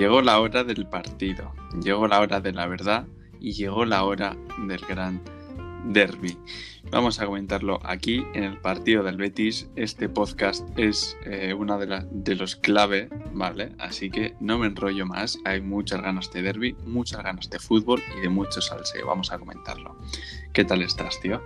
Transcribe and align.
Llegó 0.00 0.22
la 0.22 0.40
hora 0.40 0.64
del 0.64 0.86
partido, 0.86 1.52
llegó 1.84 2.08
la 2.08 2.20
hora 2.20 2.40
de 2.40 2.54
la 2.54 2.66
verdad 2.66 3.06
y 3.38 3.52
llegó 3.52 3.84
la 3.84 4.02
hora 4.04 4.34
del 4.66 4.80
gran 4.86 5.20
derby. 5.84 6.38
Vamos 6.90 7.20
a 7.20 7.26
comentarlo 7.26 7.80
aquí 7.82 8.24
en 8.32 8.44
el 8.44 8.56
partido 8.56 9.02
del 9.02 9.18
Betis. 9.18 9.68
Este 9.76 10.08
podcast 10.08 10.66
es 10.78 11.18
eh, 11.26 11.52
una 11.52 11.76
de, 11.76 12.06
de 12.10 12.34
los 12.34 12.56
clave, 12.56 13.10
¿vale? 13.34 13.72
Así 13.78 14.08
que 14.08 14.34
no 14.40 14.56
me 14.56 14.68
enrollo 14.68 15.04
más. 15.04 15.38
Hay 15.44 15.60
muchas 15.60 16.00
ganas 16.00 16.32
de 16.32 16.40
derby, 16.40 16.74
muchas 16.86 17.22
ganas 17.22 17.50
de 17.50 17.58
fútbol 17.58 18.02
y 18.16 18.22
de 18.22 18.30
mucho 18.30 18.62
salseo. 18.62 19.06
Vamos 19.06 19.30
a 19.32 19.38
comentarlo. 19.38 19.98
¿Qué 20.54 20.64
tal 20.64 20.80
estás, 20.80 21.20
tío? 21.20 21.42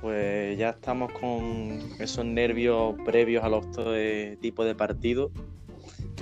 Pues 0.00 0.56
ya 0.56 0.70
estamos 0.70 1.10
con 1.10 1.80
esos 1.98 2.24
nervios 2.24 2.94
previos 3.04 3.42
a 3.42 3.48
los 3.48 3.66
tipos 4.40 4.66
de 4.66 4.74
partido. 4.76 5.32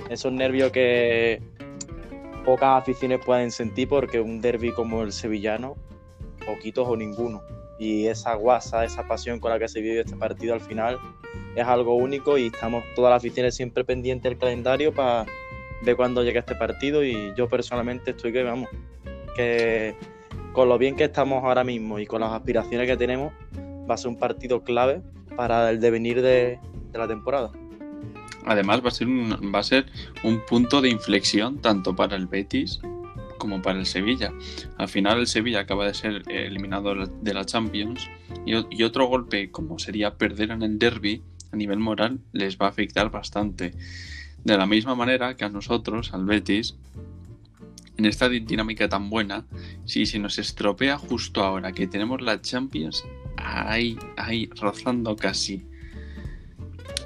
Esos 0.09 0.31
nervios 0.31 0.71
que 0.71 1.41
pocas 2.45 2.81
aficiones 2.81 3.19
pueden 3.25 3.51
sentir 3.51 3.87
porque 3.87 4.19
un 4.19 4.41
derby 4.41 4.71
como 4.71 5.03
el 5.03 5.11
sevillano, 5.11 5.75
poquitos 6.45 6.87
o 6.87 6.95
ninguno 6.95 7.41
y 7.79 8.07
esa 8.07 8.35
guasa, 8.35 8.85
esa 8.85 9.07
pasión 9.07 9.39
con 9.39 9.51
la 9.51 9.59
que 9.59 9.67
se 9.67 9.81
vive 9.81 10.01
este 10.01 10.15
partido 10.15 10.53
al 10.53 10.61
final 10.61 10.99
es 11.55 11.65
algo 11.65 11.95
único 11.95 12.37
y 12.37 12.47
estamos 12.47 12.83
todas 12.95 13.11
las 13.11 13.17
aficiones 13.17 13.55
siempre 13.55 13.83
pendientes 13.83 14.29
del 14.29 14.39
calendario 14.39 14.93
para 14.93 15.25
ver 15.81 15.95
cuándo 15.95 16.23
llega 16.23 16.39
este 16.39 16.55
partido 16.55 17.03
y 17.03 17.33
yo 17.35 17.47
personalmente 17.47 18.11
estoy 18.11 18.31
que 18.31 18.43
vamos, 18.43 18.69
que 19.35 19.95
con 20.53 20.69
lo 20.69 20.77
bien 20.77 20.95
que 20.95 21.05
estamos 21.05 21.43
ahora 21.43 21.63
mismo 21.63 21.99
y 21.99 22.05
con 22.05 22.21
las 22.21 22.31
aspiraciones 22.31 22.87
que 22.87 22.95
tenemos 22.95 23.33
va 23.89 23.95
a 23.95 23.97
ser 23.97 24.09
un 24.09 24.17
partido 24.17 24.63
clave 24.63 25.01
para 25.35 25.69
el 25.69 25.79
devenir 25.79 26.21
de, 26.21 26.59
de 26.91 26.97
la 26.97 27.07
temporada. 27.07 27.51
Además 28.45 28.83
va 28.83 28.89
a 28.89 28.91
ser 28.91 29.07
un, 29.07 29.51
va 29.53 29.59
a 29.59 29.63
ser 29.63 29.85
un 30.23 30.41
punto 30.45 30.81
de 30.81 30.89
inflexión 30.89 31.61
tanto 31.61 31.95
para 31.95 32.15
el 32.15 32.27
Betis 32.27 32.79
como 33.37 33.61
para 33.61 33.79
el 33.79 33.85
Sevilla. 33.85 34.33
Al 34.77 34.87
final 34.87 35.19
el 35.19 35.27
Sevilla 35.27 35.61
acaba 35.61 35.85
de 35.85 35.93
ser 35.93 36.23
eliminado 36.29 36.95
de 36.95 37.33
la 37.33 37.45
Champions 37.45 38.09
y, 38.45 38.83
otro 38.83 39.07
golpe 39.07 39.51
como 39.51 39.79
sería 39.79 40.15
perder 40.15 40.51
en 40.51 40.61
el 40.61 40.79
derby 40.79 41.21
a 41.51 41.55
nivel 41.55 41.79
moral 41.79 42.19
les 42.31 42.57
va 42.57 42.67
a 42.67 42.69
afectar 42.69 43.11
bastante. 43.11 43.73
De 44.43 44.57
la 44.57 44.65
misma 44.65 44.95
manera 44.95 45.35
que 45.35 45.45
a 45.45 45.49
nosotros, 45.49 46.13
al 46.13 46.25
Betis, 46.25 46.75
en 47.97 48.05
esta 48.05 48.27
dinámica 48.29 48.89
tan 48.89 49.09
buena, 49.09 49.45
si 49.85 50.05
se 50.05 50.19
nos 50.19 50.39
estropea 50.39 50.97
justo 50.97 51.43
ahora 51.43 51.73
que 51.73 51.87
tenemos 51.87 52.21
la 52.21 52.41
Champions 52.41 53.03
ahí, 53.37 53.97
ahí, 54.17 54.49
rozando 54.55 55.15
casi 55.15 55.65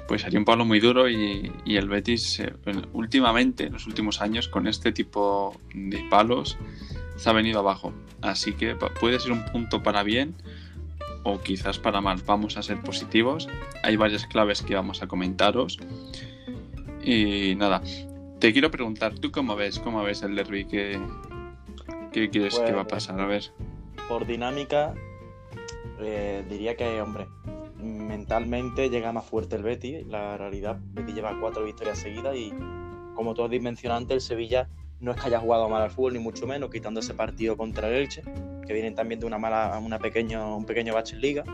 pues 0.08 0.24
haría 0.24 0.38
un 0.38 0.46
palo 0.46 0.64
muy 0.64 0.80
duro 0.80 1.08
y, 1.08 1.52
el 1.66 1.88
Betis 1.88 2.40
eh, 2.40 2.52
últimamente, 2.94 3.66
en 3.66 3.74
los 3.74 3.86
últimos 3.86 4.22
años, 4.22 4.48
con 4.48 4.66
este 4.66 4.90
tipo 4.90 5.54
de 5.74 6.02
palos, 6.10 6.56
se 7.16 7.28
ha 7.28 7.32
venido 7.34 7.60
abajo. 7.60 7.92
Así 8.22 8.54
que 8.54 8.74
puede 8.74 9.20
ser 9.20 9.32
un 9.32 9.44
punto 9.44 9.82
para 9.82 10.02
bien 10.02 10.34
o 11.24 11.40
quizás 11.40 11.78
para 11.78 12.00
mal. 12.00 12.20
Vamos 12.26 12.56
a 12.56 12.62
ser 12.62 12.80
positivos. 12.80 13.48
Hay 13.82 13.96
varias 13.96 14.26
claves 14.26 14.62
que 14.62 14.74
vamos 14.74 15.02
a 15.02 15.06
comentaros. 15.06 15.78
Y 17.04 17.54
nada, 17.56 17.82
te 18.38 18.52
quiero 18.52 18.70
preguntar, 18.70 19.14
¿tú 19.14 19.30
cómo 19.30 19.56
ves? 19.56 19.78
¿Cómo 19.78 20.02
ves 20.02 20.22
el 20.22 20.34
derby? 20.34 20.64
¿Qué, 20.64 20.98
qué 22.12 22.30
crees 22.30 22.58
que 22.58 22.72
va 22.72 22.82
a 22.82 22.86
pues, 22.86 23.04
pasar? 23.06 23.20
A 23.20 23.26
ver. 23.26 23.44
Por 24.08 24.26
dinámica, 24.26 24.94
eh, 26.00 26.44
diría 26.48 26.76
que, 26.76 27.00
hombre, 27.02 27.26
mentalmente 27.78 28.90
llega 28.90 29.12
más 29.12 29.24
fuerte 29.24 29.56
el 29.56 29.62
Betis. 29.62 30.06
La 30.06 30.36
realidad, 30.36 30.78
Betis 30.92 31.14
lleva 31.14 31.38
cuatro 31.40 31.64
victorias 31.64 31.98
seguidas 31.98 32.36
y, 32.36 32.52
como 33.14 33.34
tú 33.34 33.44
has 33.44 33.50
dicho 33.50 33.68
el 34.10 34.20
Sevilla 34.20 34.68
no 35.00 35.12
es 35.12 35.20
que 35.20 35.28
haya 35.28 35.38
jugado 35.38 35.68
mal 35.68 35.82
al 35.82 35.90
fútbol, 35.90 36.14
ni 36.14 36.18
mucho 36.18 36.46
menos, 36.46 36.70
quitando 36.70 37.00
ese 37.00 37.14
partido 37.14 37.56
contra 37.56 37.88
el 37.88 37.94
Elche, 37.94 38.22
que 38.66 38.72
vienen 38.72 38.94
también 38.96 39.20
de 39.20 39.26
una 39.26 39.38
mala, 39.38 39.78
una 39.78 39.98
pequeño, 39.98 40.56
un 40.56 40.64
pequeño 40.64 40.92
bache 40.92 41.14
en 41.14 41.22
liga. 41.22 41.44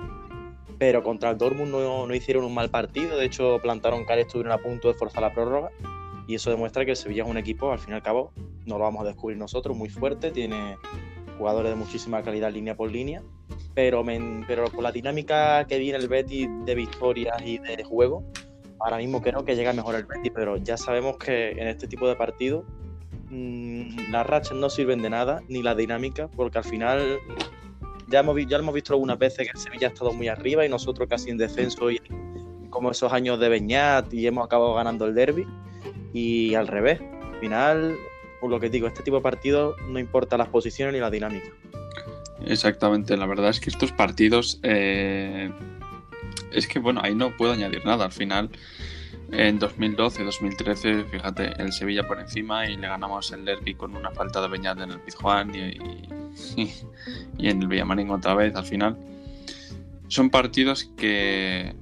Pero 0.78 1.02
contra 1.02 1.30
el 1.30 1.38
Dortmund 1.38 1.70
no, 1.70 2.06
no 2.06 2.14
hicieron 2.14 2.44
un 2.44 2.54
mal 2.54 2.70
partido, 2.70 3.16
de 3.16 3.26
hecho 3.26 3.58
plantaron 3.62 4.04
cara 4.04 4.20
y 4.20 4.22
estuvieron 4.22 4.52
a 4.52 4.58
punto 4.58 4.88
de 4.88 4.94
forzar 4.94 5.22
la 5.22 5.32
prórroga. 5.32 5.70
Y 6.26 6.36
eso 6.36 6.50
demuestra 6.50 6.86
que 6.86 6.92
el 6.92 6.96
Sevilla 6.96 7.24
es 7.24 7.28
un 7.28 7.36
equipo, 7.36 7.70
al 7.70 7.78
fin 7.78 7.92
y 7.92 7.96
al 7.96 8.02
cabo, 8.02 8.32
no 8.64 8.78
lo 8.78 8.84
vamos 8.84 9.02
a 9.02 9.04
descubrir 9.04 9.36
nosotros, 9.36 9.76
muy 9.76 9.90
fuerte, 9.90 10.30
tiene 10.30 10.78
jugadores 11.38 11.70
de 11.70 11.76
muchísima 11.76 12.22
calidad 12.22 12.50
línea 12.50 12.76
por 12.76 12.90
línea 12.90 13.22
pero, 13.74 14.04
pero 14.46 14.70
con 14.70 14.84
la 14.84 14.92
dinámica 14.92 15.66
que 15.66 15.78
viene 15.78 15.98
el 15.98 16.08
Betis 16.08 16.48
de 16.64 16.74
victorias 16.74 17.36
y 17.44 17.58
de 17.58 17.82
juego, 17.84 18.24
ahora 18.78 18.98
mismo 18.98 19.20
creo 19.20 19.44
que 19.44 19.56
llega 19.56 19.72
mejor 19.72 19.96
el 19.96 20.04
Betis, 20.04 20.32
pero 20.34 20.56
ya 20.56 20.76
sabemos 20.76 21.16
que 21.18 21.50
en 21.50 21.68
este 21.68 21.86
tipo 21.88 22.08
de 22.08 22.16
partidos 22.16 22.64
mmm, 23.30 24.10
las 24.10 24.26
rachas 24.26 24.56
no 24.56 24.70
sirven 24.70 25.02
de 25.02 25.10
nada, 25.10 25.42
ni 25.48 25.62
la 25.62 25.74
dinámica, 25.74 26.28
porque 26.28 26.58
al 26.58 26.64
final 26.64 27.18
ya 28.08 28.20
hemos, 28.20 28.36
ya 28.46 28.58
hemos 28.58 28.74
visto 28.74 28.92
algunas 28.92 29.18
veces 29.18 29.50
que 29.50 29.56
el 29.56 29.58
Sevilla 29.58 29.88
ha 29.88 29.90
estado 29.90 30.12
muy 30.12 30.28
arriba 30.28 30.64
y 30.64 30.68
nosotros 30.68 31.08
casi 31.08 31.30
en 31.30 31.38
descenso 31.38 31.90
y 31.90 32.00
como 32.70 32.90
esos 32.90 33.12
años 33.12 33.38
de 33.38 33.48
Beñat 33.48 34.12
y 34.12 34.26
hemos 34.26 34.44
acabado 34.44 34.74
ganando 34.74 35.06
el 35.06 35.14
derby 35.14 35.46
y 36.12 36.54
al 36.54 36.66
revés. 36.66 37.00
Al 37.00 37.40
final, 37.40 37.96
por 38.40 38.50
lo 38.50 38.60
que 38.60 38.68
digo, 38.68 38.86
este 38.86 39.02
tipo 39.02 39.16
de 39.16 39.22
partidos 39.22 39.76
no 39.88 39.98
importa 39.98 40.36
las 40.36 40.48
posiciones 40.48 40.92
ni 40.92 41.00
la 41.00 41.10
dinámica. 41.10 41.48
Exactamente, 42.46 43.16
la 43.16 43.26
verdad 43.26 43.50
es 43.50 43.60
que 43.60 43.70
estos 43.70 43.92
partidos, 43.92 44.60
eh, 44.62 45.50
es 46.52 46.66
que 46.66 46.78
bueno, 46.78 47.00
ahí 47.02 47.14
no 47.14 47.36
puedo 47.36 47.52
añadir 47.52 47.84
nada. 47.84 48.04
Al 48.04 48.12
final, 48.12 48.50
en 49.32 49.58
2012-2013, 49.58 51.06
fíjate, 51.10 51.52
el 51.60 51.72
Sevilla 51.72 52.06
por 52.06 52.20
encima 52.20 52.68
y 52.68 52.76
le 52.76 52.86
ganamos 52.86 53.32
el 53.32 53.44
derby 53.44 53.74
con 53.74 53.96
una 53.96 54.10
falta 54.10 54.40
de 54.40 54.48
Beñat 54.48 54.78
en 54.80 54.90
el 54.90 55.00
Pizjuán 55.00 55.54
y, 55.54 56.68
en 57.38 57.62
el 57.62 57.68
Villamarín 57.68 58.10
otra 58.10 58.34
vez. 58.34 58.54
Al 58.54 58.64
final, 58.64 58.96
son 60.08 60.30
partidos 60.30 60.90
que 60.96 61.74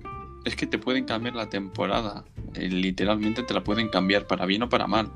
es 0.44 0.56
que 0.56 0.66
te 0.66 0.78
pueden 0.78 1.04
cambiar 1.04 1.34
la 1.34 1.48
temporada. 1.48 2.24
Eh, 2.54 2.68
literalmente 2.68 3.42
te 3.42 3.54
la 3.54 3.64
pueden 3.64 3.88
cambiar 3.88 4.26
para 4.26 4.46
bien 4.46 4.62
o 4.62 4.68
para 4.68 4.86
mal. 4.86 5.10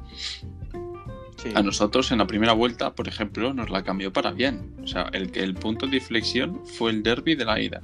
A 1.55 1.62
nosotros 1.62 2.11
en 2.12 2.19
la 2.19 2.27
primera 2.27 2.53
vuelta, 2.53 2.95
por 2.95 3.09
ejemplo, 3.09 3.55
nos 3.55 3.71
la 3.71 3.83
cambió 3.83 4.12
para 4.12 4.33
bien. 4.33 4.75
O 4.83 4.87
sea, 4.87 5.09
el, 5.12 5.31
el 5.34 5.55
punto 5.55 5.87
de 5.87 5.97
inflexión 5.97 6.65
fue 6.67 6.91
el 6.91 7.03
derby 7.03 7.34
de 7.34 7.45
la 7.45 7.61
ida. 7.61 7.81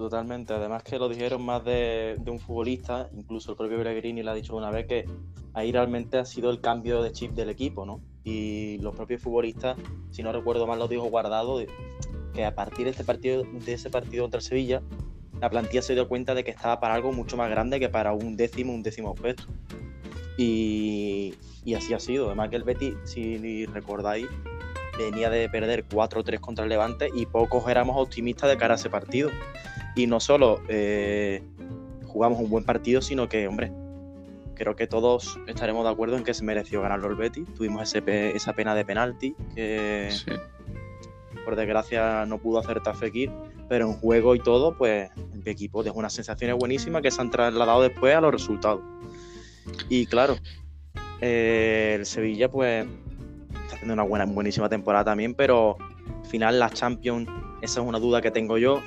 Totalmente. 0.00 0.54
Además 0.54 0.82
que 0.82 0.98
lo 0.98 1.10
dijeron 1.10 1.44
más 1.44 1.62
de, 1.62 2.18
un 2.26 2.38
futbolista, 2.38 3.10
incluso 3.12 3.50
el 3.50 3.58
propio 3.58 3.76
Pellegrini 3.76 4.22
le 4.22 4.30
ha 4.30 4.34
dicho 4.34 4.56
una 4.56 4.70
vez 4.70 4.86
que 4.86 5.04
ahí 5.52 5.72
realmente 5.72 6.16
ha 6.16 6.24
sido 6.24 6.48
el 6.50 6.62
cambio 6.62 7.02
de 7.02 7.12
chip 7.12 7.32
del 7.32 7.50
equipo, 7.50 7.84
¿no? 7.84 8.00
Y 8.24 8.78
los 8.78 8.96
propios 8.96 9.20
futbolistas, 9.20 9.76
si 10.10 10.22
no 10.22 10.32
recuerdo 10.32 10.66
mal, 10.66 10.78
lo 10.78 10.88
dijo 10.88 11.02
Guardado, 11.04 11.62
que 12.32 12.46
a 12.46 12.54
partir 12.54 12.86
de, 12.86 12.92
este 12.92 13.04
partido, 13.04 13.42
de 13.42 13.74
ese 13.74 13.90
partido 13.90 14.24
contra 14.24 14.38
el 14.38 14.42
Sevilla, 14.42 14.80
la 15.38 15.50
plantilla 15.50 15.82
se 15.82 15.92
dio 15.92 16.08
cuenta 16.08 16.34
de 16.34 16.44
que 16.44 16.50
estaba 16.50 16.80
para 16.80 16.94
algo 16.94 17.12
mucho 17.12 17.36
más 17.36 17.50
grande 17.50 17.78
que 17.78 17.90
para 17.90 18.14
un 18.14 18.38
décimo, 18.38 18.72
un 18.72 18.82
décimo 18.82 19.14
puesto. 19.14 19.42
Y, 20.42 21.34
y 21.66 21.74
así 21.74 21.92
ha 21.92 22.00
sido. 22.00 22.26
Además 22.26 22.48
que 22.48 22.56
el 22.56 22.64
Betis, 22.64 22.94
si 23.04 23.66
recordáis, 23.66 24.26
venía 24.96 25.28
de 25.28 25.48
perder 25.48 25.86
4-3 25.86 26.40
contra 26.40 26.64
el 26.64 26.70
Levante 26.70 27.10
y 27.14 27.26
pocos 27.26 27.68
éramos 27.68 27.96
optimistas 27.98 28.48
de 28.48 28.56
cara 28.56 28.74
a 28.74 28.76
ese 28.76 28.88
partido. 28.88 29.30
Y 29.96 30.06
no 30.06 30.18
solo 30.18 30.62
eh, 30.68 31.42
jugamos 32.06 32.40
un 32.40 32.48
buen 32.48 32.64
partido, 32.64 33.02
sino 33.02 33.28
que, 33.28 33.48
hombre, 33.48 33.70
creo 34.54 34.76
que 34.76 34.86
todos 34.86 35.38
estaremos 35.46 35.84
de 35.84 35.90
acuerdo 35.90 36.16
en 36.16 36.24
que 36.24 36.32
se 36.32 36.44
mereció 36.44 36.80
ganarlo 36.80 37.08
el 37.08 37.16
Betis. 37.16 37.46
Tuvimos 37.54 37.82
ese, 37.82 38.34
esa 38.34 38.54
pena 38.54 38.74
de 38.74 38.84
penalti 38.84 39.34
que, 39.54 40.10
por 41.44 41.56
desgracia, 41.56 42.24
no 42.24 42.38
pudo 42.38 42.60
hacer 42.60 42.80
Tafekir, 42.82 43.30
pero 43.68 43.86
en 43.86 43.92
juego 43.94 44.34
y 44.34 44.40
todo, 44.40 44.76
pues 44.76 45.10
el 45.16 45.48
equipo 45.48 45.82
dejó 45.82 45.98
unas 45.98 46.12
sensaciones 46.12 46.56
buenísimas 46.56 47.02
que 47.02 47.10
se 47.10 47.20
han 47.20 47.30
trasladado 47.30 47.82
después 47.82 48.14
a 48.14 48.20
los 48.20 48.32
resultados. 48.32 48.80
Y 49.88 50.06
claro, 50.06 50.36
eh, 51.20 51.96
el 51.98 52.06
Sevilla, 52.06 52.50
pues, 52.50 52.86
está 53.64 53.76
haciendo 53.76 53.94
una 53.94 54.02
buena, 54.02 54.24
buenísima 54.24 54.68
temporada 54.68 55.04
también, 55.04 55.34
pero 55.34 55.76
al 55.80 56.26
final 56.26 56.58
la 56.58 56.70
Champions, 56.70 57.28
esa 57.62 57.80
es 57.80 57.86
una 57.86 57.98
duda 57.98 58.20
que 58.20 58.30
tengo 58.30 58.58
yo. 58.58 58.82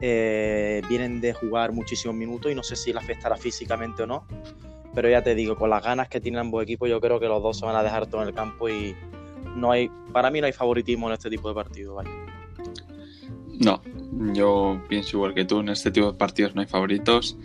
Eh, 0.00 0.82
vienen 0.88 1.20
de 1.20 1.32
jugar 1.32 1.70
muchísimos 1.72 2.16
minutos 2.16 2.50
y 2.50 2.56
no 2.56 2.64
sé 2.64 2.74
si 2.74 2.92
la 2.92 3.00
afectará 3.00 3.36
físicamente 3.36 4.02
o 4.02 4.06
no. 4.06 4.26
Pero 4.94 5.08
ya 5.08 5.22
te 5.22 5.34
digo, 5.34 5.56
con 5.56 5.70
las 5.70 5.82
ganas 5.82 6.08
que 6.08 6.20
tienen 6.20 6.40
ambos 6.40 6.62
equipos, 6.62 6.88
yo 6.88 7.00
creo 7.00 7.20
que 7.20 7.26
los 7.26 7.42
dos 7.42 7.58
se 7.58 7.64
van 7.64 7.76
a 7.76 7.82
dejar 7.82 8.06
todo 8.08 8.22
en 8.22 8.28
el 8.28 8.34
campo 8.34 8.68
y 8.68 8.94
no 9.56 9.70
hay, 9.70 9.90
para 10.12 10.30
mí 10.30 10.40
no 10.40 10.46
hay 10.46 10.52
favoritismo 10.52 11.06
en 11.08 11.14
este 11.14 11.30
tipo 11.30 11.48
de 11.48 11.54
partidos. 11.54 12.04
No, 13.58 13.80
yo 14.34 14.82
pienso 14.88 15.16
igual 15.16 15.34
que 15.34 15.44
tú, 15.44 15.60
en 15.60 15.68
este 15.68 15.90
tipo 15.90 16.12
de 16.12 16.18
partidos 16.18 16.54
no 16.54 16.60
hay 16.60 16.66
favoritos. 16.66 17.38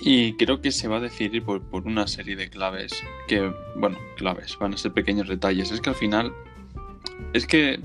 Y 0.00 0.34
creo 0.34 0.62
que 0.62 0.72
se 0.72 0.88
va 0.88 0.96
a 0.96 1.00
decidir 1.00 1.44
por, 1.44 1.62
una 1.84 2.06
serie 2.06 2.34
de 2.34 2.48
claves 2.48 3.04
que, 3.28 3.52
bueno, 3.76 3.98
claves, 4.16 4.56
van 4.58 4.72
a 4.72 4.76
ser 4.78 4.92
pequeños 4.92 5.28
detalles. 5.28 5.70
Es 5.70 5.80
que 5.80 5.90
al 5.90 5.96
final, 5.96 6.32
es 7.34 7.46
que, 7.46 7.80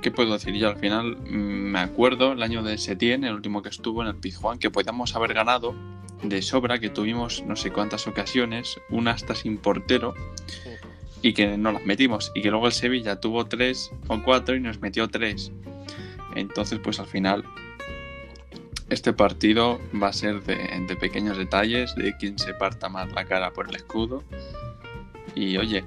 ¿qué 0.00 0.10
puedo 0.10 0.32
decir? 0.32 0.54
Yo 0.54 0.68
al 0.68 0.76
final 0.76 1.16
mm, 1.16 1.72
me 1.72 1.78
acuerdo 1.80 2.32
el 2.32 2.42
año 2.42 2.62
de 2.62 2.78
Setién, 2.78 3.24
el 3.24 3.34
último 3.34 3.62
que 3.62 3.68
estuvo 3.68 4.00
en 4.00 4.08
el 4.08 4.16
Pizjuán, 4.16 4.58
que 4.58 4.70
podíamos 4.70 5.14
haber 5.16 5.34
ganado 5.34 5.74
de 6.22 6.40
sobra, 6.40 6.78
que 6.78 6.88
tuvimos 6.88 7.44
no 7.46 7.56
sé 7.56 7.70
cuántas 7.70 8.06
ocasiones, 8.06 8.80
una 8.88 9.10
hasta 9.10 9.34
sin 9.34 9.58
portero, 9.58 10.14
y 11.20 11.34
que 11.34 11.58
no 11.58 11.72
las 11.72 11.84
metimos. 11.84 12.32
Y 12.34 12.40
que 12.40 12.50
luego 12.50 12.66
el 12.66 12.72
Sevilla 12.72 13.20
tuvo 13.20 13.44
tres 13.46 13.90
o 14.08 14.22
cuatro 14.22 14.56
y 14.56 14.60
nos 14.60 14.80
metió 14.80 15.08
tres. 15.08 15.52
Entonces, 16.34 16.80
pues 16.82 17.00
al 17.00 17.06
final, 17.06 17.44
este 18.94 19.12
partido 19.12 19.80
va 20.00 20.08
a 20.08 20.12
ser 20.12 20.42
de, 20.44 20.56
de 20.86 20.96
pequeños 20.96 21.36
detalles, 21.36 21.94
de 21.94 22.16
quien 22.16 22.38
se 22.38 22.54
parta 22.54 22.88
más 22.88 23.12
la 23.12 23.24
cara 23.24 23.52
por 23.52 23.68
el 23.68 23.76
escudo. 23.76 24.24
Y 25.34 25.56
oye, 25.56 25.84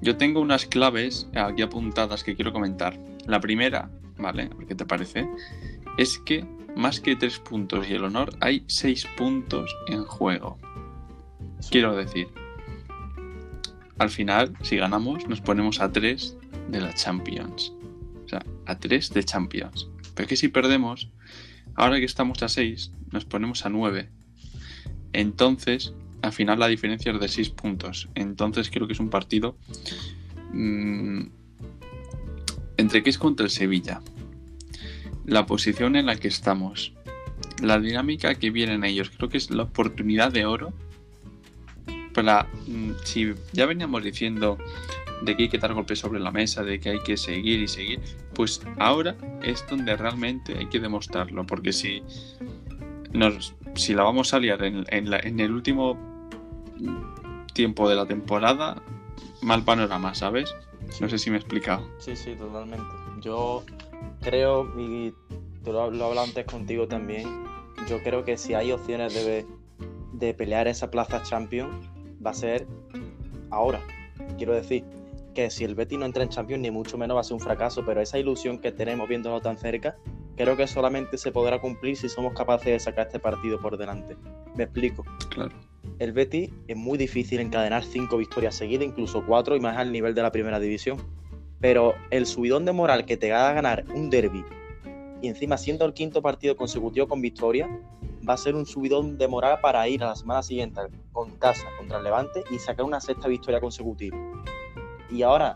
yo 0.00 0.16
tengo 0.16 0.40
unas 0.40 0.66
claves 0.66 1.28
aquí 1.34 1.62
apuntadas 1.62 2.24
que 2.24 2.34
quiero 2.34 2.52
comentar. 2.52 2.98
La 3.26 3.40
primera, 3.40 3.90
¿vale? 4.18 4.50
¿Qué 4.68 4.74
te 4.74 4.86
parece? 4.86 5.28
Es 5.98 6.18
que 6.18 6.44
más 6.76 7.00
que 7.00 7.16
tres 7.16 7.38
puntos 7.38 7.88
y 7.88 7.94
el 7.94 8.04
honor, 8.04 8.34
hay 8.40 8.64
seis 8.66 9.06
puntos 9.16 9.74
en 9.88 10.04
juego. 10.04 10.58
Quiero 11.70 11.96
decir, 11.96 12.28
al 13.98 14.10
final, 14.10 14.52
si 14.62 14.76
ganamos, 14.76 15.26
nos 15.26 15.40
ponemos 15.40 15.80
a 15.80 15.90
tres 15.90 16.36
de 16.68 16.80
la 16.80 16.92
Champions. 16.94 17.72
O 18.24 18.28
sea, 18.28 18.44
a 18.66 18.78
tres 18.78 19.12
de 19.12 19.24
Champions. 19.24 19.88
Pero 20.14 20.28
que 20.28 20.36
si 20.36 20.48
perdemos, 20.48 21.10
ahora 21.76 21.98
que 21.98 22.04
estamos 22.04 22.42
a 22.42 22.48
seis, 22.48 22.90
nos 23.12 23.24
ponemos 23.24 23.64
a 23.64 23.68
nueve. 23.68 24.08
Entonces, 25.12 25.94
al 26.22 26.32
final 26.32 26.58
la 26.58 26.68
diferencia 26.68 27.12
es 27.12 27.20
de 27.20 27.28
seis 27.28 27.50
puntos. 27.50 28.08
Entonces 28.14 28.70
creo 28.70 28.86
que 28.86 28.94
es 28.94 29.00
un 29.00 29.10
partido 29.10 29.56
mmm, 30.52 31.22
entre 32.76 33.02
que 33.02 33.10
es 33.10 33.18
contra 33.18 33.44
el 33.44 33.50
Sevilla 33.50 34.00
la 35.26 35.44
posición 35.44 35.96
en 35.96 36.06
la 36.06 36.16
que 36.16 36.28
estamos, 36.28 36.92
la 37.60 37.80
dinámica 37.80 38.34
que 38.36 38.50
vienen 38.50 38.84
ellos, 38.84 39.10
creo 39.10 39.28
que 39.28 39.38
es 39.38 39.50
la 39.50 39.64
oportunidad 39.64 40.32
de 40.32 40.46
oro 40.46 40.72
para, 42.14 42.44
mm, 42.66 42.92
si 43.04 43.34
ya 43.52 43.66
veníamos 43.66 44.02
diciendo 44.04 44.56
de 45.22 45.36
que 45.36 45.44
hay 45.44 45.48
que 45.48 45.58
dar 45.58 45.72
golpes 45.72 45.98
sobre 45.98 46.20
la 46.20 46.30
mesa, 46.30 46.62
de 46.62 46.78
que 46.78 46.90
hay 46.90 47.00
que 47.00 47.16
seguir 47.16 47.60
y 47.60 47.68
seguir, 47.68 48.00
pues 48.34 48.60
ahora 48.78 49.16
es 49.42 49.64
donde 49.68 49.96
realmente 49.96 50.56
hay 50.58 50.66
que 50.66 50.78
demostrarlo, 50.78 51.46
porque 51.46 51.72
si, 51.72 52.02
nos, 53.12 53.54
si 53.74 53.94
la 53.94 54.02
vamos 54.02 54.34
a 54.34 54.38
liar 54.38 54.62
en, 54.64 54.84
en 54.88 55.40
el 55.40 55.52
último 55.52 55.98
tiempo 57.54 57.88
de 57.88 57.96
la 57.96 58.06
temporada, 58.06 58.82
mal 59.40 59.62
panorama, 59.62 60.14
¿sabes? 60.14 60.54
No 61.00 61.08
sé 61.08 61.18
si 61.18 61.30
me 61.30 61.36
he 61.36 61.40
explicado. 61.40 61.88
Sí, 61.98 62.14
sí, 62.14 62.34
totalmente. 62.34 62.86
Yo 63.20 63.64
creo, 64.20 64.68
y 64.78 65.12
te 65.64 65.72
lo, 65.72 65.90
lo 65.90 66.06
hablado 66.06 66.26
antes 66.26 66.44
contigo 66.44 66.86
también, 66.86 67.44
yo 67.88 68.02
creo 68.02 68.24
que 68.24 68.36
si 68.36 68.54
hay 68.54 68.72
opciones 68.72 69.14
de, 69.14 69.46
de 70.12 70.34
pelear 70.34 70.68
esa 70.68 70.90
plaza 70.90 71.22
Champions, 71.22 71.74
va 72.24 72.30
a 72.30 72.34
ser 72.34 72.66
ahora. 73.50 73.80
Quiero 74.36 74.54
decir 74.54 74.84
que 75.36 75.50
si 75.50 75.62
el 75.62 75.76
Betis 75.76 75.98
no 75.98 76.06
entra 76.06 76.24
en 76.24 76.30
Champions, 76.30 76.62
ni 76.62 76.72
mucho 76.72 76.98
menos 76.98 77.16
va 77.16 77.20
a 77.20 77.24
ser 77.24 77.34
un 77.34 77.40
fracaso, 77.40 77.84
pero 77.86 78.00
esa 78.00 78.18
ilusión 78.18 78.58
que 78.58 78.72
tenemos 78.72 79.08
viéndolo 79.08 79.40
tan 79.40 79.56
cerca, 79.56 79.96
creo 80.34 80.56
que 80.56 80.66
solamente 80.66 81.16
se 81.16 81.30
podrá 81.30 81.60
cumplir 81.60 81.96
si 81.96 82.08
somos 82.08 82.32
capaces 82.32 82.66
de 82.66 82.80
sacar 82.80 83.06
este 83.06 83.20
partido 83.20 83.60
por 83.60 83.76
delante. 83.76 84.16
Me 84.56 84.64
explico. 84.64 85.04
Claro. 85.28 85.54
El 86.00 86.12
Betis 86.12 86.50
es 86.66 86.76
muy 86.76 86.98
difícil 86.98 87.38
encadenar 87.38 87.84
cinco 87.84 88.16
victorias 88.16 88.56
seguidas, 88.56 88.86
incluso 88.86 89.24
cuatro 89.24 89.54
y 89.54 89.60
más 89.60 89.76
al 89.76 89.92
nivel 89.92 90.14
de 90.14 90.22
la 90.22 90.32
primera 90.32 90.58
división 90.58 90.98
pero 91.60 91.94
el 92.10 92.26
subidón 92.26 92.64
de 92.64 92.72
moral 92.72 93.06
que 93.06 93.16
te 93.16 93.32
a 93.32 93.52
ganar 93.52 93.84
un 93.94 94.10
derby 94.10 94.44
y 95.22 95.28
encima 95.28 95.56
siendo 95.56 95.84
el 95.84 95.94
quinto 95.94 96.20
partido 96.20 96.56
consecutivo 96.56 97.08
con 97.08 97.20
victoria, 97.20 97.68
va 98.28 98.34
a 98.34 98.36
ser 98.36 98.54
un 98.54 98.66
subidón 98.66 99.16
de 99.16 99.28
moral 99.28 99.58
para 99.62 99.88
ir 99.88 100.02
a 100.02 100.08
la 100.08 100.16
semana 100.16 100.42
siguiente 100.42 100.80
con 101.12 101.30
casa 101.38 101.64
contra 101.78 101.98
el 101.98 102.04
Levante 102.04 102.44
y 102.50 102.58
sacar 102.58 102.84
una 102.84 103.00
sexta 103.00 103.28
victoria 103.28 103.60
consecutiva. 103.60 104.16
Y 105.10 105.22
ahora, 105.22 105.54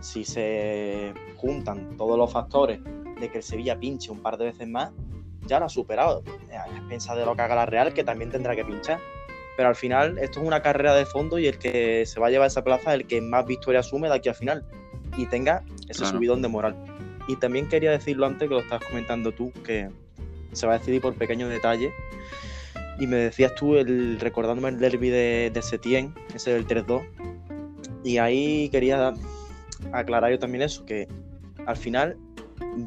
si 0.00 0.24
se 0.24 1.12
juntan 1.36 1.96
todos 1.96 2.18
los 2.18 2.32
factores 2.32 2.80
de 3.20 3.30
que 3.30 3.38
el 3.38 3.42
Sevilla 3.42 3.78
pinche 3.78 4.10
un 4.10 4.20
par 4.20 4.36
de 4.36 4.46
veces 4.46 4.68
más, 4.68 4.90
ya 5.46 5.58
lo 5.58 5.66
ha 5.66 5.68
superado. 5.68 6.22
Es 6.50 6.82
pensa 6.88 7.14
de 7.14 7.24
lo 7.24 7.34
que 7.34 7.42
haga 7.42 7.54
la 7.54 7.66
Real, 7.66 7.94
que 7.94 8.04
también 8.04 8.30
tendrá 8.30 8.54
que 8.54 8.64
pinchar. 8.64 9.00
Pero 9.56 9.70
al 9.70 9.74
final, 9.74 10.18
esto 10.18 10.40
es 10.40 10.46
una 10.46 10.62
carrera 10.62 10.94
de 10.94 11.04
fondo 11.04 11.38
y 11.38 11.46
el 11.48 11.58
que 11.58 12.06
se 12.06 12.20
va 12.20 12.28
a 12.28 12.30
llevar 12.30 12.46
esa 12.46 12.62
plaza 12.62 12.94
es 12.94 13.00
el 13.00 13.06
que 13.06 13.20
más 13.20 13.44
victoria 13.44 13.80
asume 13.80 14.08
de 14.08 14.14
aquí 14.14 14.28
al 14.28 14.36
final 14.36 14.64
y 15.16 15.26
tenga 15.26 15.64
ese 15.88 16.06
subidón 16.06 16.42
de 16.42 16.48
moral. 16.48 16.76
Y 17.26 17.36
también 17.36 17.68
quería 17.68 17.90
decirlo 17.90 18.26
antes 18.26 18.48
que 18.48 18.54
lo 18.54 18.60
estabas 18.60 18.86
comentando 18.86 19.32
tú, 19.32 19.52
que 19.64 19.88
se 20.52 20.66
va 20.66 20.74
a 20.74 20.78
decidir 20.78 21.00
por 21.00 21.14
pequeños 21.14 21.50
detalles. 21.50 21.92
Y 23.00 23.06
me 23.06 23.16
decías 23.16 23.54
tú, 23.54 23.76
el, 23.76 24.20
recordándome 24.20 24.68
el 24.68 24.78
derby 24.78 25.08
de, 25.08 25.50
de 25.52 25.62
Setien, 25.62 26.14
ese 26.34 26.52
del 26.52 26.66
3-2. 26.66 27.04
Y 28.08 28.16
ahí 28.16 28.70
quería 28.70 29.12
aclarar 29.92 30.30
yo 30.30 30.38
también 30.38 30.62
eso, 30.62 30.86
que 30.86 31.06
al 31.66 31.76
final 31.76 32.16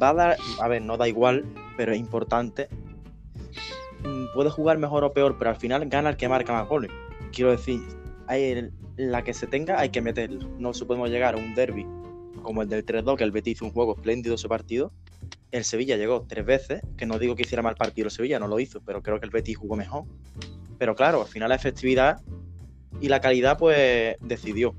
va 0.01 0.09
a 0.09 0.13
dar, 0.15 0.37
a 0.59 0.67
ver, 0.67 0.81
no 0.81 0.97
da 0.97 1.07
igual, 1.07 1.45
pero 1.77 1.93
es 1.93 1.99
importante. 1.99 2.67
Mm, 4.03 4.33
puede 4.33 4.49
jugar 4.49 4.79
mejor 4.79 5.03
o 5.03 5.13
peor, 5.13 5.37
pero 5.37 5.51
al 5.51 5.57
final 5.57 5.87
gana 5.89 6.09
el 6.09 6.17
que 6.17 6.27
marca 6.27 6.53
más 6.53 6.67
goles. 6.67 6.89
Quiero 7.31 7.51
decir, 7.51 7.81
hay 8.25 8.71
la 8.97 9.23
que 9.23 9.35
se 9.35 9.45
tenga 9.45 9.79
hay 9.79 9.89
que 9.89 10.01
meterlo. 10.01 10.49
No 10.57 10.73
se 10.73 10.85
podemos 10.85 11.11
llegar 11.11 11.35
a 11.35 11.37
un 11.37 11.53
derby 11.53 11.85
como 12.41 12.63
el 12.63 12.69
del 12.69 12.83
3-2, 12.83 13.15
que 13.15 13.23
el 13.23 13.31
Betis 13.31 13.57
hizo 13.57 13.65
un 13.65 13.73
juego 13.73 13.93
espléndido 13.95 14.33
ese 14.33 14.49
partido. 14.49 14.91
El 15.51 15.65
Sevilla 15.65 15.97
llegó 15.97 16.25
tres 16.27 16.47
veces, 16.47 16.81
que 16.97 17.05
no 17.05 17.19
digo 17.19 17.35
que 17.35 17.43
hiciera 17.43 17.61
mal 17.61 17.75
partido 17.75 18.07
el 18.07 18.11
Sevilla, 18.11 18.39
no 18.39 18.47
lo 18.47 18.59
hizo, 18.59 18.81
pero 18.81 19.03
creo 19.03 19.19
que 19.19 19.27
el 19.27 19.31
Betis 19.31 19.55
jugó 19.55 19.75
mejor. 19.75 20.05
Pero 20.79 20.95
claro, 20.95 21.21
al 21.21 21.27
final 21.27 21.49
la 21.49 21.55
efectividad 21.55 22.21
y 22.99 23.07
la 23.07 23.21
calidad 23.21 23.59
pues 23.59 24.15
decidió. 24.19 24.73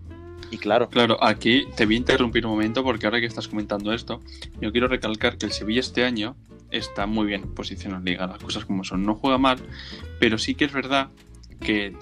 Y 0.53 0.59
claro. 0.59 0.91
Claro, 0.91 1.17
aquí 1.25 1.67
te 1.77 1.87
voy 1.87 1.95
a 1.95 1.99
interrumpir 1.99 2.45
un 2.45 2.53
momento 2.53 2.85
porque 2.85 3.07
ahora 3.07 3.21
que 3.21 3.27
estás 3.27 3.49
comentando 3.49 3.91
esto, 3.95 4.21
yo 4.61 4.71
quiero 4.71 4.87
recalcar 4.87 5.39
que 5.39 5.47
el 5.47 5.53
Sevilla 5.53 5.81
este 5.81 6.05
año 6.05 6.37
está 6.71 7.07
muy 7.07 7.27
bien 7.27 7.43
en 7.45 7.55
posición 7.55 7.95
en 7.95 8.05
liga, 8.05 8.27
las 8.27 8.37
cosas 8.39 8.67
como 8.67 8.85
son. 8.85 9.03
No 9.03 9.15
juega 9.15 9.39
mal, 9.39 9.59
pero 10.21 10.37
sí 10.37 10.55
que 10.55 10.67
es 10.67 10.73
verdad 10.73 11.09
que 11.59 11.97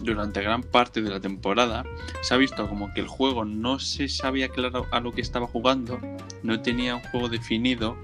durante 0.00 0.42
gran 0.42 0.62
parte 0.62 1.00
de 1.00 1.08
la 1.08 1.18
temporada 1.18 1.82
se 2.20 2.34
ha 2.34 2.36
visto 2.36 2.68
como 2.68 2.92
que 2.92 3.00
el 3.00 3.08
juego 3.08 3.46
no 3.46 3.78
se 3.78 4.08
sabía 4.08 4.50
claro 4.50 4.86
a 4.90 5.00
lo 5.00 5.12
que 5.12 5.22
estaba 5.22 5.46
jugando, 5.46 5.98
no 6.42 6.60
tenía 6.60 6.96
un 6.96 7.02
juego 7.04 7.30
definido, 7.30 7.96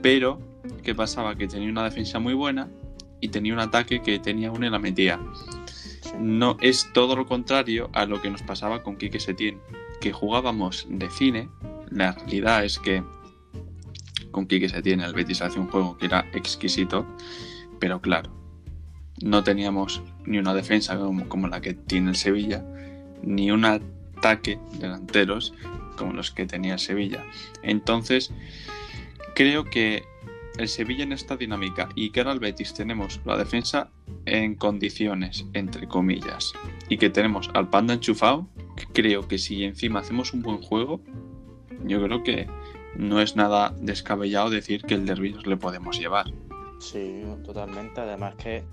pero 0.00 0.40
¿qué 0.84 0.94
pasaba? 0.94 1.34
Que 1.34 1.48
tenía 1.48 1.68
una 1.68 1.82
defensa 1.82 2.20
muy 2.20 2.34
buena 2.34 2.68
y 3.20 3.28
tenía 3.28 3.52
un 3.52 3.58
ataque 3.58 4.00
que 4.00 4.20
tenía 4.20 4.52
una 4.52 4.68
y 4.68 4.70
la 4.70 4.78
metía. 4.78 5.18
No 6.18 6.56
es 6.60 6.92
todo 6.92 7.16
lo 7.16 7.26
contrario 7.26 7.90
a 7.92 8.06
lo 8.06 8.20
que 8.20 8.30
nos 8.30 8.42
pasaba 8.42 8.82
con 8.82 8.96
Quique 8.96 9.20
Setién, 9.20 9.60
que 10.00 10.12
jugábamos 10.12 10.86
de 10.88 11.10
cine. 11.10 11.48
La 11.90 12.12
realidad 12.12 12.64
es 12.64 12.78
que 12.78 13.02
con 14.30 14.46
Quique 14.46 14.68
Setién 14.68 15.00
el 15.00 15.14
Betis 15.14 15.42
hace 15.42 15.58
un 15.58 15.68
juego 15.68 15.96
que 15.96 16.06
era 16.06 16.26
exquisito, 16.32 17.06
pero 17.78 18.00
claro, 18.00 18.30
no 19.22 19.44
teníamos 19.44 20.02
ni 20.24 20.38
una 20.38 20.54
defensa 20.54 20.98
como, 20.98 21.48
la 21.48 21.60
que 21.60 21.74
tiene 21.74 22.10
el 22.10 22.16
Sevilla, 22.16 22.64
ni 23.22 23.50
un 23.50 23.64
ataque 23.64 24.58
delanteros 24.78 25.54
como 25.96 26.12
los 26.12 26.30
que 26.30 26.46
tenía 26.46 26.74
el 26.74 26.78
Sevilla. 26.78 27.24
Entonces, 27.62 28.32
creo 29.34 29.64
que 29.64 30.04
el 30.58 30.68
Sevilla 30.68 31.04
en 31.04 31.12
esta 31.12 31.36
dinámica 31.36 31.88
y 31.94 32.10
que 32.10 32.20
ahora 32.20 32.32
el 32.32 32.40
Betis 32.40 32.74
tenemos 32.74 33.20
la 33.24 33.36
defensa 33.36 33.90
en 34.26 34.54
condiciones, 34.54 35.46
entre 35.52 35.88
comillas, 35.88 36.52
y 36.88 36.98
que 36.98 37.10
tenemos 37.10 37.50
al 37.54 37.68
Panda 37.70 37.94
enchufado, 37.94 38.48
creo 38.92 39.26
que 39.26 39.38
si 39.38 39.64
encima 39.64 40.00
hacemos 40.00 40.32
un 40.32 40.42
buen 40.42 40.60
juego, 40.62 41.00
yo 41.84 42.02
creo 42.02 42.22
que 42.22 42.46
no 42.96 43.20
es 43.20 43.36
nada 43.36 43.74
descabellado 43.78 44.50
decir 44.50 44.82
que 44.82 44.94
el 44.94 45.06
derby 45.06 45.34
le 45.44 45.56
podemos 45.56 45.98
llevar. 45.98 46.26
Sí, 46.78 47.22
totalmente. 47.44 48.00
Además 48.00 48.34
que 48.34 48.64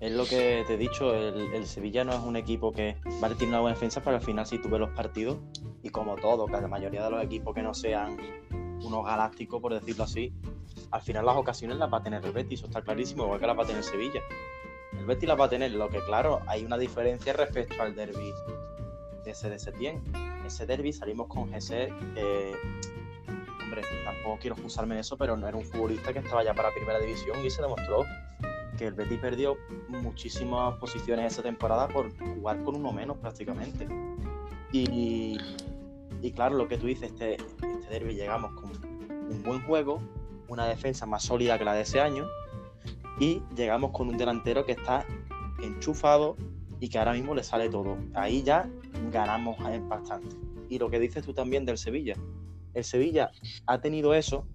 es 0.00 0.12
lo 0.12 0.24
que 0.24 0.64
te 0.66 0.74
he 0.74 0.76
dicho, 0.76 1.14
el, 1.14 1.64
Sevilla 1.66 2.04
no 2.04 2.12
es 2.12 2.20
un 2.20 2.36
equipo 2.36 2.72
que 2.72 2.96
vale, 3.20 3.34
tiene 3.36 3.52
una 3.52 3.60
buena 3.60 3.74
defensa, 3.74 4.02
pero 4.02 4.16
al 4.16 4.22
final 4.22 4.46
si 4.46 4.58
tú 4.58 4.68
ves 4.68 4.80
los 4.80 4.90
partidos, 4.90 5.38
y 5.82 5.90
como 5.90 6.16
todo, 6.16 6.48
la 6.48 6.66
mayoría 6.66 7.04
de 7.04 7.10
los 7.10 7.22
equipos 7.22 7.54
que 7.54 7.62
no 7.62 7.74
sean 7.74 8.16
unos 8.82 9.04
galácticos, 9.04 9.60
por 9.60 9.74
decirlo 9.74 10.04
así, 10.04 10.32
al 10.90 11.00
final 11.00 11.26
las 11.26 11.36
ocasiones 11.36 11.78
las 11.78 11.92
va 11.92 11.98
a 11.98 12.02
tener 12.02 12.24
el 12.24 12.32
Betis, 12.32 12.60
eso 12.60 12.66
está 12.66 12.82
clarísimo, 12.82 13.24
igual 13.24 13.40
que 13.40 13.46
las 13.46 13.58
va 13.58 13.62
a 13.62 13.66
tener 13.66 13.82
Sevilla. 13.82 14.20
El 14.98 15.06
Betis 15.06 15.28
las 15.28 15.40
va 15.40 15.46
a 15.46 15.48
tener, 15.48 15.72
lo 15.72 15.88
que 15.88 16.00
claro, 16.04 16.40
hay 16.46 16.64
una 16.64 16.76
diferencia 16.76 17.32
respecto 17.32 17.80
al 17.82 17.94
derby 17.94 18.32
de 19.24 19.30
ese 19.30 19.48
de 19.48 19.58
Setién. 19.58 20.02
Ese 20.46 20.66
derby 20.66 20.92
salimos 20.92 21.28
con 21.28 21.48
Gese, 21.50 21.92
que, 22.14 22.52
hombre, 23.62 23.82
tampoco 24.04 24.38
quiero 24.40 24.54
excusarme 24.54 24.96
de 24.96 25.00
eso, 25.00 25.16
pero 25.16 25.36
no 25.36 25.48
era 25.48 25.56
un 25.56 25.64
futbolista 25.64 26.12
que 26.12 26.18
estaba 26.18 26.44
ya 26.44 26.54
para 26.54 26.70
primera 26.72 26.98
división 26.98 27.44
y 27.44 27.50
se 27.50 27.62
demostró 27.62 28.04
que 28.76 28.86
el 28.86 28.94
Betis 28.94 29.18
perdió 29.18 29.56
muchísimas 29.88 30.76
posiciones 30.78 31.32
esa 31.32 31.42
temporada 31.42 31.88
por 31.88 32.10
jugar 32.18 32.62
con 32.62 32.76
uno 32.76 32.92
menos 32.92 33.16
prácticamente. 33.18 33.86
Y, 34.72 35.38
claro, 36.30 36.56
lo 36.56 36.68
que 36.68 36.78
tú 36.78 36.86
dices, 36.86 37.10
este, 37.10 37.34
este 37.34 37.88
derby 37.90 38.14
llegamos 38.14 38.52
con 38.52 38.70
un 39.28 39.42
buen 39.42 39.62
juego, 39.62 40.00
una 40.46 40.66
defensa 40.66 41.06
más 41.06 41.24
sólida 41.24 41.58
que 41.58 41.64
la 41.64 41.74
de 41.74 41.82
ese 41.82 42.00
año 42.00 42.28
y 43.18 43.42
llegamos 43.56 43.90
con 43.90 44.08
un 44.08 44.16
delantero 44.16 44.64
que 44.64 44.72
está 44.72 45.04
enchufado 45.62 46.36
y 46.80 46.88
que 46.88 46.98
ahora 46.98 47.12
mismo 47.12 47.34
le 47.34 47.42
sale 47.42 47.68
todo. 47.68 47.96
Ahí 48.14 48.42
ya 48.42 48.68
ganamos 49.12 49.56
bastante. 49.88 50.34
Y 50.68 50.78
lo 50.78 50.90
que 50.90 50.98
dices 50.98 51.24
tú 51.24 51.32
también 51.32 51.64
del 51.64 51.78
Sevilla. 51.78 52.14
El 52.74 52.84
Sevilla 52.84 53.30
ha 53.66 53.80
tenido 53.80 54.14
eso. 54.14 54.46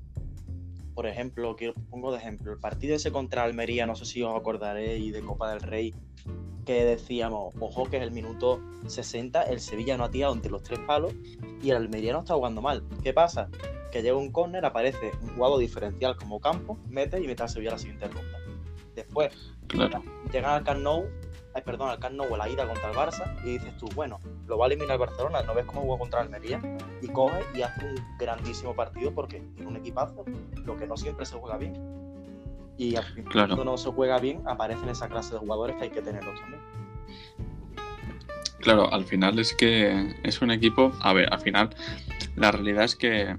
Por 0.97 1.05
ejemplo, 1.05 1.55
que 1.55 1.73
pongo 1.91 2.11
de 2.11 2.17
ejemplo, 2.17 2.51
el 2.51 2.57
partido 2.57 2.95
ese 2.95 3.11
contra 3.11 3.43
Almería, 3.43 3.85
no 3.85 3.95
sé 3.95 4.03
si 4.03 4.23
os 4.23 4.35
acordaréis, 4.35 5.13
de 5.13 5.21
Copa 5.21 5.51
del 5.51 5.59
Rey, 5.59 5.93
que 6.65 6.85
decíamos, 6.85 7.53
ojo 7.59 7.87
que 7.87 7.97
en 7.97 8.01
el 8.01 8.09
minuto 8.09 8.59
60 8.87 9.43
el 9.43 9.59
Sevilla 9.59 9.95
no 9.95 10.05
ha 10.05 10.09
tirado 10.09 10.33
entre 10.33 10.49
los 10.51 10.63
tres 10.63 10.79
palos 10.87 11.13
y 11.61 11.69
el 11.69 11.75
Almería 11.75 12.13
no 12.13 12.21
está 12.21 12.33
jugando 12.33 12.63
mal. 12.63 12.83
¿Qué 13.03 13.13
pasa? 13.13 13.47
Que 13.91 14.01
llega 14.01 14.17
un 14.17 14.31
córner, 14.31 14.65
aparece 14.65 15.11
un 15.21 15.35
jugador 15.35 15.59
diferencial 15.59 16.17
como 16.17 16.39
campo, 16.39 16.79
mete 16.89 17.21
y 17.21 17.27
mete 17.27 17.43
al 17.43 17.49
Sevilla 17.49 17.69
a 17.69 17.73
la 17.73 17.77
siguiente 17.77 18.07
ronda. 18.07 18.39
Después, 18.95 19.53
Claro. 19.67 20.01
llegan 20.33 20.49
al 20.51 20.63
Camp 20.63 20.81
Nou, 20.81 21.05
ay, 21.57 21.63
perdón, 21.65 21.89
al 21.89 21.97
Camp 21.97 22.13
Nou 22.15 22.29
a 22.35 22.37
la 22.37 22.47
ida 22.47 22.67
contra 22.67 22.91
el 22.91 22.95
Barça 22.95 23.33
y 23.43 23.57
dices 23.57 23.75
tú, 23.77 23.89
bueno, 23.95 24.19
lo 24.47 24.59
va 24.59 24.65
a 24.65 24.67
eliminar 24.67 24.91
el 24.93 24.99
Barcelona, 24.99 25.41
no 25.41 25.55
ves 25.55 25.65
cómo 25.65 25.81
jugó 25.81 25.97
contra 25.97 26.21
Almería 26.21 26.61
y 27.01 27.07
coge 27.07 27.41
y 27.55 27.63
hace 27.63 27.83
un 27.83 27.95
grandísimo 28.19 28.75
partido 28.75 29.11
porque 29.11 29.39
tiene 29.55 29.67
un 29.71 29.75
equipazo, 29.77 30.23
lo 30.65 30.77
que 30.77 30.85
no 30.85 30.95
siempre 30.95 31.25
se 31.25 31.35
juega 31.35 31.57
bien. 31.57 31.73
Y 32.77 32.95
al 32.95 33.05
final, 33.05 33.31
Claro. 33.31 33.55
cuando 33.55 33.71
no 33.71 33.77
se 33.77 33.89
juega 33.89 34.19
bien, 34.19 34.43
aparecen 34.47 34.87
esa 34.89 35.07
clase 35.09 35.33
de 35.33 35.39
jugadores 35.39 35.77
que 35.77 35.85
hay 35.85 35.89
que 35.89 36.03
tenerlos 36.03 36.39
también. 36.39 36.61
Claro, 38.59 38.93
al 38.93 39.05
final 39.05 39.39
es 39.39 39.55
que 39.55 40.13
es 40.23 40.41
un 40.43 40.51
equipo. 40.51 40.91
A 41.01 41.13
ver, 41.13 41.33
al 41.33 41.39
final, 41.39 41.69
la 42.35 42.51
realidad 42.51 42.83
es 42.83 42.95
que 42.95 43.35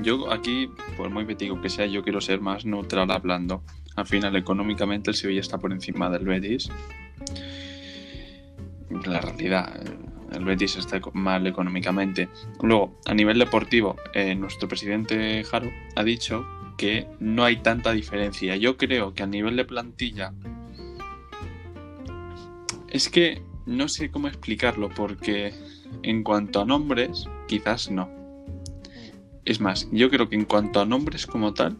yo 0.00 0.32
aquí, 0.32 0.70
por 0.96 1.10
muy 1.10 1.26
petico 1.26 1.60
que 1.60 1.68
sea, 1.68 1.84
yo 1.84 2.02
quiero 2.02 2.22
ser 2.22 2.40
más 2.40 2.64
neutral 2.64 3.10
hablando. 3.10 3.62
Al 3.96 4.06
final, 4.06 4.36
económicamente, 4.36 5.10
el 5.10 5.16
Sevilla 5.16 5.40
está 5.40 5.58
por 5.58 5.72
encima 5.72 6.08
del 6.10 6.24
Betis. 6.24 6.70
La 9.04 9.20
realidad, 9.20 9.82
el 10.32 10.44
Betis 10.44 10.76
está 10.76 11.00
mal 11.12 11.46
económicamente. 11.46 12.28
Luego, 12.62 12.98
a 13.06 13.14
nivel 13.14 13.38
deportivo, 13.38 13.96
eh, 14.14 14.34
nuestro 14.34 14.68
presidente 14.68 15.44
Jaro 15.44 15.70
ha 15.96 16.04
dicho 16.04 16.46
que 16.76 17.06
no 17.20 17.44
hay 17.44 17.56
tanta 17.56 17.92
diferencia. 17.92 18.56
Yo 18.56 18.76
creo 18.76 19.14
que 19.14 19.22
a 19.22 19.26
nivel 19.26 19.56
de 19.56 19.64
plantilla 19.64 20.32
es 22.88 23.08
que 23.08 23.42
no 23.66 23.88
sé 23.88 24.10
cómo 24.10 24.28
explicarlo 24.28 24.88
porque 24.88 25.54
en 26.02 26.22
cuanto 26.22 26.60
a 26.60 26.64
nombres, 26.64 27.26
quizás 27.46 27.90
no. 27.90 28.10
Es 29.44 29.60
más, 29.60 29.88
yo 29.92 30.08
creo 30.10 30.28
que 30.28 30.36
en 30.36 30.44
cuanto 30.44 30.80
a 30.80 30.86
nombres 30.86 31.26
como 31.26 31.54
tal, 31.54 31.78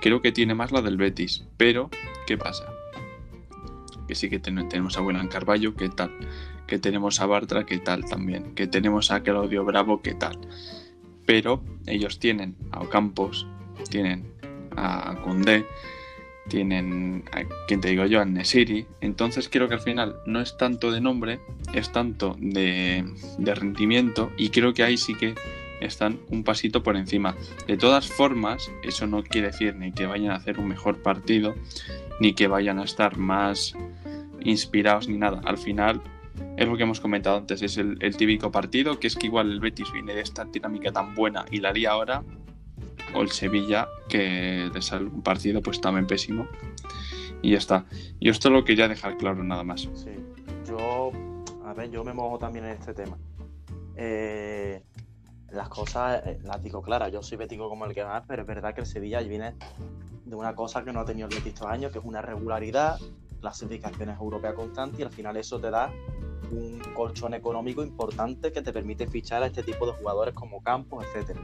creo 0.00 0.22
que 0.22 0.32
tiene 0.32 0.54
más 0.54 0.72
la 0.72 0.82
del 0.82 0.96
Betis. 0.96 1.44
Pero, 1.56 1.90
¿qué 2.26 2.36
pasa? 2.36 2.64
Que 4.06 4.14
sí 4.14 4.28
que 4.30 4.38
ten- 4.38 4.68
tenemos 4.68 4.96
a 4.96 5.02
William 5.02 5.28
Carballo, 5.28 5.74
¿qué 5.74 5.88
tal? 5.88 6.10
Que 6.66 6.78
tenemos 6.78 7.20
a 7.20 7.26
Bartra, 7.26 7.64
¿qué 7.64 7.78
tal 7.78 8.04
también? 8.04 8.54
Que 8.54 8.66
tenemos 8.66 9.10
a 9.10 9.22
Claudio 9.22 9.64
Bravo, 9.64 10.00
¿qué 10.02 10.14
tal? 10.14 10.38
Pero 11.26 11.62
ellos 11.86 12.18
tienen 12.18 12.56
a 12.72 12.80
Ocampos, 12.80 13.46
tienen 13.90 14.32
a 14.76 15.16
Koundé, 15.22 15.66
tienen, 16.48 17.24
a, 17.32 17.42
¿quién 17.66 17.80
te 17.82 17.88
digo 17.90 18.06
yo? 18.06 18.20
A 18.20 18.24
Nesiri. 18.24 18.86
Entonces 19.02 19.48
creo 19.50 19.68
que 19.68 19.74
al 19.74 19.80
final 19.80 20.16
no 20.24 20.40
es 20.40 20.56
tanto 20.56 20.90
de 20.90 21.00
nombre, 21.02 21.40
es 21.74 21.92
tanto 21.92 22.36
de, 22.40 23.04
de 23.38 23.54
rendimiento 23.54 24.30
y 24.38 24.48
creo 24.48 24.72
que 24.72 24.82
ahí 24.84 24.96
sí 24.96 25.14
que 25.14 25.34
están 25.80 26.20
un 26.28 26.44
pasito 26.44 26.82
por 26.82 26.96
encima. 26.96 27.36
De 27.66 27.76
todas 27.76 28.08
formas, 28.08 28.70
eso 28.82 29.06
no 29.06 29.22
quiere 29.22 29.48
decir 29.48 29.76
ni 29.76 29.92
que 29.92 30.06
vayan 30.06 30.32
a 30.32 30.36
hacer 30.36 30.58
un 30.58 30.68
mejor 30.68 31.02
partido, 31.02 31.54
ni 32.20 32.34
que 32.34 32.48
vayan 32.48 32.78
a 32.78 32.84
estar 32.84 33.16
más 33.16 33.74
inspirados 34.40 35.08
ni 35.08 35.18
nada. 35.18 35.40
Al 35.44 35.58
final 35.58 36.02
es 36.56 36.66
lo 36.66 36.76
que 36.76 36.82
hemos 36.82 37.00
comentado 37.00 37.36
antes, 37.36 37.62
es 37.62 37.76
el, 37.76 37.98
típico 38.16 38.50
partido, 38.50 38.98
que 38.98 39.06
es 39.06 39.16
que 39.16 39.26
igual 39.26 39.50
el 39.50 39.60
Betis 39.60 39.92
viene 39.92 40.14
de 40.14 40.22
esta 40.22 40.44
dinámica 40.44 40.92
tan 40.92 41.14
buena 41.14 41.44
y 41.50 41.58
la 41.58 41.70
haría 41.70 41.90
ahora, 41.90 42.24
o 43.14 43.22
el 43.22 43.30
Sevilla, 43.30 43.88
que 44.08 44.70
de 44.72 44.82
ser 44.82 45.02
un 45.02 45.22
partido 45.22 45.62
pues 45.62 45.80
también 45.80 46.06
pésimo. 46.06 46.48
Y 47.40 47.52
ya 47.52 47.58
está. 47.58 47.86
Y 48.18 48.28
esto 48.28 48.50
lo 48.50 48.64
quería 48.64 48.88
dejar 48.88 49.16
claro 49.16 49.44
nada 49.44 49.62
más. 49.62 49.88
Sí, 49.94 50.10
yo, 50.66 51.12
a 51.64 51.72
ver, 51.72 51.90
yo 51.90 52.02
me 52.02 52.12
mojo 52.12 52.38
también 52.38 52.64
en 52.64 52.72
este 52.72 52.92
tema. 52.92 53.16
Eh, 53.94 54.82
las 55.50 55.68
cosas 55.68 56.22
eh, 56.26 56.38
las 56.42 56.62
digo 56.62 56.82
claras, 56.82 57.12
yo 57.12 57.22
soy 57.22 57.38
bético 57.38 57.68
como 57.68 57.86
el 57.86 57.94
que 57.94 58.04
más, 58.04 58.24
pero 58.26 58.42
es 58.42 58.48
verdad 58.48 58.74
que 58.74 58.82
el 58.82 58.86
Sevilla 58.86 59.20
viene 59.20 59.54
de 60.24 60.36
una 60.36 60.54
cosa 60.54 60.84
que 60.84 60.92
no 60.92 61.00
ha 61.00 61.04
tenido 61.04 61.28
el 61.28 61.34
Betis 61.34 61.54
estos 61.54 61.66
años, 61.66 61.90
que 61.92 61.98
es 61.98 62.04
una 62.04 62.20
regularidad, 62.20 62.98
clasificaciones 63.40 64.18
europeas 64.18 64.54
constantes 64.54 65.00
y 65.00 65.02
al 65.02 65.10
final 65.10 65.36
eso 65.36 65.58
te 65.58 65.70
da 65.70 65.90
un 66.50 66.80
colchón 66.94 67.34
económico 67.34 67.82
importante 67.82 68.52
que 68.52 68.62
te 68.62 68.72
permite 68.72 69.06
fichar 69.06 69.42
a 69.42 69.46
este 69.46 69.62
tipo 69.62 69.86
de 69.86 69.92
jugadores 69.92 70.34
como 70.34 70.62
Campos, 70.62 71.04
etcétera. 71.06 71.40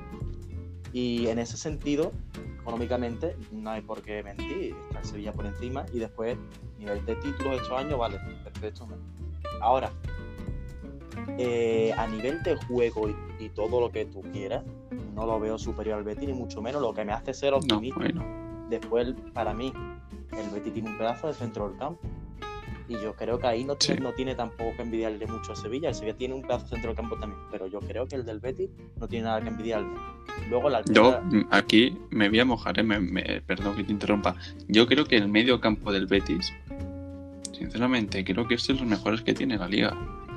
Y 0.93 1.27
en 1.27 1.39
ese 1.39 1.57
sentido, 1.57 2.13
económicamente, 2.61 3.37
no 3.53 3.71
hay 3.71 3.83
por 3.83 4.01
qué 4.03 4.23
mentir, 4.23 4.75
está 4.89 5.01
el 5.01 5.05
Sevilla 5.05 5.33
por 5.33 5.47
encima 5.47 5.85
y 5.93 5.99
después, 5.99 6.39
nivel 6.79 7.05
de 7.05 7.17
títulos 7.17 7.61
estos 7.61 7.73
años, 7.73 7.99
vale, 7.99 8.19
perfecto. 8.45 8.87
Ahora, 9.61 9.91
eh, 11.39 11.93
a 11.97 12.07
nivel 12.07 12.43
de 12.43 12.57
juego 12.57 13.09
y, 13.09 13.17
y 13.45 13.49
todo 13.51 13.81
lo 13.81 13.91
que 13.91 14.05
tú 14.07 14.23
quieras, 14.33 14.65
no 15.15 15.27
lo 15.27 15.39
veo 15.41 15.59
superior 15.59 15.99
al 15.99 16.05
Betis, 16.05 16.29
ni 16.29 16.35
mucho 16.35 16.61
menos, 16.63 16.81
lo 16.83 16.93
que 16.95 17.05
me 17.05 17.13
hace 17.13 17.33
ser 17.35 17.53
No, 17.53 17.59
optimista. 17.59 17.99
bueno. 18.01 18.25
Después, 18.71 19.15
para 19.33 19.53
mí, 19.55 19.73
el 20.33 20.51
Betis 20.51 20.73
tiene 20.73 20.91
un 20.91 20.99
pedazo 20.99 21.27
de 21.29 21.35
centro 21.35 21.69
del 21.69 21.79
campo. 21.79 22.01
Y 22.87 22.95
yo 22.95 23.15
creo 23.15 23.39
que 23.39 23.47
ahí 23.47 23.65
no 23.65 23.77
tiene, 23.77 23.97
Sí. 23.97 24.03
no 24.03 24.13
tiene 24.13 24.35
tampoco 24.35 24.73
que 24.77 24.83
envidiarle 24.83 25.27
mucho 25.27 25.53
a 25.53 25.57
Sevilla. 25.57 25.89
El 25.89 25.95
Sevilla 25.95 26.17
tiene 26.19 26.35
un 26.35 26.43
pedazo 26.43 26.65
de 26.65 26.71
centro 26.73 26.89
del 26.91 26.97
campo 26.97 27.17
también. 27.17 27.41
Pero 27.51 27.67
yo 27.67 27.81
creo 27.81 28.07
que 28.07 28.17
el 28.17 28.27
del 28.27 28.41
Betis 28.41 28.69
no 29.01 29.09
tiene 29.09 29.25
nada 29.25 29.41
que 29.41 29.49
envidiarle. 29.49 29.89
Luego 30.51 30.69
la 30.69 30.83
Yo 30.85 31.15
altura- 31.17 31.21
mm, 31.23 31.47
aquí 31.51 31.97
me 32.11 32.29
voy 32.29 32.41
a 32.41 32.45
mojar, 32.45 32.79
¿eh? 32.79 32.83
me- 32.83 33.01
me- 33.01 33.41
perdón 33.47 33.75
que 33.77 33.85
te 33.85 33.93
interrumpa. 33.93 34.35
Yo 34.69 34.87
creo 34.87 35.07
que 35.07 35.17
el 35.17 35.29
medio 35.29 35.61
campo 35.63 35.93
del 35.93 36.07
Betis, 36.07 36.53
sinceramente, 37.53 38.25
creo 38.25 38.47
que 38.47 38.55
es 38.55 38.67
de 38.67 38.75
los 38.75 38.85
mejores 38.85 39.23
que 39.23 39.33
tiene 39.35 39.57
la 39.57 39.69
liga. 39.69 39.97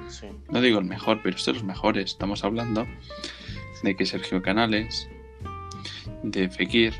Sí. 0.09 0.27
No 0.49 0.61
digo 0.61 0.79
el 0.79 0.85
mejor, 0.85 1.21
pero 1.23 1.35
es 1.35 1.45
de 1.45 1.53
los 1.53 1.63
mejores. 1.63 2.11
Estamos 2.11 2.43
hablando 2.43 2.87
de 3.83 3.95
que 3.95 4.05
Sergio 4.05 4.41
Canales, 4.41 5.09
de 6.23 6.49
Fekir, 6.49 6.93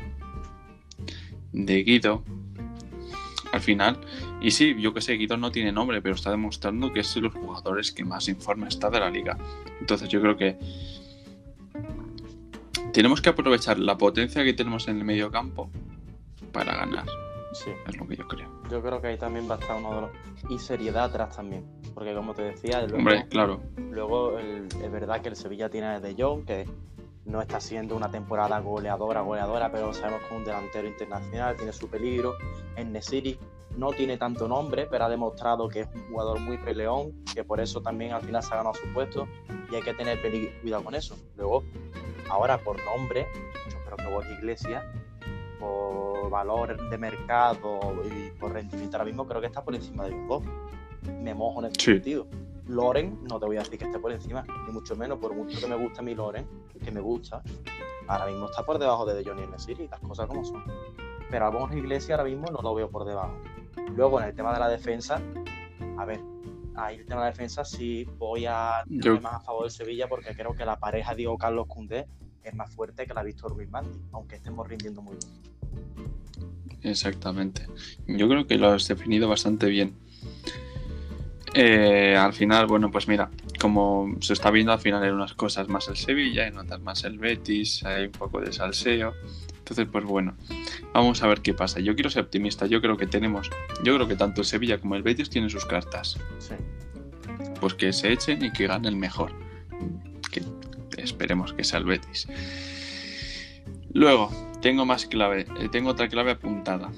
de 1.52 1.82
Guido, 1.82 2.24
al 3.52 3.60
final, 3.60 3.98
y 4.40 4.50
sí, 4.50 4.76
yo 4.78 4.94
que 4.94 5.00
sé, 5.00 5.14
Guido 5.14 5.36
no 5.36 5.50
tiene 5.50 5.72
nombre, 5.72 6.00
pero 6.02 6.14
está 6.14 6.30
demostrando 6.30 6.92
que 6.92 7.00
es 7.00 7.14
de 7.14 7.22
los 7.22 7.32
jugadores 7.32 7.92
que 7.92 8.04
más 8.04 8.28
en 8.28 8.40
forma 8.40 8.68
está 8.68 8.90
de 8.90 9.00
la 9.00 9.10
liga. 9.10 9.36
Entonces 9.80 10.08
yo 10.08 10.20
creo 10.20 10.36
que 10.36 10.58
tenemos 12.92 13.20
que 13.20 13.30
aprovechar 13.30 13.78
la 13.78 13.96
potencia 13.98 14.44
que 14.44 14.52
tenemos 14.52 14.88
en 14.88 14.98
el 14.98 15.04
medio 15.04 15.30
campo 15.30 15.70
para 16.52 16.76
ganar, 16.76 17.06
sí. 17.52 17.70
es 17.86 17.96
lo 17.96 18.06
que 18.06 18.16
yo 18.16 18.26
creo. 18.28 18.48
Yo 18.70 18.82
creo 18.82 19.00
que 19.00 19.08
ahí 19.08 19.18
también 19.18 19.48
va 19.50 19.54
a 19.54 19.58
estar 19.58 19.76
uno 19.76 19.94
de 19.94 20.00
los. 20.02 20.10
Y 20.50 20.58
seriedad 20.58 21.04
atrás 21.04 21.36
también. 21.36 21.64
Porque 21.94 22.14
como 22.14 22.34
te 22.34 22.42
decía, 22.42 22.80
luego, 22.82 22.96
Hombre, 22.98 23.26
claro, 23.28 23.60
luego 23.76 24.38
el- 24.38 24.66
es 24.82 24.90
verdad 24.92 25.20
que 25.20 25.28
el 25.28 25.36
Sevilla 25.36 25.68
tiene 25.68 25.86
a 25.88 26.00
De 26.00 26.14
Jong, 26.16 26.44
que 26.44 26.66
no 27.24 27.40
está 27.42 27.60
siendo 27.60 27.94
una 27.96 28.10
temporada 28.10 28.58
goleadora, 28.60 29.20
goleadora, 29.20 29.70
pero 29.70 29.92
sabemos 29.92 30.20
que 30.22 30.26
es 30.26 30.32
un 30.32 30.44
delantero 30.44 30.88
internacional, 30.88 31.56
tiene 31.56 31.72
su 31.72 31.88
peligro. 31.88 32.34
En 32.76 32.92
Nesiri 32.92 33.38
no 33.76 33.92
tiene 33.92 34.16
tanto 34.16 34.48
nombre, 34.48 34.86
pero 34.90 35.04
ha 35.04 35.08
demostrado 35.10 35.68
que 35.68 35.80
es 35.80 35.88
un 35.94 36.08
jugador 36.08 36.40
muy 36.40 36.56
peleón, 36.58 37.12
que 37.34 37.44
por 37.44 37.60
eso 37.60 37.80
también 37.82 38.12
al 38.12 38.22
final 38.22 38.42
se 38.42 38.54
ha 38.54 38.56
ganado 38.58 38.74
su 38.74 38.86
puesto 38.94 39.28
y 39.70 39.74
hay 39.74 39.82
que 39.82 39.92
tener 39.94 40.18
cuidado 40.62 40.82
con 40.84 40.94
eso. 40.94 41.16
Luego, 41.36 41.64
ahora 42.30 42.58
por 42.58 42.82
nombre, 42.84 43.26
yo 43.70 43.76
creo 43.84 43.96
que 43.98 44.14
Borja 44.14 44.32
Iglesias, 44.32 44.84
por 45.60 46.30
valor 46.30 46.88
de 46.88 46.98
mercado 46.98 47.92
y 48.04 48.30
por 48.38 48.52
rendimiento 48.52 48.96
ahora 48.96 49.04
mismo, 49.04 49.26
creo 49.26 49.40
que 49.40 49.48
está 49.48 49.62
por 49.62 49.74
encima 49.74 50.04
de 50.04 50.10
los 50.12 50.28
dos. 50.28 50.42
Me 51.22 51.34
mojo 51.34 51.64
en 51.64 51.74
Sí. 51.74 51.92
sentido. 51.94 52.26
Loren, 52.66 53.18
no 53.28 53.38
te 53.40 53.46
voy 53.46 53.56
a 53.56 53.60
decir 53.60 53.78
que 53.78 53.86
esté 53.86 53.98
por 53.98 54.12
encima, 54.12 54.44
ni 54.66 54.72
mucho 54.72 54.94
menos, 54.94 55.18
por 55.18 55.34
mucho 55.34 55.58
que 55.58 55.66
me 55.66 55.76
guste 55.76 56.02
mi 56.02 56.14
Loren, 56.14 56.46
que 56.84 56.90
me 56.90 57.00
gusta, 57.00 57.42
ahora 58.06 58.26
mismo 58.26 58.46
está 58.46 58.62
por 58.64 58.78
debajo 58.78 59.06
de 59.06 59.24
Johnny 59.24 59.42
en 59.44 59.50
Nesiri, 59.50 59.88
las 59.88 60.00
cosas 60.00 60.26
como 60.26 60.44
son. 60.44 60.62
Pero 61.30 61.46
a 61.46 61.50
Borja 61.50 61.76
Iglesias 61.76 62.18
ahora 62.18 62.28
mismo 62.30 62.50
no 62.50 62.60
lo 62.60 62.74
veo 62.74 62.90
por 62.90 63.06
debajo. 63.06 63.32
Luego, 63.96 64.20
en 64.20 64.26
el 64.28 64.34
tema 64.34 64.52
de 64.52 64.60
la 64.60 64.68
defensa, 64.68 65.20
a 65.96 66.04
ver, 66.04 66.20
ahí 66.74 66.96
el 66.96 67.06
tema 67.06 67.22
de 67.22 67.26
la 67.26 67.30
defensa 67.30 67.64
sí 67.64 68.06
voy 68.18 68.44
a 68.46 68.82
ir 68.88 69.20
más 69.22 69.34
a 69.34 69.40
favor 69.40 69.62
del 69.62 69.70
Sevilla 69.70 70.06
porque 70.08 70.34
creo 70.34 70.54
que 70.54 70.64
la 70.66 70.78
pareja 70.78 71.14
Diego 71.14 71.38
Carlos 71.38 71.66
Cundé 71.68 72.06
es 72.42 72.54
más 72.54 72.70
fuerte 72.74 73.06
que 73.06 73.14
la 73.14 73.22
Víctor 73.22 73.52
Ruiz 73.56 73.70
Mandi, 73.70 73.98
aunque 74.12 74.36
estemos 74.36 74.68
rindiendo 74.68 75.00
muy 75.00 75.16
bien. 75.16 75.32
Exactamente. 76.82 77.66
Yo 78.06 78.28
creo 78.28 78.46
que 78.46 78.56
lo 78.56 78.68
has 78.68 78.86
definido 78.86 79.28
bastante 79.28 79.66
bien. 79.66 79.94
Eh, 81.54 82.16
al 82.16 82.32
final, 82.32 82.66
bueno, 82.66 82.90
pues 82.90 83.08
mira, 83.08 83.30
como 83.60 84.14
se 84.20 84.32
está 84.32 84.50
viendo 84.50 84.72
al 84.72 84.80
final 84.80 85.04
en 85.04 85.14
unas 85.14 85.34
cosas 85.34 85.68
más 85.68 85.88
el 85.88 85.96
Sevilla, 85.96 86.46
en 86.46 86.58
otras 86.58 86.80
más 86.80 87.04
el 87.04 87.18
Betis, 87.18 87.84
hay 87.84 88.06
un 88.06 88.12
poco 88.12 88.40
de 88.40 88.52
salseo. 88.52 89.14
Entonces, 89.58 89.86
pues 89.90 90.04
bueno, 90.04 90.34
vamos 90.92 91.22
a 91.22 91.26
ver 91.26 91.40
qué 91.40 91.54
pasa. 91.54 91.80
Yo 91.80 91.94
quiero 91.94 92.10
ser 92.10 92.24
optimista, 92.24 92.66
yo 92.66 92.80
creo 92.80 92.96
que 92.96 93.06
tenemos, 93.06 93.50
yo 93.84 93.94
creo 93.94 94.08
que 94.08 94.16
tanto 94.16 94.40
el 94.40 94.46
Sevilla 94.46 94.78
como 94.78 94.94
el 94.94 95.02
Betis 95.02 95.30
tienen 95.30 95.50
sus 95.50 95.66
cartas. 95.66 96.18
Sí. 96.38 96.54
Pues 97.60 97.74
que 97.74 97.92
se 97.92 98.12
echen 98.12 98.44
y 98.44 98.52
que 98.52 98.66
gane 98.66 98.88
el 98.88 98.96
mejor. 98.96 99.32
Que 100.30 100.42
esperemos 100.96 101.52
que 101.52 101.64
sea 101.64 101.80
el 101.80 101.84
Betis. 101.84 102.28
Luego, 103.92 104.30
tengo 104.60 104.84
más 104.84 105.06
clave, 105.06 105.46
eh, 105.60 105.68
tengo 105.70 105.90
otra 105.90 106.08
clave 106.08 106.32
apuntada. 106.32 106.90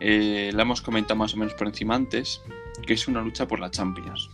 Eh, 0.00 0.50
la 0.54 0.62
hemos 0.62 0.82
comentado 0.82 1.16
más 1.16 1.34
o 1.34 1.36
menos 1.38 1.54
por 1.54 1.66
encima 1.66 1.94
antes, 1.94 2.42
que 2.86 2.94
es 2.94 3.08
una 3.08 3.20
lucha 3.20 3.46
por 3.46 3.60
la 3.60 3.70
Champions. 3.70 4.30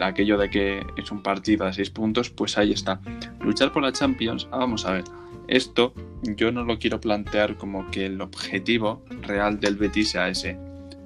Aquello 0.00 0.36
de 0.36 0.50
que 0.50 0.86
es 0.96 1.10
un 1.10 1.22
partido 1.22 1.64
de 1.64 1.72
seis 1.72 1.90
puntos, 1.90 2.30
pues 2.30 2.58
ahí 2.58 2.72
está. 2.72 3.00
Luchar 3.40 3.72
por 3.72 3.82
la 3.82 3.92
Champions, 3.92 4.48
ah, 4.50 4.58
vamos 4.58 4.84
a 4.84 4.92
ver. 4.92 5.04
Esto 5.48 5.94
yo 6.22 6.52
no 6.52 6.64
lo 6.64 6.78
quiero 6.78 7.00
plantear 7.00 7.56
como 7.56 7.90
que 7.90 8.06
el 8.06 8.20
objetivo 8.20 9.02
real 9.22 9.60
del 9.60 9.76
Betis 9.76 10.10
sea 10.10 10.28
ese. 10.28 10.58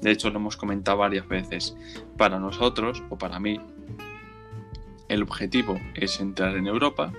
De 0.03 0.11
hecho, 0.11 0.31
lo 0.31 0.39
hemos 0.39 0.57
comentado 0.57 0.99
varias 0.99 1.27
veces. 1.29 1.77
Para 2.17 2.39
nosotros, 2.39 3.03
o 3.11 3.17
para 3.17 3.39
mí, 3.41 3.61
el 5.09 5.23
objetivo 5.23 5.81
es 5.95 6.21
entrar 6.21 6.57
en 6.57 6.67
Europa. 6.67 7.13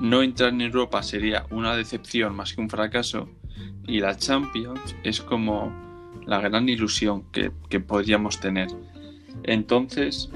No 0.00 0.22
entrar 0.22 0.50
en 0.50 0.62
Europa 0.62 1.02
sería 1.02 1.46
una 1.50 1.76
decepción 1.76 2.34
más 2.34 2.54
que 2.54 2.60
un 2.60 2.70
fracaso. 2.70 3.28
Y 3.86 4.00
la 4.00 4.16
Champions 4.16 4.96
es 5.02 5.20
como 5.20 5.89
la 6.30 6.38
gran 6.38 6.68
ilusión 6.68 7.24
que, 7.32 7.50
que 7.68 7.80
podríamos 7.80 8.38
tener. 8.38 8.68
Entonces, 9.42 10.30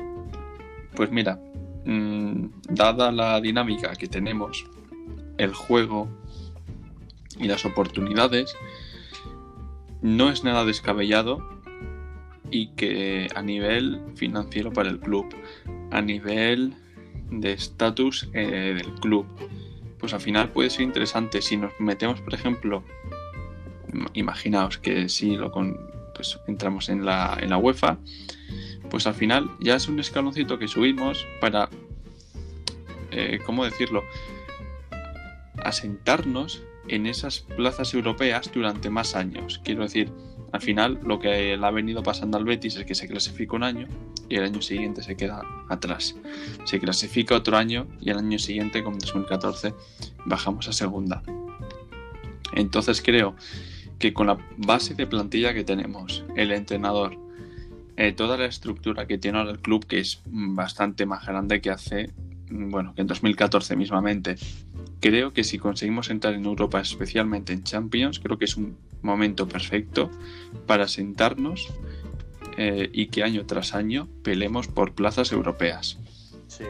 pues 0.96 1.12
mira, 1.12 1.38
mmm, 1.84 2.46
dada 2.68 3.12
la 3.12 3.40
dinámica 3.40 3.92
que 3.94 4.08
tenemos, 4.08 4.66
el 5.38 5.54
juego 5.54 6.08
y 7.38 7.46
las 7.46 7.64
oportunidades, 7.64 8.56
no 10.02 10.30
es 10.30 10.42
nada 10.42 10.64
descabellado 10.64 11.38
y 12.50 12.70
que 12.74 13.28
a 13.32 13.42
nivel 13.42 14.00
financiero 14.16 14.72
para 14.72 14.88
el 14.88 14.98
club, 14.98 15.26
a 15.92 16.00
nivel 16.02 16.74
de 17.30 17.52
estatus 17.52 18.28
eh, 18.32 18.74
del 18.76 18.92
club, 18.94 19.26
pues 20.00 20.12
al 20.12 20.20
final 20.20 20.50
puede 20.50 20.70
ser 20.70 20.82
interesante 20.82 21.40
si 21.40 21.56
nos 21.56 21.70
metemos, 21.78 22.20
por 22.20 22.34
ejemplo, 22.34 22.82
imaginaos 24.14 24.78
que 24.78 25.08
si 25.08 25.36
lo 25.36 25.50
con, 25.50 25.78
pues 26.14 26.38
entramos 26.46 26.88
en 26.88 27.04
la, 27.04 27.36
en 27.40 27.50
la 27.50 27.56
UEFA, 27.56 27.98
pues 28.90 29.06
al 29.06 29.14
final 29.14 29.50
ya 29.60 29.76
es 29.76 29.88
un 29.88 29.98
escaloncito 29.98 30.58
que 30.58 30.68
subimos 30.68 31.26
para, 31.40 31.68
eh, 33.10 33.40
¿cómo 33.44 33.64
decirlo? 33.64 34.04
Asentarnos 35.64 36.62
en 36.88 37.06
esas 37.06 37.40
plazas 37.40 37.94
europeas 37.94 38.50
durante 38.52 38.90
más 38.90 39.14
años. 39.14 39.60
Quiero 39.64 39.82
decir, 39.82 40.12
al 40.52 40.60
final 40.60 41.00
lo 41.02 41.18
que 41.18 41.56
le 41.56 41.66
ha 41.66 41.70
venido 41.70 42.02
pasando 42.02 42.36
al 42.36 42.44
Betis 42.44 42.76
es 42.76 42.84
que 42.84 42.94
se 42.94 43.08
clasifica 43.08 43.56
un 43.56 43.64
año 43.64 43.88
y 44.28 44.36
el 44.36 44.44
año 44.44 44.62
siguiente 44.62 45.02
se 45.02 45.16
queda 45.16 45.42
atrás. 45.68 46.14
Se 46.64 46.78
clasifica 46.78 47.34
otro 47.34 47.56
año 47.56 47.86
y 48.00 48.10
el 48.10 48.18
año 48.18 48.38
siguiente, 48.38 48.84
como 48.84 48.98
2014, 48.98 49.74
bajamos 50.26 50.68
a 50.68 50.72
segunda. 50.72 51.22
Entonces 52.54 53.02
creo 53.02 53.34
que 53.98 54.12
con 54.12 54.26
la 54.26 54.38
base 54.56 54.94
de 54.94 55.06
plantilla 55.06 55.54
que 55.54 55.64
tenemos, 55.64 56.24
el 56.36 56.52
entrenador, 56.52 57.16
eh, 57.96 58.12
toda 58.12 58.36
la 58.36 58.46
estructura 58.46 59.06
que 59.06 59.18
tiene 59.18 59.38
ahora 59.38 59.52
el 59.52 59.60
club, 59.60 59.86
que 59.86 60.00
es 60.00 60.20
bastante 60.26 61.06
más 61.06 61.26
grande 61.26 61.60
que 61.60 61.70
hace, 61.70 62.10
bueno, 62.50 62.94
que 62.94 63.02
en 63.02 63.06
2014 63.06 63.76
mismamente, 63.76 64.36
creo 65.00 65.32
que 65.32 65.44
si 65.44 65.58
conseguimos 65.58 66.10
entrar 66.10 66.34
en 66.34 66.44
Europa, 66.44 66.80
especialmente 66.80 67.52
en 67.52 67.62
Champions, 67.62 68.18
creo 68.18 68.38
que 68.38 68.46
es 68.46 68.56
un 68.56 68.76
momento 69.02 69.46
perfecto 69.46 70.10
para 70.66 70.88
sentarnos 70.88 71.68
eh, 72.56 72.88
y 72.92 73.06
que 73.06 73.22
año 73.22 73.46
tras 73.46 73.74
año 73.74 74.08
pelemos 74.22 74.66
por 74.68 74.94
plazas 74.94 75.30
europeas. 75.32 75.98
Sí, 76.48 76.64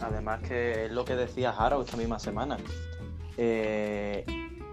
además 0.00 0.40
que 0.42 0.86
es 0.86 0.92
lo 0.92 1.04
que 1.04 1.14
decía 1.14 1.50
Haro 1.50 1.82
esta 1.82 1.96
misma 1.96 2.18
semana. 2.18 2.56
Eh, 3.36 4.24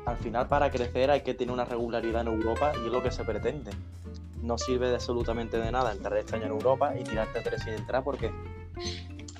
al 0.06 0.18
final 0.18 0.48
para 0.48 0.72
crecer 0.72 1.12
hay 1.12 1.22
que 1.22 1.34
tener 1.34 1.54
una 1.54 1.66
regularidad 1.66 2.22
en 2.22 2.28
Europa 2.28 2.74
y 2.76 2.86
es 2.86 2.92
lo 2.92 3.02
que 3.02 3.12
se 3.12 3.24
pretende. 3.24 3.72
No 4.42 4.58
sirve 4.58 4.94
absolutamente 4.94 5.58
de 5.58 5.72
nada 5.72 5.92
entrar 5.92 6.18
este 6.18 6.36
año 6.36 6.46
en 6.46 6.52
Europa 6.52 6.94
y 6.98 7.04
tirarte 7.04 7.42
tres 7.42 7.64
sin 7.64 7.74
entrar 7.74 8.04
porque 8.04 8.32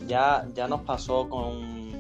ya, 0.08 0.48
ya 0.54 0.68
nos 0.68 0.82
pasó 0.82 1.30
con... 1.30 1.92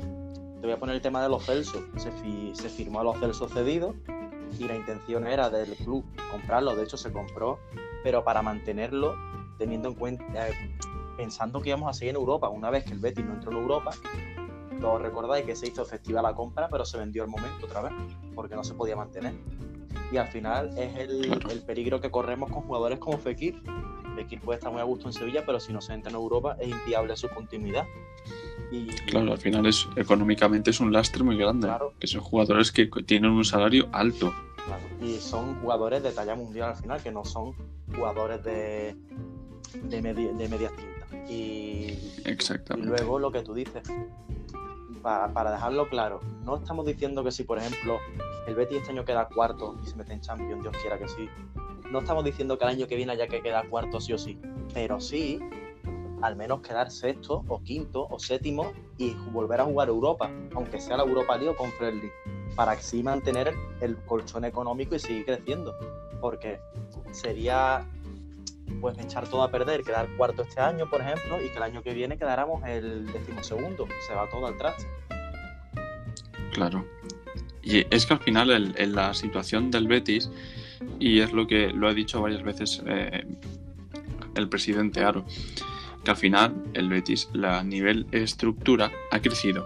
Te 0.59 0.67
voy 0.67 0.71
a 0.71 0.79
poner 0.79 0.95
el 0.95 1.01
tema 1.01 1.21
de 1.21 1.29
los 1.29 1.45
Celsos. 1.45 1.83
Se, 1.97 2.11
se 2.55 2.69
firmó 2.69 3.01
a 3.01 3.03
los 3.03 3.19
Celsos 3.19 3.51
cedidos 3.51 3.95
y 4.57 4.63
la 4.63 4.75
intención 4.75 5.27
era 5.27 5.49
del 5.49 5.75
club 5.75 6.03
comprarlo. 6.31 6.75
De 6.75 6.83
hecho 6.83 6.97
se 6.97 7.11
compró, 7.11 7.59
pero 8.03 8.23
para 8.23 8.41
mantenerlo 8.41 9.15
teniendo 9.57 9.89
en 9.89 9.95
cuenta... 9.95 10.49
Eh, 10.49 10.53
pensando 11.15 11.61
que 11.61 11.69
íbamos 11.69 11.89
a 11.89 11.93
seguir 11.93 12.11
en 12.11 12.17
Europa. 12.17 12.49
Una 12.49 12.69
vez 12.69 12.83
que 12.83 12.91
el 12.91 12.99
Betis 12.99 13.25
no 13.25 13.33
entró 13.33 13.51
en 13.51 13.57
Europa, 13.57 13.91
todos 14.79 15.01
recordáis 15.01 15.45
que 15.45 15.55
se 15.55 15.67
hizo 15.67 15.81
efectiva 15.81 16.21
la 16.21 16.33
compra, 16.33 16.67
pero 16.69 16.85
se 16.85 16.97
vendió 16.97 17.23
el 17.23 17.29
momento 17.29 17.65
otra 17.65 17.81
vez, 17.81 17.93
porque 18.33 18.55
no 18.55 18.63
se 18.63 18.73
podía 18.73 18.95
mantener. 18.95 19.33
Y 20.11 20.17
al 20.17 20.27
final 20.27 20.77
es 20.77 20.95
el, 20.97 21.41
el 21.49 21.61
peligro 21.63 21.99
que 21.99 22.11
corremos 22.11 22.51
con 22.51 22.61
jugadores 22.63 22.99
como 22.99 23.17
Fekir. 23.17 23.61
Fekir 24.15 24.39
puede 24.41 24.59
estar 24.59 24.71
muy 24.71 24.81
a 24.81 24.85
gusto 24.85 25.07
en 25.07 25.13
Sevilla, 25.13 25.43
pero 25.45 25.59
si 25.59 25.73
no 25.73 25.81
se 25.81 25.93
entra 25.93 26.09
en 26.09 26.15
Europa 26.15 26.57
es 26.59 26.69
inviable 26.69 27.15
su 27.17 27.27
continuidad. 27.29 27.85
Y, 28.71 28.87
claro, 28.87 29.31
al 29.31 29.37
final 29.37 29.65
es 29.65 29.87
económicamente 29.95 30.71
es 30.71 30.79
un 30.79 30.91
lastre 30.91 31.23
muy 31.23 31.37
grande. 31.37 31.67
Claro. 31.67 31.93
Que 31.99 32.07
son 32.07 32.21
jugadores 32.21 32.71
que 32.71 32.89
tienen 33.05 33.31
un 33.31 33.45
salario 33.45 33.87
alto. 33.91 34.33
Claro. 34.65 34.83
Y 35.01 35.17
son 35.17 35.59
jugadores 35.61 36.01
de 36.03 36.11
talla 36.11 36.35
mundial 36.35 36.69
al 36.69 36.75
final, 36.75 37.01
que 37.01 37.11
no 37.11 37.23
son 37.23 37.53
jugadores 37.95 38.43
de, 38.43 38.95
de, 39.83 40.01
media, 40.01 40.33
de 40.33 40.49
medias 40.49 40.71
tintas. 40.75 41.29
Y, 41.29 41.97
Exactamente. 42.25 42.87
y 42.87 42.89
luego 42.89 43.19
lo 43.19 43.31
que 43.31 43.41
tú 43.41 43.53
dices, 43.53 43.83
para, 45.05 45.51
dejarlo 45.51 45.87
claro, 45.87 46.19
no 46.43 46.55
estamos 46.57 46.83
diciendo 46.83 47.23
que 47.23 47.31
si, 47.31 47.43
por 47.43 47.59
ejemplo, 47.59 47.99
el 48.47 48.55
Betis 48.55 48.79
este 48.79 48.91
año 48.91 49.05
queda 49.05 49.27
cuarto 49.27 49.75
y 49.83 49.85
se 49.85 49.95
mete 49.95 50.13
en 50.13 50.21
Champions, 50.21 50.63
Dios 50.63 50.75
quiera 50.81 50.97
que 50.97 51.07
sí. 51.07 51.29
No 51.91 51.99
estamos 51.99 52.23
diciendo 52.23 52.57
que 52.57 52.63
el 52.63 52.71
año 52.71 52.87
que 52.87 52.95
viene 52.95 53.11
haya 53.11 53.27
que 53.27 53.39
quedar 53.43 53.69
cuarto 53.69 54.01
sí 54.01 54.13
o 54.13 54.17
sí, 54.17 54.39
pero 54.73 54.99
sí 54.99 55.39
al 56.23 56.35
menos 56.35 56.61
quedar 56.61 56.89
sexto 56.89 57.43
o 57.47 57.61
quinto 57.61 58.07
o 58.09 58.17
séptimo 58.17 58.71
y 58.97 59.13
volver 59.31 59.61
a 59.61 59.65
jugar 59.65 59.89
Europa, 59.89 60.31
aunque 60.55 60.81
sea 60.81 60.97
la 60.97 61.03
Europa 61.03 61.35
League 61.35 61.51
o 61.51 61.55
Conference 61.55 62.01
League, 62.01 62.55
para 62.55 62.71
así 62.71 63.03
mantener 63.03 63.53
el 63.81 63.97
colchón 64.05 64.43
económico 64.43 64.95
y 64.95 64.99
seguir 64.99 65.25
creciendo. 65.25 65.75
Porque 66.19 66.59
sería 67.11 67.85
pues 68.81 68.97
echar 68.99 69.27
todo 69.27 69.43
a 69.43 69.51
perder, 69.51 69.83
quedar 69.83 70.07
cuarto 70.17 70.43
este 70.43 70.61
año, 70.61 70.89
por 70.89 71.01
ejemplo, 71.01 71.43
y 71.43 71.49
que 71.49 71.57
el 71.57 71.63
año 71.63 71.83
que 71.83 71.93
viene 71.93 72.17
quedáramos 72.17 72.63
el 72.65 73.05
decimosegundo. 73.07 73.87
Se 74.07 74.13
va 74.13 74.29
todo 74.29 74.47
al 74.47 74.57
traste. 74.57 74.85
Claro. 76.53 76.85
Y 77.63 77.85
es 77.93 78.05
que 78.05 78.13
al 78.13 78.19
final 78.19 78.51
el, 78.51 78.75
en 78.77 78.93
la 78.93 79.13
situación 79.13 79.71
del 79.71 79.87
Betis, 79.87 80.29
y 80.99 81.19
es 81.19 81.33
lo 81.33 81.47
que 81.47 81.71
lo 81.71 81.87
ha 81.87 81.93
dicho 81.93 82.21
varias 82.21 82.43
veces 82.43 82.81
eh, 82.85 83.25
el 84.35 84.49
presidente 84.49 85.03
Aro, 85.03 85.25
que 86.03 86.11
al 86.11 86.17
final 86.17 86.53
el 86.73 86.89
Betis 86.89 87.29
a 87.43 87.63
nivel 87.63 88.05
estructura 88.11 88.91
ha 89.11 89.19
crecido, 89.19 89.65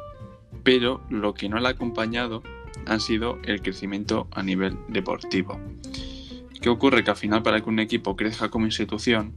pero 0.63 1.01
lo 1.09 1.33
que 1.33 1.49
no 1.49 1.59
le 1.59 1.67
ha 1.67 1.71
acompañado 1.71 2.41
ha 2.85 2.99
sido 2.99 3.37
el 3.43 3.61
crecimiento 3.61 4.27
a 4.31 4.41
nivel 4.41 4.77
deportivo. 4.87 5.59
¿Qué 6.61 6.69
ocurre? 6.69 7.03
Que 7.03 7.11
al 7.11 7.17
final 7.17 7.43
para 7.43 7.61
que 7.61 7.69
un 7.69 7.79
equipo 7.79 8.15
crezca 8.15 8.49
como 8.49 8.65
institución, 8.65 9.33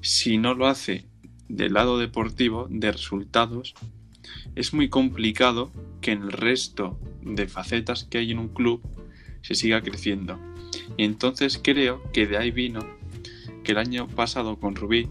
si 0.00 0.38
no 0.38 0.54
lo 0.54 0.66
hace 0.66 1.06
del 1.48 1.74
lado 1.74 1.98
deportivo, 1.98 2.66
de 2.68 2.90
resultados, 2.90 3.74
es 4.56 4.74
muy 4.74 4.88
complicado 4.88 5.70
que 6.00 6.12
en 6.12 6.22
el 6.22 6.32
resto 6.32 6.98
de 7.22 7.46
facetas 7.46 8.04
que 8.04 8.18
hay 8.18 8.32
en 8.32 8.38
un 8.38 8.48
club 8.48 8.82
se 9.42 9.54
siga 9.54 9.82
creciendo. 9.82 10.38
Y 10.96 11.04
entonces 11.04 11.60
creo 11.62 12.02
que 12.12 12.26
de 12.26 12.36
ahí 12.36 12.50
vino 12.50 12.80
que 13.62 13.72
el 13.72 13.78
año 13.78 14.08
pasado 14.08 14.58
con 14.58 14.74
Rubí, 14.74 15.08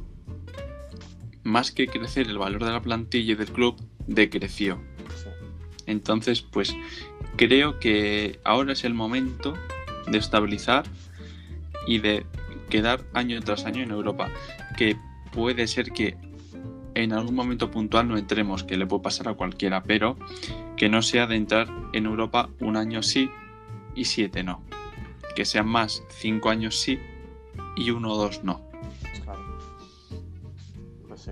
más 1.43 1.71
que 1.71 1.87
crecer 1.87 2.27
el 2.27 2.37
valor 2.37 2.65
de 2.65 2.71
la 2.71 2.81
plantilla 2.81 3.33
y 3.33 3.35
del 3.35 3.51
club, 3.51 3.75
decreció. 4.07 4.81
Entonces, 5.85 6.41
pues 6.41 6.75
creo 7.37 7.79
que 7.79 8.39
ahora 8.43 8.73
es 8.73 8.83
el 8.83 8.93
momento 8.93 9.53
de 10.07 10.17
estabilizar 10.17 10.85
y 11.87 11.99
de 11.99 12.25
quedar 12.69 13.01
año 13.13 13.39
tras 13.41 13.65
año 13.65 13.83
en 13.83 13.91
Europa. 13.91 14.29
Que 14.77 14.97
puede 15.31 15.67
ser 15.67 15.91
que 15.91 16.17
en 16.93 17.13
algún 17.13 17.35
momento 17.35 17.71
puntual 17.71 18.07
no 18.07 18.17
entremos, 18.17 18.63
que 18.63 18.77
le 18.77 18.85
puede 18.85 19.03
pasar 19.03 19.29
a 19.29 19.33
cualquiera, 19.33 19.83
pero 19.83 20.17
que 20.75 20.89
no 20.89 21.01
sea 21.01 21.27
de 21.27 21.35
entrar 21.35 21.67
en 21.93 22.05
Europa 22.05 22.49
un 22.59 22.77
año 22.77 23.03
sí 23.03 23.29
y 23.95 24.05
siete 24.05 24.43
no. 24.43 24.63
Que 25.35 25.45
sean 25.45 25.67
más 25.67 26.03
cinco 26.09 26.49
años 26.49 26.79
sí 26.79 26.99
y 27.75 27.91
uno 27.91 28.11
o 28.13 28.17
dos 28.17 28.43
no. 28.43 28.61
Claro. 29.23 29.57
Pues 31.07 31.21
sí. 31.21 31.31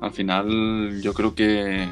Al 0.00 0.12
final 0.12 1.00
yo 1.02 1.12
creo 1.12 1.34
que 1.34 1.88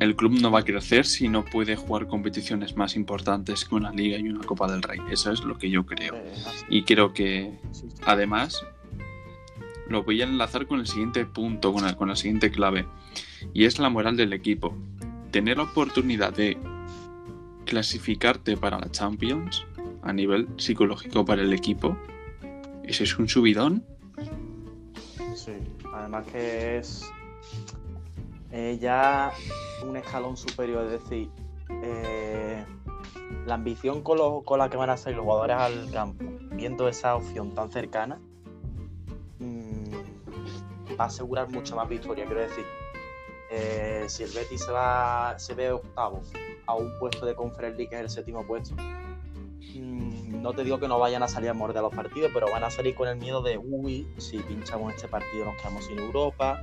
el 0.00 0.16
club 0.16 0.40
no 0.40 0.50
va 0.50 0.60
a 0.60 0.64
crecer 0.64 1.06
si 1.06 1.28
no 1.28 1.44
puede 1.44 1.76
jugar 1.76 2.06
competiciones 2.06 2.76
más 2.76 2.96
importantes 2.96 3.64
que 3.64 3.74
una 3.74 3.90
liga 3.90 4.18
y 4.18 4.28
una 4.28 4.44
Copa 4.44 4.70
del 4.70 4.82
Rey. 4.82 5.00
Eso 5.10 5.32
es 5.32 5.42
lo 5.42 5.58
que 5.58 5.70
yo 5.70 5.84
creo. 5.86 6.14
Eh. 6.14 6.32
Y 6.68 6.82
creo 6.84 7.12
que 7.12 7.52
además 8.04 8.64
lo 9.88 10.04
voy 10.04 10.20
a 10.20 10.24
enlazar 10.24 10.66
con 10.66 10.80
el 10.80 10.86
siguiente 10.86 11.24
punto, 11.26 11.72
con 11.72 11.84
la, 11.84 11.96
con 11.96 12.08
la 12.08 12.16
siguiente 12.16 12.50
clave. 12.50 12.86
Y 13.52 13.64
es 13.64 13.78
la 13.78 13.88
moral 13.88 14.16
del 14.16 14.32
equipo. 14.32 14.76
Tener 15.30 15.56
la 15.56 15.64
oportunidad 15.64 16.32
de 16.32 16.56
clasificarte 17.64 18.56
para 18.56 18.78
la 18.78 18.90
Champions 18.90 19.66
a 20.02 20.12
nivel 20.12 20.48
psicológico 20.56 21.24
para 21.24 21.42
el 21.42 21.52
equipo. 21.52 21.98
Ese 22.84 23.04
es 23.04 23.18
un 23.18 23.28
subidón. 23.28 23.84
Sí, 25.34 25.52
además 25.92 26.26
que 26.26 26.78
es 26.78 27.10
eh, 28.52 28.78
ya 28.80 29.32
un 29.86 29.96
escalón 29.96 30.36
superior, 30.36 30.84
es 30.86 31.02
decir, 31.02 31.30
eh, 31.82 32.64
la 33.46 33.54
ambición 33.54 34.02
con, 34.02 34.18
lo- 34.18 34.42
con 34.42 34.58
la 34.58 34.68
que 34.70 34.76
van 34.76 34.90
a 34.90 34.96
salir 34.96 35.16
los 35.16 35.24
jugadores 35.24 35.56
al 35.56 35.90
campo, 35.90 36.24
viendo 36.52 36.88
esa 36.88 37.14
opción 37.16 37.54
tan 37.54 37.70
cercana, 37.70 38.18
mm, 39.38 39.90
va 40.98 41.04
a 41.04 41.06
asegurar 41.08 41.48
mucha 41.50 41.74
más 41.76 41.88
victoria. 41.88 42.24
Quiero 42.24 42.40
decir, 42.40 42.64
eh, 43.50 44.04
si 44.08 44.22
el 44.24 44.30
Betis 44.32 44.64
se, 44.64 44.72
va, 44.72 45.34
se 45.38 45.54
ve 45.54 45.70
octavo 45.72 46.22
a 46.66 46.74
un 46.74 46.98
puesto 46.98 47.24
de 47.26 47.34
Conference 47.34 47.86
que 47.88 47.94
es 47.94 48.00
el 48.00 48.10
séptimo 48.10 48.46
puesto, 48.46 48.74
mm, 49.74 50.42
no 50.42 50.52
te 50.54 50.64
digo 50.64 50.78
que 50.80 50.88
no 50.88 50.98
vayan 50.98 51.22
a 51.22 51.28
salir 51.28 51.50
a 51.50 51.54
morder 51.54 51.82
los 51.82 51.94
partidos, 51.94 52.30
pero 52.34 52.50
van 52.50 52.64
a 52.64 52.70
salir 52.70 52.94
con 52.94 53.08
el 53.08 53.16
miedo 53.16 53.42
de, 53.42 53.58
uy, 53.58 54.06
si 54.18 54.38
pinchamos 54.40 54.94
este 54.94 55.08
partido 55.08 55.44
nos 55.44 55.56
quedamos 55.56 55.84
sin 55.86 55.98
Europa, 55.98 56.60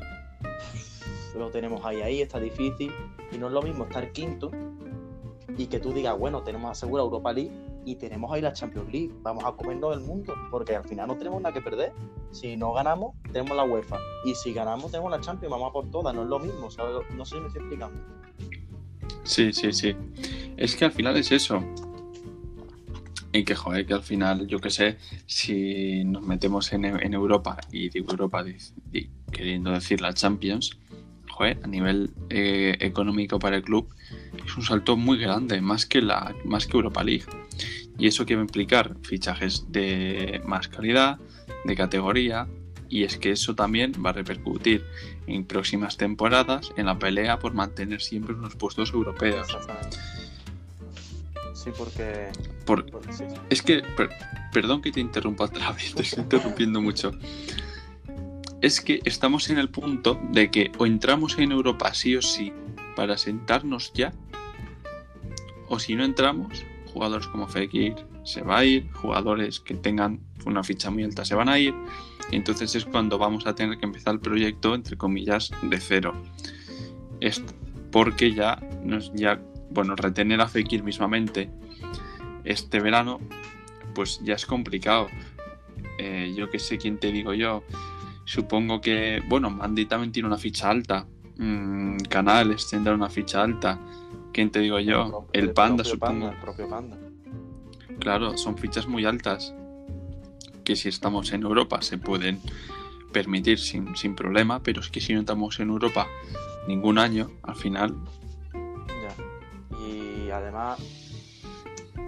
lo 1.40 1.50
tenemos 1.50 1.84
ahí, 1.86 2.02
ahí, 2.02 2.22
está 2.22 2.40
difícil. 2.40 2.92
Y 3.32 3.38
no 3.38 3.48
es 3.48 3.54
lo 3.54 3.62
mismo 3.62 3.86
estar 3.86 4.12
quinto 4.12 4.52
y 5.58 5.68
que 5.68 5.80
tú 5.80 5.94
digas, 5.94 6.18
bueno, 6.18 6.42
tenemos 6.44 6.72
asegura 6.72 7.04
Europa 7.04 7.32
League 7.32 7.52
y 7.86 7.96
tenemos 7.96 8.32
ahí 8.32 8.42
la 8.42 8.52
Champions 8.52 8.92
League, 8.92 9.12
vamos 9.22 9.44
a 9.46 9.52
comernos 9.52 9.96
el 9.96 10.04
mundo, 10.04 10.34
porque 10.50 10.76
al 10.76 10.84
final 10.84 11.08
no 11.08 11.16
tenemos 11.18 11.42
nada 11.42 11.54
que 11.54 11.62
perder. 11.62 11.94
Si 12.32 12.58
no 12.58 12.74
ganamos, 12.74 13.16
tenemos 13.32 13.56
la 13.56 13.64
UEFA. 13.64 13.98
Y 14.26 14.36
si 14.36 14.54
ganamos, 14.54 14.92
tenemos 14.92 15.12
la 15.12 15.22
Champions, 15.22 15.52
vamos 15.52 15.70
a 15.70 15.74
por 15.74 15.90
todas, 15.92 16.14
no 16.14 16.24
es 16.24 16.28
lo 16.28 16.40
mismo. 16.40 16.68
No 17.16 17.26
sé 17.26 17.36
si 17.36 17.42
me 17.42 17.48
estoy 17.48 17.62
explicando. 17.62 18.02
Sí, 19.24 19.54
sí, 19.54 19.72
sí. 19.72 19.96
Es 20.58 20.76
que 20.76 20.86
al 20.86 20.92
final 20.92 21.16
es 21.18 21.32
eso. 21.32 21.64
Y 23.32 23.44
que, 23.44 23.54
joder, 23.54 23.86
que 23.86 23.94
al 23.94 24.04
final, 24.04 24.48
yo 24.48 24.60
qué 24.60 24.70
sé, 24.70 24.98
si 25.26 26.04
nos 26.06 26.24
metemos 26.24 26.72
en, 26.74 26.86
Europa, 27.14 27.58
y 27.72 27.90
digo 27.90 28.12
Europa 28.12 28.44
queriendo 29.32 29.72
decir 29.72 30.02
la 30.02 30.14
Champions, 30.14 30.78
joder, 31.36 31.60
a 31.64 31.68
nivel 31.68 32.12
eh, 32.30 32.78
económico 32.80 33.40
para 33.40 33.58
el 33.58 33.64
club, 33.64 33.90
es 34.46 34.56
un 34.56 34.64
salto 34.64 34.96
muy 34.96 35.18
grande, 35.18 35.60
más 35.60 35.86
que, 35.86 36.02
la, 36.02 36.34
más 36.46 36.66
que 36.66 36.78
Europa 36.78 37.04
League. 37.04 37.26
Y 37.98 38.08
eso 38.08 38.26
que 38.26 38.36
va 38.36 38.42
a 38.42 38.46
implicar 38.46 38.96
fichajes 39.04 39.66
de 39.70 40.42
más 40.46 40.70
calidad, 40.70 41.18
de 41.66 41.76
categoría, 41.76 42.48
y 42.90 43.04
es 43.04 43.18
que 43.18 43.32
eso 43.32 43.54
también 43.54 43.92
va 44.06 44.12
a 44.12 44.14
repercutir 44.14 44.86
en 45.28 45.44
próximas 45.44 45.98
temporadas 45.98 46.72
en 46.78 46.86
la 46.86 46.98
pelea 46.98 47.38
por 47.40 47.54
mantener 47.54 48.02
siempre 48.02 48.34
unos 48.34 48.56
puestos 48.56 48.94
europeos. 48.94 49.48
Exactamente. 49.50 49.98
Sí, 51.54 51.72
porque. 51.78 52.28
Por- 52.66 52.86
porque 52.92 53.12
sí, 53.12 53.24
sí. 53.28 53.36
es 53.50 53.62
que, 53.62 53.82
per- 53.98 54.12
perdón 54.54 54.82
que 54.82 54.92
te 54.92 55.00
interrumpa 55.02 55.46
otra 55.46 55.72
vez, 55.74 55.94
te 55.96 56.04
estoy 56.04 56.24
interrumpiendo 56.24 56.80
mucho. 56.80 57.12
Es 58.66 58.82
que 58.82 59.00
estamos 59.06 59.52
en 59.52 59.60
el 59.60 59.70
punto 59.70 60.20
de 60.32 60.50
que 60.50 60.72
o 60.80 60.88
entramos 60.88 61.38
en 61.38 61.52
Europa 61.52 61.94
sí 61.94 62.16
o 62.16 62.22
sí 62.24 62.52
para 62.96 63.16
sentarnos 63.16 63.94
ya, 63.94 64.12
o 65.68 65.78
si 65.78 65.94
no 65.94 66.04
entramos, 66.04 66.66
jugadores 66.92 67.28
como 67.28 67.48
Fekir 67.48 67.94
se 68.24 68.42
va 68.42 68.58
a 68.58 68.66
ir, 68.66 68.92
jugadores 68.92 69.60
que 69.60 69.76
tengan 69.76 70.20
una 70.48 70.64
ficha 70.64 70.90
muy 70.90 71.04
alta 71.04 71.26
se 71.26 71.36
van 71.36 71.48
a 71.48 71.60
ir, 71.60 71.76
y 72.32 72.38
entonces 72.38 72.74
es 72.74 72.86
cuando 72.86 73.20
vamos 73.20 73.46
a 73.46 73.54
tener 73.54 73.78
que 73.78 73.86
empezar 73.86 74.16
el 74.16 74.20
proyecto, 74.20 74.74
entre 74.74 74.98
comillas, 74.98 75.52
de 75.62 75.80
cero. 75.80 76.16
Es 77.20 77.44
porque 77.92 78.34
ya, 78.34 78.60
nos, 78.84 79.14
ya 79.14 79.40
bueno, 79.70 79.96
retener 79.96 80.42
a 80.42 80.48
Fekir 80.48 80.82
mismamente 80.82 81.52
este 82.44 82.80
verano, 82.80 83.20
pues 83.94 84.22
ya 84.24 84.34
es 84.34 84.48
complicado. 84.48 85.08
Eh, 86.00 86.34
yo 86.36 86.50
que 86.50 86.58
sé 86.58 86.80
quién 86.80 86.98
te 86.98 87.12
digo 87.12 87.36
yo. 87.36 87.64
Supongo 88.26 88.82
que, 88.82 89.22
bueno, 89.28 89.50
Mandy 89.50 89.86
también 89.86 90.12
tiene 90.12 90.28
una 90.28 90.38
ficha 90.38 90.70
alta. 90.70 91.08
Mm, 91.38 91.98
Canales 92.10 92.68
tendrá 92.70 92.94
una 92.94 93.10
ficha 93.10 93.42
alta. 93.42 93.80
¿Quién 94.34 94.52
te 94.52 94.60
digo 94.60 94.80
yo? 94.80 95.28
El 95.32 95.52
Panda, 95.52 95.84
supongo. 95.84 96.26
Panda, 96.26 96.32
el 96.34 96.42
propio 96.42 96.68
Panda. 96.68 96.98
Claro, 98.00 98.38
son 98.38 98.58
fichas 98.58 98.88
muy 98.88 99.06
altas 99.06 99.54
que 100.66 100.76
si 100.76 100.90
estamos 100.90 101.32
en 101.32 101.44
Europa 101.44 101.82
se 101.82 101.98
pueden 101.98 102.42
permitir 103.14 103.60
sin, 103.60 103.96
sin 103.96 104.16
problema, 104.16 104.62
pero 104.62 104.82
es 104.82 104.90
que 104.90 105.00
si 105.00 105.14
no 105.14 105.22
estamos 105.22 105.60
en 105.60 105.70
Europa 105.70 106.08
ningún 106.68 106.98
año, 106.98 107.32
al 107.44 107.56
final, 107.56 107.96
Ya. 108.54 109.88
Y 109.88 110.32
además, 110.32 110.80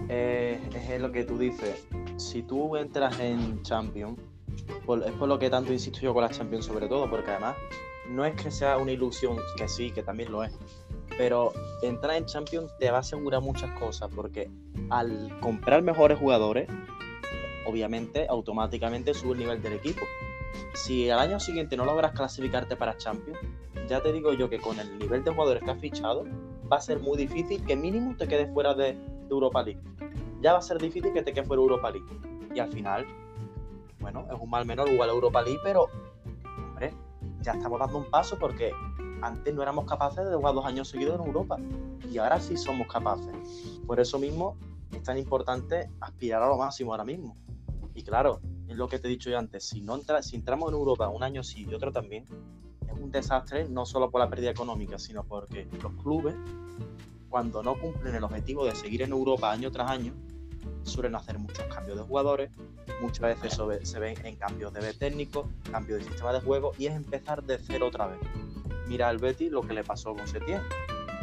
eh, 0.10 0.60
es 0.90 1.02
lo 1.02 1.12
que 1.12 1.24
tú 1.24 1.38
dices. 1.38 1.88
Si 2.18 2.42
tú 2.42 2.76
entras 2.76 3.20
en 3.20 3.62
Champions, 3.62 4.20
es 5.06 5.12
por 5.14 5.28
lo 5.28 5.40
que 5.40 5.50
tanto 5.50 5.74
insisto 5.74 6.00
yo 6.00 6.14
con 6.14 6.24
las 6.24 6.38
Champions, 6.38 6.66
sobre 6.66 6.88
todo, 6.88 7.10
porque 7.10 7.32
además 7.32 7.56
no 8.10 8.26
es 8.26 8.42
que 8.42 8.52
sea 8.52 8.78
una 8.78 8.92
ilusión, 8.92 9.38
que 9.58 9.68
sí, 9.68 9.92
que 9.92 10.04
también 10.04 10.32
lo 10.32 10.44
es. 10.44 10.58
Pero 11.18 11.52
entrar 11.82 12.16
en 12.16 12.26
Champions 12.26 12.72
te 12.80 12.90
va 12.92 12.98
a 12.98 13.00
asegurar 13.02 13.42
muchas 13.42 13.72
cosas, 13.80 14.10
porque 14.14 14.50
al 14.90 15.38
comprar 15.40 15.82
mejores 15.82 16.20
jugadores, 16.20 16.70
obviamente, 17.66 18.28
automáticamente 18.30 19.14
sube 19.14 19.34
el 19.34 19.40
nivel 19.40 19.62
del 19.62 19.74
equipo. 19.74 20.06
Si 20.74 21.10
al 21.10 21.20
año 21.20 21.40
siguiente 21.40 21.76
no 21.76 21.86
logras 21.86 22.14
clasificarte 22.14 22.76
para 22.76 22.98
Champions, 22.98 23.40
ya 23.88 24.02
te 24.02 24.12
digo 24.12 24.34
yo 24.34 24.50
que 24.50 24.60
con 24.60 24.80
el 24.80 24.98
nivel 25.00 25.24
de 25.24 25.32
jugadores 25.32 25.64
que 25.64 25.72
has 25.72 25.80
fichado, 25.80 26.26
va 26.72 26.78
a 26.78 26.82
ser 26.82 27.00
muy 27.00 27.18
difícil 27.18 27.64
que 27.66 27.76
mínimo 27.76 28.16
te 28.18 28.28
quedes 28.28 28.52
fuera 28.54 28.74
de, 28.74 28.94
de 28.94 29.30
Europa 29.30 29.64
League. 29.64 29.82
Ya 30.42 30.54
va 30.54 30.60
a 30.60 30.62
ser 30.62 30.78
difícil 30.78 31.14
que 31.14 31.24
te 31.24 31.34
quedes 31.34 31.48
fuera 31.48 31.62
de 31.62 31.64
Europa 31.64 31.92
League. 31.92 32.06
Y 32.54 32.60
al 32.60 32.72
final, 32.72 33.06
bueno, 34.00 34.26
es 34.32 34.40
un 34.40 34.50
mal 34.50 34.66
menor 34.66 34.90
igual 34.90 35.10
a 35.10 35.14
Europa 35.14 35.42
League, 35.42 35.60
pero, 35.64 35.88
hombre, 36.70 36.94
ya 37.42 37.54
estamos 37.54 37.80
dando 37.80 37.98
un 37.98 38.10
paso 38.10 38.38
porque 38.38 38.72
antes 39.22 39.54
no 39.54 39.62
éramos 39.62 39.86
capaces 39.86 40.28
de 40.30 40.36
jugar 40.36 40.54
dos 40.54 40.66
años 40.66 40.90
seguidos 40.90 41.20
en 41.20 41.26
Europa. 41.26 41.58
Y 42.10 42.18
ahora 42.18 42.40
sí 42.40 42.58
somos 42.58 42.88
capaces. 42.88 43.34
Por 43.86 44.00
eso 44.00 44.20
mismo 44.20 44.58
es 44.92 45.04
tan 45.04 45.18
importante 45.18 45.90
aspirar 46.00 46.44
a 46.44 46.48
lo 46.48 46.58
máximo 46.58 46.92
ahora 46.92 47.04
mismo. 47.04 47.36
Y 47.94 48.04
claro, 48.04 48.42
es 48.68 48.76
lo 48.76 48.88
que 48.88 49.00
te 49.00 49.08
he 49.08 49.12
dicho 49.12 49.30
yo 49.30 49.40
antes, 49.40 49.68
si, 49.68 49.82
no 49.82 49.96
entra, 49.96 50.22
si 50.22 50.36
entramos 50.36 50.70
en 50.70 50.76
Europa 50.76 51.08
un 51.10 51.24
año 51.24 51.44
sí 51.44 51.66
y 51.70 51.74
otro 51.74 51.92
también, 51.92 52.26
es 52.88 52.94
un 52.94 53.12
desastre 53.12 53.68
no 53.70 53.86
solo 53.86 54.12
por 54.12 54.22
la 54.22 54.30
pérdida 54.30 54.52
económica, 54.52 55.00
sino 55.00 55.24
porque 55.24 55.68
los 55.82 55.94
clubes, 56.04 56.36
cuando 57.30 57.64
no 57.64 57.80
cumplen 57.80 58.16
el 58.16 58.24
objetivo 58.24 58.66
de 58.66 58.76
seguir 58.76 59.02
en 59.02 59.12
Europa 59.12 59.52
año 59.52 59.72
tras 59.72 59.90
año, 59.90 60.14
suelen 60.88 61.16
hacer 61.16 61.38
muchos 61.40 61.66
cambios 61.66 61.98
de 61.98 62.04
jugadores, 62.04 62.50
muchas 63.02 63.42
veces 63.42 63.60
se 63.84 64.00
ven 64.00 64.26
en 64.26 64.36
cambios 64.36 64.74
de 64.74 64.94
técnico, 64.94 65.50
cambios 65.72 66.00
de 66.00 66.06
sistema 66.06 66.34
de 66.34 66.42
juego 66.42 66.72
y 66.78 66.88
es 66.88 66.96
empezar 66.96 67.44
de 67.44 67.58
cero 67.58 67.88
otra 67.88 68.08
vez. 68.08 68.20
Mira 68.88 69.10
al 69.10 69.18
Betis 69.18 69.52
lo 69.52 69.62
que 69.62 69.74
le 69.74 69.84
pasó 69.84 70.14
con 70.16 70.28
Setién. 70.28 70.62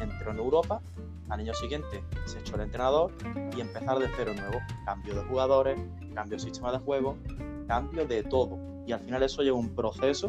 Entró 0.01 0.33
en 0.33 0.39
Europa, 0.39 0.81
al 1.31 1.41
año 1.41 1.55
siguiente 1.55 2.05
se 2.27 2.39
echó 2.41 2.57
el 2.57 2.63
entrenador 2.63 3.11
y 3.57 3.61
empezar 3.61 3.99
de 3.99 4.09
cero 4.17 4.33
nuevo. 4.35 4.61
Cambio 4.85 5.15
de 5.15 5.23
jugadores, 5.23 5.79
cambio 6.15 6.37
de 6.37 6.43
sistema 6.43 6.73
de 6.73 6.79
juego, 6.79 7.17
cambio 7.67 8.07
de 8.07 8.23
todo. 8.23 8.59
Y 8.87 8.93
al 8.93 9.01
final 9.01 9.23
eso 9.23 9.43
lleva 9.43 9.57
un 9.57 9.75
proceso 9.75 10.29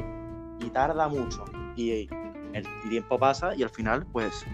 y 0.60 0.70
tarda 0.70 1.08
mucho. 1.10 1.44
Y 1.76 2.08
el 2.54 2.66
tiempo 2.90 3.20
pasa 3.20 3.54
y 3.56 3.64
al 3.64 3.70
final, 3.70 4.06
pues, 4.06 4.46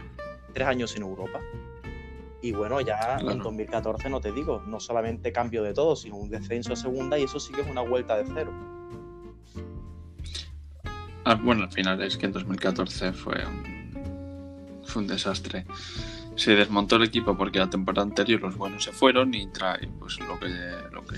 tres 0.53 0.67
años 0.67 0.95
en 0.95 1.03
Europa. 1.03 1.39
Y 2.41 2.51
bueno, 2.53 2.81
ya 2.81 3.17
en 3.19 3.25
Claro. 3.25 3.43
2014 3.43 4.09
no 4.09 4.19
te 4.19 4.31
digo, 4.31 4.63
no 4.65 4.79
solamente 4.79 5.31
cambio 5.31 5.61
de 5.63 5.73
todo, 5.73 5.95
sino 5.95 6.15
un 6.15 6.29
descenso 6.29 6.73
a 6.73 6.75
segunda 6.75 7.17
y 7.19 7.23
eso 7.23 7.39
sí 7.39 7.53
que 7.53 7.61
es 7.61 7.67
una 7.69 7.81
vuelta 7.81 8.17
de 8.17 8.25
cero. 8.33 8.51
Ah, 11.23 11.35
bueno, 11.35 11.63
al 11.63 11.71
final 11.71 12.01
es 12.01 12.17
que 12.17 12.25
en 12.25 12.31
2014 12.31 13.13
fue 13.13 13.45
un, 13.45 14.81
fue 14.83 15.03
un 15.03 15.07
desastre. 15.07 15.65
Se 16.35 16.55
desmontó 16.55 16.95
el 16.95 17.03
equipo 17.03 17.37
porque 17.37 17.59
la 17.59 17.69
temporada 17.69 18.07
anterior 18.07 18.41
los 18.41 18.57
buenos 18.57 18.83
se 18.85 18.91
fueron 18.91 19.33
y 19.35 19.45
trae, 19.47 19.87
pues 19.99 20.19
lo 20.19 20.39
que 20.39 20.47
lo 20.91 21.05
que 21.05 21.17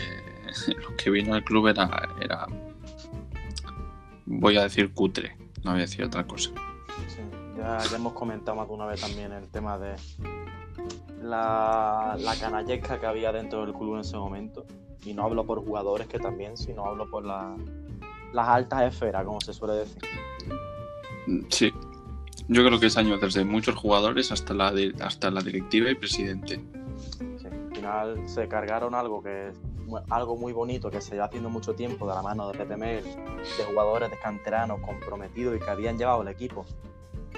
lo 0.82 0.96
que 0.98 1.10
vino 1.10 1.36
al 1.36 1.44
club 1.46 1.68
era 1.68 1.90
era 2.20 2.48
voy 4.26 4.58
a 4.58 4.64
decir 4.64 4.92
cutre, 4.94 5.38
no 5.64 5.72
voy 5.72 5.80
a 5.80 5.84
decir 5.84 6.04
otra 6.04 6.26
cosa. 6.26 6.50
Sí, 7.08 7.22
ya, 7.58 7.78
ya 7.80 7.96
hemos 7.96 8.12
comentado 8.14 8.58
más 8.58 8.68
de 8.68 8.74
una 8.74 8.86
vez 8.88 9.00
también 9.00 9.32
el 9.32 9.48
tema 9.50 9.78
de 9.78 9.96
la, 11.22 12.16
la 12.20 12.36
canallesca 12.36 13.00
que 13.00 13.06
había 13.06 13.32
dentro 13.32 13.66
del 13.66 13.74
club 13.74 13.96
en 13.96 14.02
ese 14.02 14.18
momento. 14.18 14.66
Y 15.06 15.14
no 15.14 15.24
hablo 15.24 15.46
por 15.46 15.64
jugadores 15.64 16.08
que 16.08 16.20
también, 16.20 16.56
sino 16.58 16.86
hablo 16.86 17.10
por 17.10 17.26
la- 17.26 17.56
las 18.34 18.48
altas 18.48 18.84
esferas, 18.94 19.26
como 19.26 19.40
se 19.42 19.54
suele 19.54 19.76
decir. 19.76 20.02
Sí, 21.50 21.72
yo 22.48 22.66
creo 22.66 22.80
que 22.80 22.88
es 22.88 22.98
año 22.98 23.18
desde 23.18 23.46
muchos 23.46 23.76
jugadores 23.76 24.32
hasta 24.32 24.54
la, 24.54 24.74
hasta 25.02 25.30
la 25.32 25.42
directiva 25.42 25.90
y 25.90 25.96
presidente. 25.96 26.60
Sí, 27.38 27.48
al 27.48 27.76
final 27.76 28.30
se 28.30 28.48
cargaron 28.48 28.96
algo 28.96 29.22
que 29.22 29.52
algo 30.10 30.38
muy 30.38 30.54
bonito 30.54 30.90
que 30.90 31.02
se 31.02 31.12
lleva 31.12 31.26
haciendo 31.26 31.50
mucho 31.50 31.76
tiempo 31.76 32.08
de 32.08 32.16
la 32.16 32.22
mano 32.24 32.50
de 32.50 32.58
Pepe 32.58 32.78
Mel, 32.78 33.04
de 33.04 33.64
jugadores 33.70 34.10
de 34.10 34.18
canteranos 34.18 34.80
comprometidos 34.82 35.56
y 35.56 35.60
que 35.60 35.70
habían 35.70 35.98
llevado 35.98 36.22
el 36.24 36.30
equipo 36.30 36.66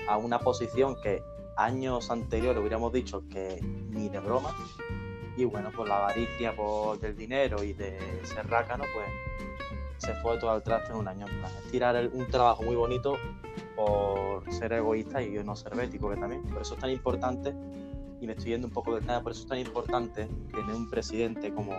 a 0.08 0.18
una 0.18 0.40
posición 0.40 0.96
que 1.02 1.22
años 1.58 2.10
anteriores 2.12 2.60
hubiéramos 2.60 2.92
dicho 2.94 3.24
que 3.30 3.60
ni 3.90 4.10
de 4.10 4.20
broma. 4.20 4.56
Y 5.38 5.44
bueno, 5.44 5.70
pues 5.76 5.90
la 5.90 5.98
avaricia 5.98 6.56
por 6.56 7.00
del 7.00 7.16
dinero 7.16 7.62
y 7.64 7.74
de 7.74 8.00
ser 8.24 8.48
rácano, 8.48 8.86
pues 8.94 9.08
se 9.98 10.14
fue 10.22 10.38
todo 10.38 10.52
al 10.52 10.64
traste 10.64 10.92
en 10.92 10.98
un 10.98 11.08
año. 11.08 11.26
Es 11.28 11.72
tirar 11.72 12.10
un 12.14 12.28
trabajo 12.30 12.64
muy 12.64 12.76
bonito 12.76 13.18
por 13.76 14.50
ser 14.54 14.74
egoísta 14.74 15.22
y 15.22 15.32
no 15.44 15.56
ser 15.56 15.76
bético, 15.76 16.10
que 16.10 16.16
también. 16.16 16.44
Por 16.44 16.62
eso 16.62 16.76
es 16.76 16.80
tan 16.80 16.90
importante, 16.90 17.54
y 18.22 18.28
me 18.28 18.34
estoy 18.34 18.52
yendo 18.52 18.68
un 18.68 18.74
poco 18.74 18.96
del 18.96 19.06
tema, 19.06 19.22
por 19.22 19.34
eso 19.34 19.42
es 19.42 19.48
tan 19.48 19.60
importante 19.60 20.28
tener 20.52 20.76
un 20.76 20.90
presidente 20.90 21.54
como 21.54 21.74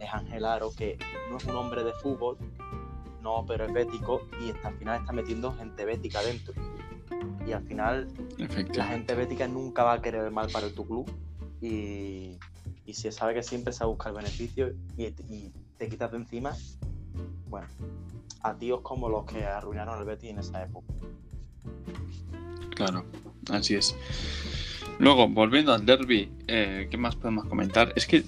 es 0.00 0.12
Ángel 0.12 0.44
Aro, 0.44 0.70
que 0.74 0.98
no 1.30 1.36
es 1.36 1.44
un 1.44 1.56
hombre 1.56 1.84
de 1.84 1.92
fútbol, 1.94 2.38
no, 3.22 3.44
pero 3.46 3.64
es 3.64 3.72
bético 3.72 4.22
y 4.40 4.50
al 4.66 4.74
final 4.78 5.00
está 5.00 5.12
metiendo 5.12 5.52
gente 5.52 5.84
bética 5.84 6.22
dentro. 6.22 6.54
Y 7.46 7.52
al 7.52 7.62
final 7.62 8.08
la 8.74 8.86
gente 8.86 9.14
bética 9.14 9.46
nunca 9.48 9.84
va 9.84 9.94
a 9.94 10.02
querer 10.02 10.24
el 10.24 10.30
mal 10.30 10.50
para 10.50 10.68
tu 10.70 10.86
club 10.86 11.10
y, 11.60 12.38
y 12.86 12.94
se 12.94 13.12
sabe 13.12 13.34
que 13.34 13.42
siempre 13.42 13.72
se 13.72 13.84
busca 13.84 14.08
el 14.08 14.16
beneficio 14.16 14.72
y, 14.96 15.04
y 15.04 15.52
te 15.76 15.88
quitas 15.88 16.10
de 16.10 16.18
encima, 16.18 16.56
bueno, 17.48 17.66
a 18.42 18.54
tíos 18.54 18.80
como 18.82 19.08
los 19.08 19.24
que 19.24 19.44
arruinaron 19.44 19.98
el 19.98 20.04
Betis 20.04 20.30
en 20.30 20.38
esa 20.38 20.62
época. 20.62 20.86
Claro, 22.74 23.04
así 23.50 23.74
es. 23.74 23.94
Luego, 24.98 25.28
volviendo 25.28 25.72
al 25.72 25.84
derby, 25.84 26.30
eh, 26.46 26.88
¿qué 26.90 26.96
más 26.96 27.16
podemos 27.16 27.46
comentar? 27.46 27.92
Es 27.96 28.06
que 28.06 28.24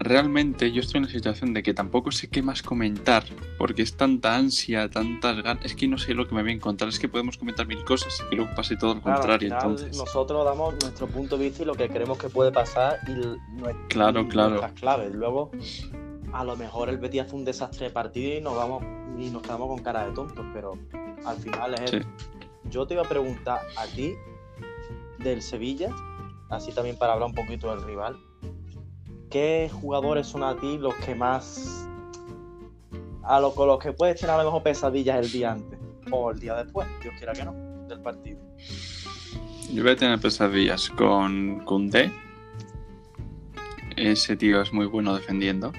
realmente 0.00 0.72
yo 0.72 0.80
estoy 0.80 0.98
en 0.98 1.04
la 1.04 1.10
situación 1.10 1.52
de 1.52 1.62
que 1.62 1.74
tampoco 1.74 2.10
sé 2.10 2.28
qué 2.28 2.42
más 2.42 2.62
comentar, 2.62 3.22
porque 3.58 3.82
es 3.82 3.96
tanta 3.96 4.34
ansia, 4.34 4.90
tantas 4.90 5.42
ganas, 5.42 5.64
es 5.64 5.74
que 5.76 5.86
no 5.86 5.98
sé 5.98 6.14
lo 6.14 6.26
que 6.26 6.34
me 6.34 6.42
voy 6.42 6.52
a 6.52 6.54
encontrar, 6.54 6.88
es 6.88 6.98
que 6.98 7.08
podemos 7.08 7.36
comentar 7.36 7.66
mil 7.66 7.84
cosas 7.84 8.24
y 8.32 8.36
luego 8.36 8.50
pase 8.56 8.76
todo 8.76 8.94
lo 8.94 9.02
contrario. 9.02 9.52
entonces. 9.52 9.96
Nosotros 9.96 10.44
damos 10.44 10.74
nuestro 10.82 11.06
punto 11.06 11.36
de 11.36 11.44
vista 11.44 11.62
y 11.62 11.66
lo 11.66 11.74
que 11.74 11.88
creemos 11.88 12.18
que 12.18 12.30
puede 12.30 12.50
pasar 12.50 12.98
y, 13.06 13.12
nuestras, 13.60 13.86
claro, 13.88 14.26
claro. 14.26 14.60
claves. 14.74 15.14
Luego, 15.14 15.50
a 16.32 16.44
lo 16.44 16.56
mejor 16.56 16.88
el 16.88 16.96
Betis 16.96 17.20
hace 17.22 17.36
un 17.36 17.44
desastre 17.44 17.88
de 17.88 17.92
partido 17.92 18.38
y 18.38 18.40
nos 18.40 18.56
vamos 18.56 18.82
y 19.18 19.28
nos 19.28 19.42
quedamos 19.42 19.68
con 19.68 19.80
cara 19.80 20.06
de 20.06 20.12
tontos, 20.12 20.46
pero 20.54 20.78
al 21.26 21.36
final 21.36 21.74
es 21.74 22.06
Yo 22.70 22.86
te 22.86 22.94
iba 22.94 23.02
a 23.02 23.08
preguntar 23.08 23.60
a 23.76 23.86
ti 23.86 24.14
del 25.18 25.42
Sevilla, 25.42 25.94
así 26.48 26.72
también 26.72 26.96
para 26.96 27.12
hablar 27.12 27.28
un 27.28 27.34
poquito 27.34 27.68
del 27.70 27.84
rival 27.84 28.16
¿qué 29.30 29.70
jugadores 29.72 30.26
son 30.26 30.42
a 30.42 30.56
ti 30.56 30.76
los 30.78 30.94
que 30.96 31.14
más. 31.14 31.86
a 33.22 33.40
lo, 33.40 33.54
con 33.54 33.68
los 33.68 33.78
que 33.78 33.92
puedes 33.92 34.20
tener 34.20 34.34
a 34.34 34.38
lo 34.38 34.44
mejor 34.44 34.62
pesadillas 34.62 35.24
el 35.24 35.30
día 35.30 35.52
antes 35.52 35.78
o 36.10 36.32
el 36.32 36.40
día 36.40 36.56
después, 36.56 36.88
Dios 37.00 37.14
quiera 37.16 37.32
que 37.32 37.44
no, 37.44 37.54
del 37.88 38.00
partido? 38.00 38.38
Yo 39.72 39.82
voy 39.84 39.92
a 39.92 39.96
tener 39.96 40.18
pesadillas 40.18 40.90
con 40.90 41.60
Kunde. 41.64 42.12
Ese 43.96 44.36
tío 44.36 44.62
es 44.62 44.72
muy 44.72 44.86
bueno 44.86 45.14
defendiendo. 45.14 45.72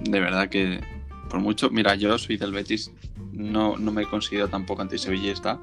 De 0.00 0.20
verdad 0.20 0.48
que, 0.48 0.80
por 1.28 1.40
mucho. 1.40 1.70
Mira, 1.70 1.96
yo 1.96 2.16
soy 2.18 2.36
del 2.36 2.52
Betis, 2.52 2.92
no, 3.32 3.76
no 3.76 3.90
me 3.90 4.06
considero 4.06 4.48
tampoco 4.48 4.82
anti-sevillista. 4.82 5.58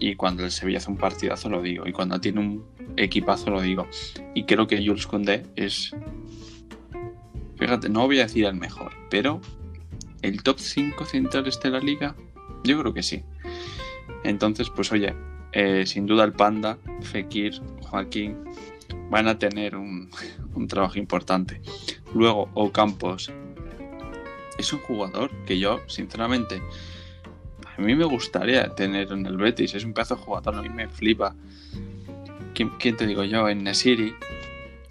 Y 0.00 0.16
cuando 0.16 0.44
el 0.44 0.50
Sevilla 0.50 0.78
hace 0.78 0.90
un 0.90 0.96
partidazo 0.96 1.48
lo 1.50 1.62
digo. 1.62 1.86
Y 1.86 1.92
cuando 1.92 2.20
tiene 2.20 2.40
un 2.40 2.64
equipazo 2.96 3.50
lo 3.50 3.60
digo. 3.60 3.86
Y 4.34 4.44
creo 4.44 4.66
que 4.66 4.84
Jules 4.84 5.06
Condé 5.06 5.44
es. 5.56 5.94
Fíjate, 7.56 7.90
no 7.90 8.06
voy 8.06 8.18
a 8.18 8.22
decir 8.22 8.46
el 8.46 8.54
mejor, 8.54 8.92
pero 9.10 9.42
el 10.22 10.42
top 10.42 10.58
5 10.58 11.04
centrales 11.04 11.60
de 11.60 11.70
la 11.70 11.80
liga, 11.80 12.16
yo 12.64 12.80
creo 12.80 12.94
que 12.94 13.02
sí. 13.02 13.22
Entonces, 14.24 14.70
pues 14.70 14.90
oye, 14.92 15.14
eh, 15.52 15.84
sin 15.86 16.06
duda 16.06 16.24
el 16.24 16.32
Panda, 16.32 16.78
Fekir, 17.02 17.60
Joaquín 17.82 18.38
van 19.10 19.28
a 19.28 19.38
tener 19.38 19.76
un, 19.76 20.10
un 20.54 20.66
trabajo 20.66 20.98
importante. 20.98 21.60
Luego, 22.14 22.48
Ocampos 22.54 23.30
es 24.58 24.72
un 24.72 24.80
jugador 24.80 25.30
que 25.44 25.58
yo, 25.58 25.80
sinceramente, 25.86 26.62
a 27.80 27.82
mí 27.82 27.94
me 27.94 28.04
gustaría 28.04 28.68
tener 28.74 29.10
en 29.10 29.24
el 29.24 29.38
Betis, 29.38 29.74
es 29.74 29.84
un 29.84 29.94
pedazo 29.94 30.16
de 30.16 30.22
jugador, 30.22 30.54
a 30.54 30.62
mí 30.62 30.68
me 30.68 30.86
flipa. 30.86 31.34
¿Quién, 32.54 32.96
te 32.96 33.06
digo 33.06 33.24
yo? 33.24 33.48
En 33.48 33.64
Nesiri. 33.64 34.12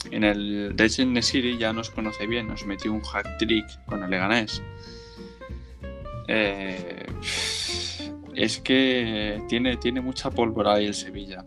En 0.09 0.23
el, 0.23 0.75
de 0.75 0.85
hecho, 0.85 1.03
en 1.03 1.13
Nesiri 1.13 1.57
ya 1.59 1.71
nos 1.71 1.91
conoce 1.91 2.25
bien, 2.25 2.47
nos 2.47 2.65
metió 2.65 2.91
un 2.91 3.01
hat 3.13 3.27
trick 3.37 3.65
con 3.85 4.03
el 4.03 4.09
Leganés. 4.09 4.63
Eh, 6.27 7.05
es 8.33 8.59
que 8.59 9.39
tiene, 9.47 9.77
tiene 9.77 10.01
mucha 10.01 10.31
pólvora 10.31 10.73
ahí 10.73 10.87
el 10.87 10.95
Sevilla. 10.95 11.45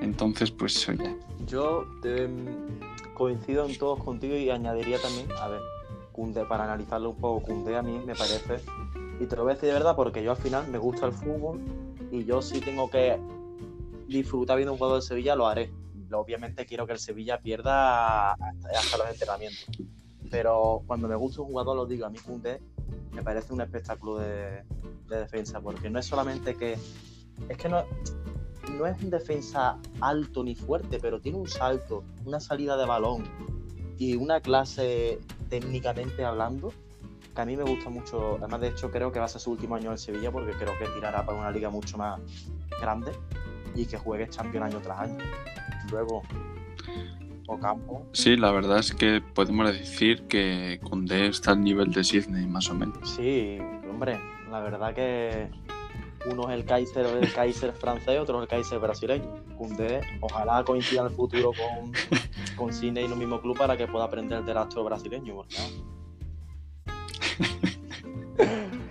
Entonces, 0.00 0.52
pues 0.52 0.88
oye. 0.88 1.16
Yo 1.48 1.88
coincido 3.14 3.66
en 3.66 3.76
todos 3.76 4.04
contigo 4.04 4.36
y 4.36 4.48
añadiría 4.48 5.00
también, 5.00 5.26
a 5.40 5.48
ver, 5.48 5.60
Kunde, 6.18 6.44
para 6.46 6.64
analizarlo 6.64 7.10
un 7.10 7.16
poco, 7.16 7.46
Kunde 7.46 7.76
a 7.76 7.82
mí 7.82 7.96
me 8.04 8.16
parece 8.16 8.60
y 9.20 9.26
te 9.26 9.36
lo 9.36 9.44
voy 9.44 9.52
a 9.52 9.54
decir 9.54 9.68
de 9.68 9.74
verdad 9.74 9.94
porque 9.94 10.20
yo 10.20 10.32
al 10.32 10.36
final 10.36 10.66
me 10.66 10.76
gusta 10.76 11.06
el 11.06 11.12
fútbol 11.12 11.60
y 12.10 12.24
yo 12.24 12.42
sí 12.42 12.58
tengo 12.58 12.90
que 12.90 13.16
disfrutar 14.08 14.56
viendo 14.56 14.72
un 14.72 14.78
juego 14.78 14.96
de 14.96 15.02
Sevilla, 15.02 15.36
lo 15.36 15.46
haré. 15.46 15.72
Obviamente 16.10 16.66
quiero 16.66 16.88
que 16.88 16.94
el 16.94 16.98
Sevilla 16.98 17.38
pierda 17.40 18.32
hasta, 18.32 18.98
los 18.98 19.08
entrenamientos. 19.08 19.64
Pero 20.28 20.82
cuando 20.88 21.06
me 21.06 21.14
gusta 21.14 21.42
un 21.42 21.48
jugador, 21.50 21.76
lo 21.76 21.86
digo, 21.86 22.04
a 22.04 22.10
mí 22.10 22.18
Kunde 22.18 22.60
me 23.12 23.22
parece 23.22 23.52
un 23.52 23.60
espectáculo 23.60 24.18
de, 24.18 24.64
defensa, 25.08 25.60
porque 25.60 25.88
no 25.88 26.00
es 26.00 26.06
solamente 26.06 26.56
que. 26.56 26.76
Es 27.48 27.56
que 27.56 27.68
no, 27.68 27.84
no 28.76 28.86
es 28.88 29.00
un 29.00 29.10
defensa 29.10 29.78
alto 30.00 30.42
ni 30.42 30.56
fuerte, 30.56 30.98
pero 30.98 31.20
tiene 31.20 31.38
un 31.38 31.46
salto, 31.46 32.02
una 32.24 32.40
salida 32.40 32.76
de 32.76 32.86
balón 32.86 33.22
y 33.98 34.16
una 34.16 34.40
clase 34.40 35.20
técnicamente 35.48 36.24
hablando 36.24 36.72
a 37.40 37.44
mí 37.44 37.56
me 37.56 37.62
gusta 37.62 37.88
mucho. 37.88 38.36
Además, 38.36 38.60
de 38.60 38.68
hecho, 38.68 38.90
creo 38.90 39.12
que 39.12 39.18
va 39.18 39.26
a 39.26 39.28
ser 39.28 39.40
su 39.40 39.52
último 39.52 39.76
año 39.76 39.92
en 39.92 39.98
Sevilla 39.98 40.30
porque 40.30 40.52
creo 40.52 40.76
que 40.78 40.86
tirará 40.86 41.24
para 41.24 41.38
una 41.38 41.50
liga 41.50 41.70
mucho 41.70 41.96
más 41.96 42.20
grande 42.80 43.12
y 43.74 43.86
que 43.86 43.96
juegue 43.96 44.28
Champions 44.28 44.66
año 44.66 44.80
tras 44.82 45.00
año. 45.00 45.18
Luego, 45.90 46.22
Ocampo. 47.46 48.06
Sí, 48.12 48.36
la 48.36 48.50
verdad 48.50 48.78
es 48.78 48.92
que 48.92 49.22
podemos 49.34 49.70
decir 49.72 50.26
que 50.26 50.80
Cundé 50.82 51.28
está 51.28 51.52
al 51.52 51.62
nivel 51.62 51.92
de 51.92 52.04
Sydney, 52.04 52.46
más 52.46 52.68
o 52.70 52.74
menos. 52.74 53.08
Sí, 53.08 53.58
hombre, 53.88 54.20
la 54.50 54.60
verdad 54.60 54.94
que 54.94 55.48
uno 56.26 56.50
es 56.50 56.56
el 56.56 56.64
Kaiser, 56.64 57.06
el 57.06 57.32
Kaiser 57.32 57.72
francés, 57.72 58.18
otro 58.18 58.38
es 58.38 58.42
el 58.42 58.48
Kaiser 58.48 58.78
brasileño. 58.78 59.42
Cundé, 59.56 60.00
ojalá 60.20 60.64
coincida 60.64 61.00
en 61.00 61.06
el 61.06 61.12
futuro 61.12 61.52
con, 61.52 61.92
con 62.56 62.72
Sydney 62.72 63.04
en 63.04 63.12
un 63.12 63.18
mismo 63.18 63.40
club 63.40 63.56
para 63.56 63.76
que 63.76 63.86
pueda 63.86 64.04
aprender 64.04 64.44
del 64.44 64.56
astro 64.56 64.84
brasileño, 64.84 65.34
porque 65.34 65.56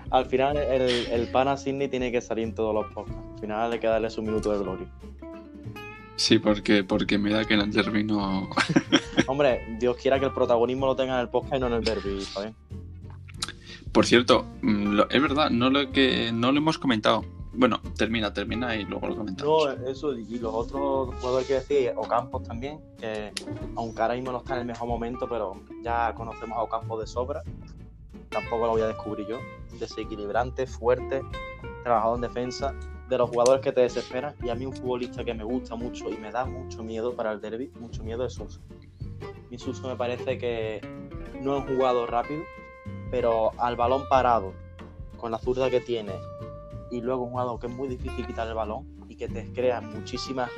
Al 0.10 0.26
final, 0.26 0.58
el, 0.58 0.82
el 0.82 1.28
pana 1.32 1.58
Sidney 1.58 1.90
tiene 1.90 2.12
que 2.12 2.22
salir 2.22 2.46
en 2.46 2.56
todos 2.56 2.74
los 2.74 2.86
podcasts. 2.94 3.22
Al 3.34 3.40
final 3.40 3.72
hay 3.72 3.80
que 3.80 3.88
darle 3.88 4.10
su 4.10 4.22
minuto 4.22 4.52
de 4.52 4.60
gloria. 4.60 4.88
Sí, 6.16 6.40
porque, 6.40 6.84
porque 6.84 7.18
mira 7.18 7.46
que 7.46 7.54
en 7.54 7.62
el 7.62 7.72
derby 7.72 8.04
no. 8.04 8.50
Hombre, 9.28 9.78
Dios 9.80 9.98
quiera 9.98 10.20
que 10.20 10.26
el 10.26 10.32
protagonismo 10.32 10.86
lo 10.86 10.96
tenga 10.96 11.16
en 11.16 11.22
el 11.22 11.30
podcast 11.30 11.56
y 11.56 11.60
no 11.60 11.68
en 11.68 11.74
el 11.74 11.84
derby, 11.84 12.22
¿sabes? 12.22 12.54
Por 13.91 14.06
cierto, 14.06 14.45
mm, 14.62 15.02
es 15.10 15.21
verdad, 15.21 15.50
no 15.50 15.69
lo, 15.69 15.91
que, 15.91 16.32
no 16.32 16.52
lo 16.52 16.58
hemos 16.60 16.78
comentado. 16.78 17.23
Bueno, 17.54 17.82
termina, 17.97 18.32
termina 18.34 18.76
y 18.76 18.86
luego 18.86 19.08
lo 19.08 19.15
comentamos. 19.15 19.65
No, 19.65 19.89
eso, 19.89 20.15
y 20.15 20.38
los 20.38 20.54
otros 20.54 21.15
jugadores 21.15 21.47
que 21.47 21.54
decir, 21.56 21.93
Ocampos 21.95 22.43
también, 22.43 22.80
que 23.00 23.32
aunque 23.76 24.02
ahora 24.02 24.13
mismo 24.13 24.32
no 24.32 24.39
está 24.39 24.54
en 24.56 24.62
el 24.62 24.67
mejor 24.67 24.88
momento, 24.88 25.28
pero 25.28 25.60
ya 25.84 26.13
conocemos 26.13 26.58
a 26.58 26.62
Ocampos 26.62 27.00
de 27.00 27.08
sobra 27.08 27.43
tampoco 28.30 28.65
lo 28.65 28.71
voy 28.73 28.82
a 28.82 28.88
descubrir 28.88 29.28
yo. 29.28 29.39
Desequilibrante, 29.80 30.67
fuerte, 30.67 31.21
trabajado 31.84 32.15
en 32.15 32.21
defensa, 32.21 32.73
de 33.10 33.17
los 33.17 33.30
jugadores 33.30 33.63
que 33.63 33.71
te 33.71 33.82
desesperan. 33.82 34.36
Y 34.43 34.50
a 34.50 34.56
mí 34.56 34.65
un 34.65 34.73
futbolista 34.73 35.23
que 35.23 35.34
me 35.34 35.43
gusta 35.43 35.76
mucho 35.76 36.10
y 36.10 36.17
me 36.17 36.32
da 36.32 36.45
mucho 36.45 36.84
miedo 36.84 37.15
para 37.15 37.32
el 37.32 37.41
derby, 37.41 37.71
mucho 37.80 38.04
miedo 38.04 38.26
es 38.26 38.34
Suso. 38.34 38.60
Mi 39.50 39.58
Suso 39.58 39.88
me 39.88 39.95
parece 39.95 40.38
que 40.38 40.82
no 41.41 41.58
es 41.58 41.63
un 41.63 41.76
jugador 41.76 42.12
rápido, 42.12 42.43
pero 43.12 43.52
al 43.58 43.76
balón 43.76 44.08
parado, 44.10 44.54
con 45.17 45.32
la 45.32 45.39
zurda 45.39 45.70
que 45.70 45.82
tiene, 45.82 46.13
y 46.91 47.02
luego 47.02 47.24
un 47.24 47.32
jugador 47.32 47.60
que 47.60 47.67
es 47.67 47.74
muy 47.74 47.88
difícil 47.88 48.26
quitar 48.26 48.48
el 48.48 48.54
balón 48.54 48.86
y 49.10 49.15
que 49.15 49.28
te 49.28 49.52
crea 49.54 49.82
muchísimas 49.82 50.50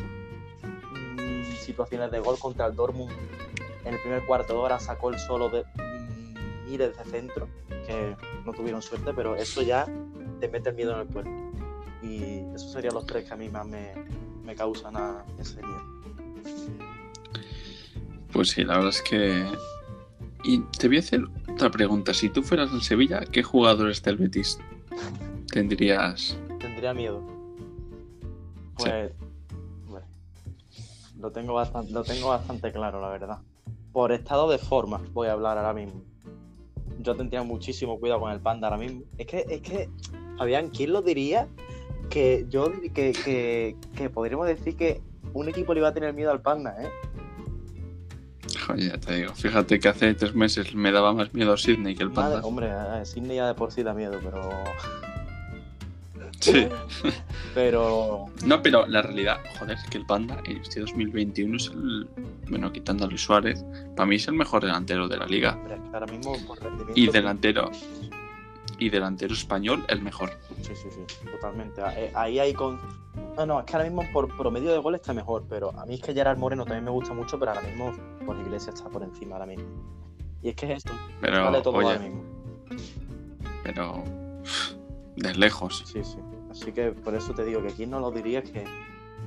mm, 0.62 1.54
situaciones 1.66 2.12
de 2.12 2.20
gol 2.20 2.38
contra 2.40 2.68
el 2.68 2.76
Dortmund. 2.76 3.12
En 3.86 3.94
el 3.94 4.02
primer 4.02 4.26
cuarto 4.26 4.54
de 4.54 4.60
hora 4.60 4.80
sacó 4.80 5.10
el 5.10 5.20
solo 5.20 5.50
de, 5.50 5.64
miles 6.70 6.96
de 6.96 7.04
centro 7.06 7.48
que 7.68 8.16
no 8.46 8.54
tuvieron 8.54 8.82
suerte, 8.82 9.14
pero 9.16 9.36
eso 9.36 9.62
ya 9.62 9.86
te 10.40 10.48
mete 10.48 10.70
el 10.70 10.76
miedo 10.76 10.94
en 10.94 11.00
el 11.00 11.08
cuerpo. 11.08 11.32
Y 12.02 12.44
esos 12.56 12.72
serían 12.72 12.94
los 12.94 13.06
tres 13.06 13.26
que 13.26 13.34
a 13.34 13.36
mí 13.36 13.50
más 13.50 13.66
me, 13.66 13.94
me 14.44 14.56
causan 14.56 14.96
a 14.96 15.26
ese 15.40 15.62
miedo. 15.62 16.00
Pues 18.32 18.50
sí, 18.50 18.64
la 18.64 18.76
verdad 18.76 18.90
es 18.90 19.02
que. 19.02 19.46
Y 20.44 20.60
te 20.60 20.88
voy 20.88 20.98
a 20.98 21.00
hacer 21.00 21.22
otra 21.52 21.70
pregunta. 21.70 22.14
Si 22.14 22.30
tú 22.30 22.42
fueras 22.42 22.72
en 22.72 22.82
Sevilla, 22.82 23.22
¿qué 23.32 23.44
jugadores 23.44 24.02
del 24.04 24.18
Betis 24.18 24.60
tendrías? 25.52 26.38
Tendría 26.60 26.94
miedo. 26.94 27.22
Pues. 28.78 29.12
Bueno, 29.88 30.06
lo, 31.20 31.32
tengo 31.32 31.54
bastante, 31.54 31.92
lo 31.92 32.04
tengo 32.04 32.30
bastante 32.30 32.72
claro, 32.72 33.02
la 33.02 33.10
verdad. 33.10 33.40
Por 33.92 34.12
estado 34.12 34.50
de 34.50 34.58
forma, 34.58 35.02
voy 35.14 35.28
a 35.28 35.34
hablar 35.34 35.58
ahora 35.58 35.74
mismo. 35.74 36.04
Yo 37.00 37.16
tendría 37.16 37.44
muchísimo 37.44 38.00
cuidado 38.00 38.22
con 38.22 38.32
el 38.32 38.40
panda 38.40 38.68
ahora 38.68 38.78
mismo. 38.78 39.04
Es 39.18 39.28
que, 39.28 39.46
es 39.50 39.62
que, 39.62 39.90
Fabián, 40.38 40.70
¿quién 40.70 40.94
lo 40.94 41.02
diría? 41.02 41.48
Que 42.10 42.46
yo, 42.50 42.72
que, 42.94 43.12
que, 43.12 43.76
que 43.96 44.10
podríamos 44.10 44.48
decir 44.48 44.76
que 44.78 45.02
un 45.34 45.50
equipo 45.50 45.74
le 45.74 45.82
iba 45.82 45.90
a 45.90 45.94
tener 45.94 46.14
miedo 46.14 46.32
al 46.32 46.42
panda, 46.42 46.76
¿eh? 46.82 46.90
Joder, 48.66 48.92
ya 48.92 48.98
te 48.98 49.16
digo. 49.18 49.34
Fíjate 49.36 49.80
que 49.80 49.88
hace 49.90 50.14
tres 50.14 50.34
meses 50.34 50.74
me 50.74 50.92
daba 50.92 51.14
más 51.14 51.34
miedo 51.34 51.56
Sidney 51.58 51.96
que 51.96 52.04
el 52.04 52.10
Madre- 52.10 52.34
panda. 52.36 52.48
hombre, 52.48 52.72
a 52.72 53.04
Sidney 53.06 53.36
ya 53.38 53.48
de 53.48 53.54
por 53.54 53.72
sí 53.72 53.84
da 53.84 53.94
miedo, 53.94 54.20
pero. 54.24 54.50
Sí. 56.40 56.68
Pero. 57.56 58.28
No, 58.46 58.62
pero 58.62 58.86
la 58.88 59.02
realidad, 59.02 59.40
joder, 59.60 59.76
es 59.78 59.84
que 59.90 59.98
el 59.98 60.06
panda 60.06 60.40
en 60.46 60.58
este 60.58 60.80
2021 60.82 61.58
es 61.58 61.68
el. 61.68 62.08
Bueno, 62.48 62.72
quitando 62.72 63.04
a 63.06 63.08
Luis 63.08 63.22
Suárez, 63.22 63.66
para 63.96 64.06
mí 64.08 64.16
es 64.18 64.28
el 64.28 64.36
mejor 64.36 64.64
delantero 64.64 65.08
de 65.10 65.18
la 65.18 65.26
liga. 65.26 65.60
Ahora 65.92 66.06
mismo 66.06 66.38
por 66.48 66.62
rendimiento. 66.62 66.94
Y 66.96 67.08
delantero. 67.08 67.72
Y 68.80 68.90
delantero 68.90 69.34
español, 69.34 69.84
el 69.90 70.02
mejor. 70.02 70.32
Sí, 70.62 70.74
sí, 70.76 70.88
sí, 70.90 71.26
totalmente. 71.32 71.82
Eh, 71.98 72.12
Ahí 72.16 72.40
hay 72.40 72.54
con. 72.54 72.80
No, 73.36 73.46
no, 73.46 73.60
es 73.60 73.66
que 73.66 73.74
ahora 73.76 73.90
mismo 73.90 74.04
por 74.14 74.36
promedio 74.38 74.72
de 74.72 74.78
gol 74.80 74.96
está 74.96 75.14
mejor, 75.14 75.44
pero 75.50 75.72
a 75.78 75.86
mí 75.86 75.96
es 75.96 76.02
que 76.02 76.14
Gerard 76.14 76.38
Moreno 76.38 76.64
también 76.64 76.86
me 76.86 76.92
gusta 76.92 77.14
mucho, 77.14 77.38
pero 77.38 77.52
ahora 77.52 77.64
mismo 77.68 77.94
por 78.26 78.38
Iglesia 78.40 78.72
está 78.74 78.90
por 78.90 79.04
encima 79.04 79.36
ahora 79.36 79.46
mismo. 79.46 79.66
Y 80.42 80.50
es 80.50 80.56
que 80.56 80.72
es 80.72 80.78
esto, 80.78 80.94
Pero, 81.20 81.44
vale 81.44 81.62
todo 81.62 81.76
ahora 81.80 82.00
mismo. 82.00 82.24
pero. 83.64 84.04
De 85.18 85.36
lejos. 85.36 85.84
Sí, 85.86 86.02
sí. 86.04 86.18
Así 86.50 86.72
que 86.72 86.92
por 86.92 87.14
eso 87.14 87.34
te 87.34 87.44
digo 87.44 87.62
que 87.62 87.74
quién 87.74 87.90
no 87.90 88.00
lo 88.00 88.12
diría 88.12 88.40
es 88.40 88.50
que. 88.50 88.64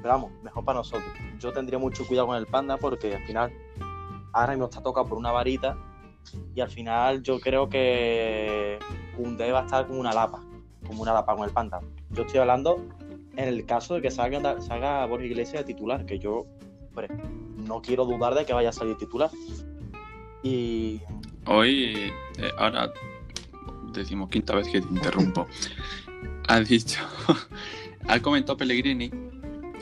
Pero 0.00 0.14
vamos, 0.14 0.32
mejor 0.42 0.64
para 0.64 0.78
nosotros. 0.78 1.12
Yo 1.38 1.52
tendría 1.52 1.78
mucho 1.78 2.06
cuidado 2.06 2.28
con 2.28 2.36
el 2.36 2.46
panda 2.46 2.78
porque 2.78 3.14
al 3.14 3.22
final 3.26 3.52
ahora 4.32 4.52
mismo 4.52 4.64
está 4.64 4.82
tocado 4.82 5.06
por 5.06 5.18
una 5.18 5.30
varita 5.30 5.76
y 6.54 6.60
al 6.60 6.70
final 6.70 7.22
yo 7.22 7.38
creo 7.38 7.68
que 7.68 8.78
Koundé 9.16 9.52
va 9.52 9.60
a 9.60 9.64
estar 9.64 9.86
como 9.86 10.00
una 10.00 10.12
lapa, 10.12 10.42
como 10.86 11.02
una 11.02 11.12
lapa 11.12 11.34
con 11.36 11.44
el 11.44 11.50
panda. 11.50 11.80
Yo 12.10 12.22
estoy 12.22 12.40
hablando 12.40 12.84
en 13.36 13.48
el 13.48 13.64
caso 13.64 13.94
de 13.94 14.02
que 14.02 14.10
salga, 14.10 14.60
salga 14.60 15.06
Borja 15.06 15.26
Iglesias 15.26 15.66
de 15.66 15.74
titular, 15.74 16.04
que 16.04 16.18
yo 16.18 16.46
hombre, 16.88 17.08
no 17.56 17.80
quiero 17.80 18.04
dudar 18.04 18.34
de 18.34 18.44
que 18.44 18.52
vaya 18.52 18.68
a 18.68 18.72
salir 18.72 18.96
titular. 18.96 19.30
Y 20.42 21.00
Hoy, 21.46 22.12
eh, 22.38 22.50
ahora, 22.56 22.92
decimoquinta 23.92 24.54
vez 24.54 24.68
que 24.68 24.80
te 24.80 24.88
interrumpo, 24.88 25.46
ha 26.48 26.60
dicho, 26.60 27.00
ha 28.08 28.20
comentado 28.20 28.56
Pellegrini, 28.56 29.10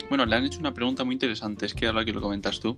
bueno, 0.09 0.25
le 0.25 0.35
han 0.35 0.45
hecho 0.45 0.59
una 0.59 0.73
pregunta 0.73 1.03
muy 1.03 1.13
interesante, 1.13 1.65
es 1.65 1.73
que 1.73 1.87
ahora 1.87 2.03
que 2.03 2.13
lo 2.13 2.21
comentas 2.21 2.59
tú, 2.59 2.77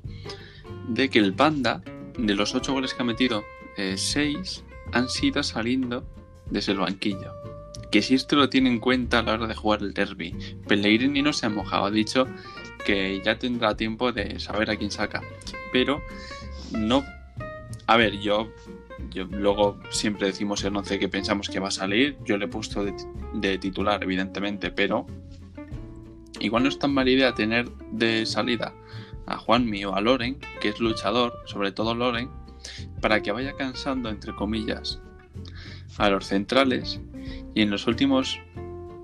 de 0.90 1.10
que 1.10 1.20
el 1.20 1.34
Panda, 1.34 1.82
de 2.18 2.36
los 2.36 2.54
ocho 2.56 2.74
goles 2.74 2.94
que 2.94 3.04
ha 3.04 3.06
metido, 3.06 3.44
eh, 3.78 3.96
seis 3.98 4.64
han 4.92 5.08
sido 5.10 5.42
saliendo 5.44 6.06
desde 6.54 6.72
el 6.72 6.80
banquillo. 6.80 7.34
Que 7.92 8.02
si 8.02 8.16
esto 8.16 8.36
lo 8.36 8.50
tiene 8.50 8.70
en 8.70 8.80
cuenta 8.80 9.20
a 9.20 9.24
la 9.24 9.34
hora 9.34 9.48
de 9.48 9.56
jugar 9.56 9.82
el 9.82 9.94
derby. 9.94 10.36
Pellegrini 10.68 11.22
no 11.22 11.34
se 11.34 11.46
ha 11.46 11.50
mojado, 11.50 11.86
ha 11.86 11.92
dicho 11.92 12.26
que 12.86 13.22
ya 13.24 13.38
tendrá 13.38 13.76
tiempo 13.76 14.12
de 14.12 14.40
saber 14.40 14.70
a 14.70 14.78
quién 14.78 14.92
saca. 14.92 15.22
Pero 15.72 16.02
no... 16.72 17.04
A 17.86 17.98
ver, 17.98 18.20
yo 18.20 18.50
yo, 19.10 19.26
luego 19.26 19.80
siempre 19.90 20.28
decimos 20.28 20.64
el 20.64 20.76
11 20.76 21.00
que 21.00 21.10
pensamos 21.10 21.50
que 21.50 21.60
va 21.60 21.68
a 21.68 21.72
salir. 21.72 22.18
Yo 22.26 22.38
le 22.38 22.46
he 22.46 22.48
puesto 22.48 22.84
de, 22.84 22.94
de 23.34 23.58
titular, 23.58 24.04
evidentemente, 24.04 24.72
pero 24.72 25.06
igual 26.40 26.64
no 26.64 26.70
es 26.70 26.80
tan 26.80 26.94
mala 26.94 27.10
idea 27.10 27.34
tener 27.34 27.70
de 27.92 28.26
salida 28.26 28.74
a 29.26 29.38
Juanmi 29.38 29.86
o 29.86 29.96
a 29.96 30.02
Loren, 30.02 30.40
que 30.62 30.70
es 30.70 30.80
luchador, 30.80 31.34
sobre 31.46 31.72
todo 31.72 31.96
Loren, 31.96 32.30
para 33.02 33.22
que 33.22 33.32
vaya 33.32 33.54
cansando, 33.56 34.10
entre 34.10 34.36
comillas, 34.36 35.00
a 35.98 36.10
los 36.10 36.28
centrales 36.28 37.00
y 37.54 37.62
en 37.62 37.70
los 37.70 37.88
últimos 37.88 38.40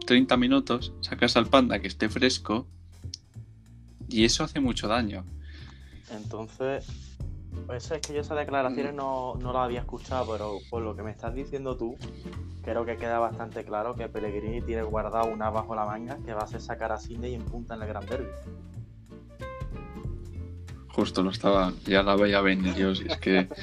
30 0.06 0.38
minutos 0.38 0.94
sacas 1.02 1.38
al 1.38 1.48
panda 1.48 1.80
que 1.80 1.88
esté 1.88 2.10
fresco 2.10 2.66
y 4.08 4.26
eso 4.26 4.44
hace 4.44 4.60
mucho 4.60 4.88
daño. 4.88 5.24
entonces, 6.12 6.88
pues 7.68 7.92
es 7.92 8.02
que 8.02 8.14
yo 8.14 8.22
esas 8.22 8.38
declaraciones 8.38 8.94
no, 8.94 9.36
no 9.36 9.54
las 9.54 9.64
había 9.64 9.82
escuchado, 9.82 10.32
pero 10.32 10.58
por 10.70 10.82
lo 10.82 10.96
que 10.96 11.04
me 11.04 11.12
estás 11.12 11.36
diciendo 11.36 11.78
tú, 11.78 11.96
creo 12.64 12.86
que 12.86 12.98
queda 12.98 13.20
bastante 13.20 13.64
claro 13.64 13.96
que 13.96 14.10
Pellegrini 14.10 14.62
tiene 14.62 14.82
guardado 14.82 15.28
una 15.28 15.50
bajo 15.50 15.76
la 15.76 15.86
manga 15.86 16.18
que 16.26 16.34
va 16.34 16.42
a 16.42 16.46
hacer 16.46 16.62
sacar 16.62 16.92
a 16.92 16.98
Sidney 16.98 17.36
en 17.36 17.44
punta 17.44 17.76
en 17.76 17.84
el 17.84 17.88
Gran 17.88 18.06
Derby. 18.06 18.30
Justo 20.88 21.22
lo 21.22 21.30
estaba, 21.30 21.72
ya 21.86 22.02
la 22.02 22.16
veía 22.16 22.42
venir 22.42 22.76
yo, 22.76 22.96
si 22.96 23.06
es 23.08 23.18
que... 23.18 23.48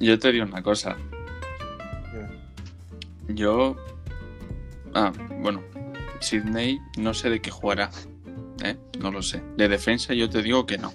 Yo 0.00 0.18
te 0.18 0.32
digo 0.32 0.44
una 0.44 0.62
cosa, 0.62 0.96
yo... 3.28 3.76
Ah, 4.94 5.12
bueno, 5.40 5.62
Sidney 6.20 6.78
no 6.96 7.12
sé 7.14 7.28
de 7.30 7.40
qué 7.40 7.50
jugará, 7.50 7.90
¿eh? 8.64 8.76
No 9.00 9.10
lo 9.10 9.22
sé. 9.22 9.42
De 9.56 9.68
defensa 9.68 10.14
yo 10.14 10.30
te 10.30 10.42
digo 10.42 10.64
que 10.66 10.78
no. 10.78 10.92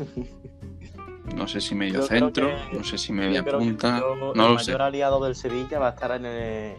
No 1.35 1.47
sé 1.47 1.61
si 1.61 1.73
medio 1.75 1.95
Yo 2.01 2.07
centro, 2.07 2.47
que- 2.71 2.77
no 2.77 2.83
sé 2.83 2.97
si 2.97 3.11
media 3.13 3.43
punta, 3.43 3.99
yo- 3.99 4.15
no 4.15 4.31
el 4.31 4.37
lo 4.37 4.55
mayor 4.55 4.63
sé. 4.63 4.73
aliado 4.73 5.23
del 5.23 5.35
Sevilla 5.35 5.79
va 5.79 5.87
a 5.87 5.91
estar 5.91 6.11
en 6.11 6.25
el. 6.25 6.75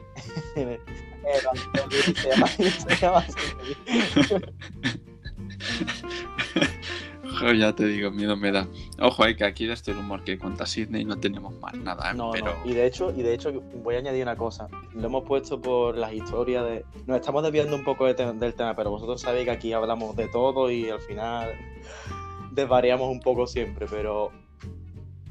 en 0.57 0.69
el- 0.69 0.81
el-. 1.25 2.45
Joder, 7.39 7.57
ya 7.57 7.75
te 7.75 7.87
digo, 7.87 8.11
miedo 8.11 8.37
me 8.37 8.53
da. 8.53 8.69
Ojo, 9.01 9.25
hay 9.25 9.35
que 9.35 9.45
aquí 9.45 9.67
desde 9.67 9.91
el 9.93 9.99
humor 9.99 10.23
que 10.23 10.39
cuenta 10.39 10.67
Sidney 10.67 11.05
no 11.05 11.19
tenemos 11.19 11.53
más 11.61 11.75
nada, 11.75 12.13
¿eh? 12.13 12.15
No, 12.15 12.31
pero 12.33 12.47
no. 12.47 12.71
Y 12.71 12.75
de 12.75 12.87
hecho, 12.87 13.11
y 13.17 13.23
de 13.23 13.35
hecho 13.35 13.53
voy 13.83 13.97
a 13.97 13.99
añadir 13.99 14.23
una 14.23 14.37
cosa. 14.37 14.69
Lo 14.95 15.07
hemos 15.07 15.25
puesto 15.25 15.61
por 15.61 15.97
las 15.99 16.13
historias 16.13 16.65
de. 16.65 16.85
Nos 17.07 17.17
estamos 17.19 17.43
desviando 17.43 17.75
un 17.75 17.83
poco 17.83 18.07
de 18.07 18.15
te- 18.15 18.33
del 18.33 18.55
tema, 18.55 18.77
pero 18.77 18.91
vosotros 18.91 19.21
sabéis 19.21 19.47
que 19.47 19.51
aquí 19.51 19.73
hablamos 19.73 20.15
de 20.15 20.29
todo 20.29 20.71
y 20.71 20.89
al 20.91 21.01
final 21.01 21.51
desvariamos 22.53 23.11
un 23.11 23.21
poco 23.21 23.49
siempre, 23.49 23.87
pero 23.91 24.31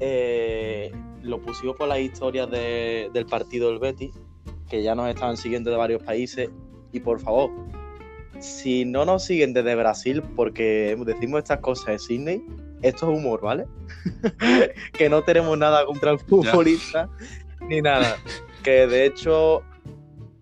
eh, 0.00 0.92
lo 1.22 1.40
pusimos 1.40 1.76
por 1.76 1.88
las 1.88 2.00
historias 2.00 2.50
de- 2.50 3.10
del 3.14 3.26
partido 3.26 3.70
del 3.70 3.78
Betis, 3.78 4.10
que 4.68 4.82
ya 4.82 4.94
nos 4.94 5.08
estaban 5.08 5.36
siguiendo 5.36 5.70
de 5.70 5.76
varios 5.76 6.02
países. 6.02 6.50
Y 6.92 7.00
por 7.00 7.18
favor, 7.20 7.50
si 8.40 8.84
no 8.84 9.04
nos 9.04 9.24
siguen 9.24 9.52
desde 9.54 9.74
Brasil, 9.74 10.22
porque 10.36 10.96
decimos 11.06 11.38
estas 11.38 11.60
cosas 11.60 11.86
de 11.86 11.98
Sydney, 11.98 12.44
esto 12.88 13.10
es 13.12 13.18
humor, 13.18 13.40
¿vale? 13.40 13.66
que 14.92 15.08
no 15.08 15.22
tenemos 15.22 15.56
nada 15.58 15.84
contra 15.86 16.10
el 16.12 16.18
futbolista 16.18 17.08
ni 17.68 17.80
nada. 17.80 18.16
Que 18.62 18.86
de 18.86 19.06
hecho, 19.06 19.62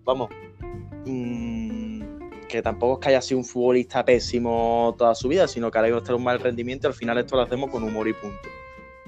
vamos, 0.04 0.30
mm, 1.06 2.02
que 2.48 2.62
tampoco 2.62 2.94
es 2.94 2.98
que 3.04 3.08
haya 3.10 3.22
sido 3.22 3.38
un 3.38 3.44
futbolista 3.44 4.04
pésimo 4.04 4.94
toda 4.98 5.14
su 5.14 5.28
vida, 5.28 5.48
sino 5.48 5.70
que 5.70 5.78
está 5.78 6.12
en 6.12 6.16
un 6.18 6.24
mal 6.24 6.38
rendimiento 6.40 6.86
y 6.86 6.88
al 6.88 6.94
final 6.94 7.18
esto 7.18 7.36
lo 7.36 7.42
hacemos 7.42 7.70
con 7.70 7.82
humor 7.82 8.06
y 8.08 8.12
punto. 8.12 8.38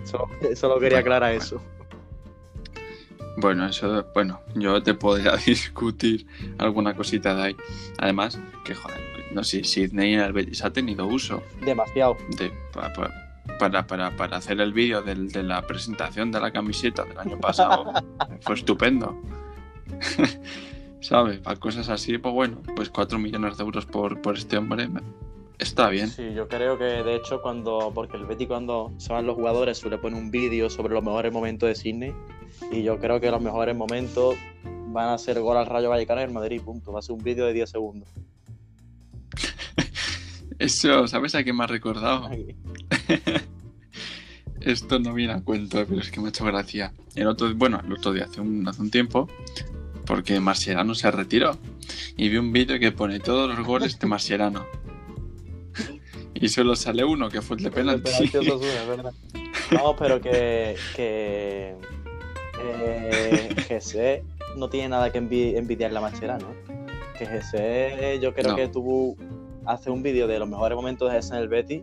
Solo, 0.04 0.28
solo 0.56 0.74
quería 0.80 0.98
Bueno, 0.98 1.16
aclarar 1.16 1.30
bueno. 1.32 1.44
eso. 1.44 1.62
bueno, 3.36 3.66
eso, 3.66 4.06
bueno, 4.14 4.40
yo 4.54 4.82
te 4.82 4.94
podría 4.94 5.32
discutir 5.46 6.26
alguna 6.58 6.94
cosita 6.94 7.34
de 7.34 7.42
ahí. 7.42 7.56
Además, 7.98 8.38
que 8.64 8.74
joder, 8.74 8.98
no 9.32 9.42
sé, 9.44 9.64
Sidney 9.64 10.14
en 10.14 10.20
el 10.20 10.32
Betis 10.32 10.64
ha 10.64 10.72
tenido 10.72 11.06
uso 11.06 11.42
Demasiado. 11.64 12.16
de, 12.38 12.50
pa- 12.72 12.92
pa- 12.92 13.12
para, 13.58 13.86
para, 13.86 14.16
para 14.16 14.36
hacer 14.36 14.60
el 14.60 14.72
vídeo 14.72 15.02
de 15.02 15.42
la 15.42 15.62
presentación 15.62 16.32
de 16.32 16.40
la 16.40 16.50
camiseta 16.50 17.04
del 17.04 17.18
año 17.18 17.38
pasado. 17.38 17.92
Fue 18.40 18.54
estupendo. 18.54 19.20
¿Sabes? 21.00 21.38
Para 21.40 21.60
cosas 21.60 21.88
así, 21.90 22.16
pues 22.18 22.34
bueno, 22.34 22.62
pues 22.76 22.88
4 22.88 23.18
millones 23.18 23.58
de 23.58 23.64
euros 23.64 23.84
por, 23.84 24.22
por 24.22 24.36
este 24.36 24.56
hombre 24.56 24.88
está 25.58 25.88
bien. 25.88 26.08
Sí, 26.08 26.32
yo 26.34 26.48
creo 26.48 26.78
que 26.78 26.84
de 26.84 27.16
hecho 27.16 27.42
cuando, 27.42 27.92
porque 27.94 28.16
el 28.16 28.24
Betis 28.24 28.48
cuando 28.48 28.92
se 28.96 29.12
van 29.12 29.26
los 29.26 29.36
jugadores 29.36 29.78
suele 29.78 29.98
poner 29.98 30.20
un 30.20 30.30
vídeo 30.30 30.70
sobre 30.70 30.94
los 30.94 31.02
mejores 31.02 31.32
momentos 31.32 31.68
de 31.68 31.74
Sydney 31.74 32.14
y 32.70 32.82
yo 32.82 32.98
creo 32.98 33.20
que 33.20 33.30
los 33.30 33.40
mejores 33.40 33.76
momentos 33.76 34.36
van 34.88 35.08
a 35.08 35.18
ser 35.18 35.40
gol 35.40 35.56
al 35.56 35.66
Rayo 35.66 35.90
Vallecano 35.90 36.20
y 36.20 36.24
el 36.24 36.30
Madrid, 36.30 36.62
punto. 36.62 36.92
Va 36.92 37.00
a 37.00 37.02
ser 37.02 37.14
un 37.14 37.22
vídeo 37.22 37.46
de 37.46 37.52
10 37.52 37.70
segundos. 37.70 38.08
Eso, 40.64 41.06
¿sabes 41.08 41.34
a 41.34 41.44
qué 41.44 41.52
me 41.52 41.64
ha 41.64 41.66
recordado? 41.66 42.30
Esto 44.62 44.98
no 44.98 45.12
viene 45.12 45.34
a 45.34 45.42
cuento, 45.42 45.84
pero 45.86 46.00
es 46.00 46.10
que 46.10 46.20
me 46.20 46.26
ha 46.26 46.28
hecho 46.30 46.46
gracia. 46.46 46.94
El 47.14 47.26
otro, 47.26 47.54
bueno, 47.54 47.82
el 47.84 47.92
otro 47.92 48.14
día, 48.14 48.24
hace 48.24 48.40
un, 48.40 48.66
hace 48.66 48.80
un 48.80 48.90
tiempo, 48.90 49.28
porque 50.06 50.40
Marciano 50.40 50.94
se 50.94 51.10
retiró. 51.10 51.58
Y 52.16 52.30
vi 52.30 52.38
un 52.38 52.50
vídeo 52.50 52.78
que 52.78 52.92
pone 52.92 53.20
todos 53.20 53.54
los 53.54 53.66
goles 53.66 53.98
de 53.98 54.06
Marciano. 54.06 54.64
Y 56.34 56.48
solo 56.48 56.74
sale 56.76 57.04
uno, 57.04 57.28
que 57.28 57.42
fue 57.42 57.58
el 57.58 57.64
de 57.64 57.70
penalti. 57.70 58.10
No, 59.70 59.94
pero 59.96 60.20
que, 60.20 60.76
que 60.96 61.74
eh, 62.60 64.22
no 64.56 64.68
tiene 64.68 64.88
nada 64.88 65.12
que 65.12 65.18
envidiarle 65.18 65.98
a 65.98 66.00
Mascherano. 66.00 66.48
Que 67.18 67.26
GC 67.26 68.20
yo 68.20 68.34
creo 68.34 68.56
que 68.56 68.68
tuvo 68.68 69.16
hace 69.66 69.90
un 69.90 70.02
vídeo 70.02 70.26
de 70.26 70.38
los 70.38 70.48
mejores 70.48 70.76
momentos 70.76 71.10
de 71.10 71.18
ese 71.18 71.34
en 71.34 71.40
el 71.40 71.48
Betty 71.48 71.82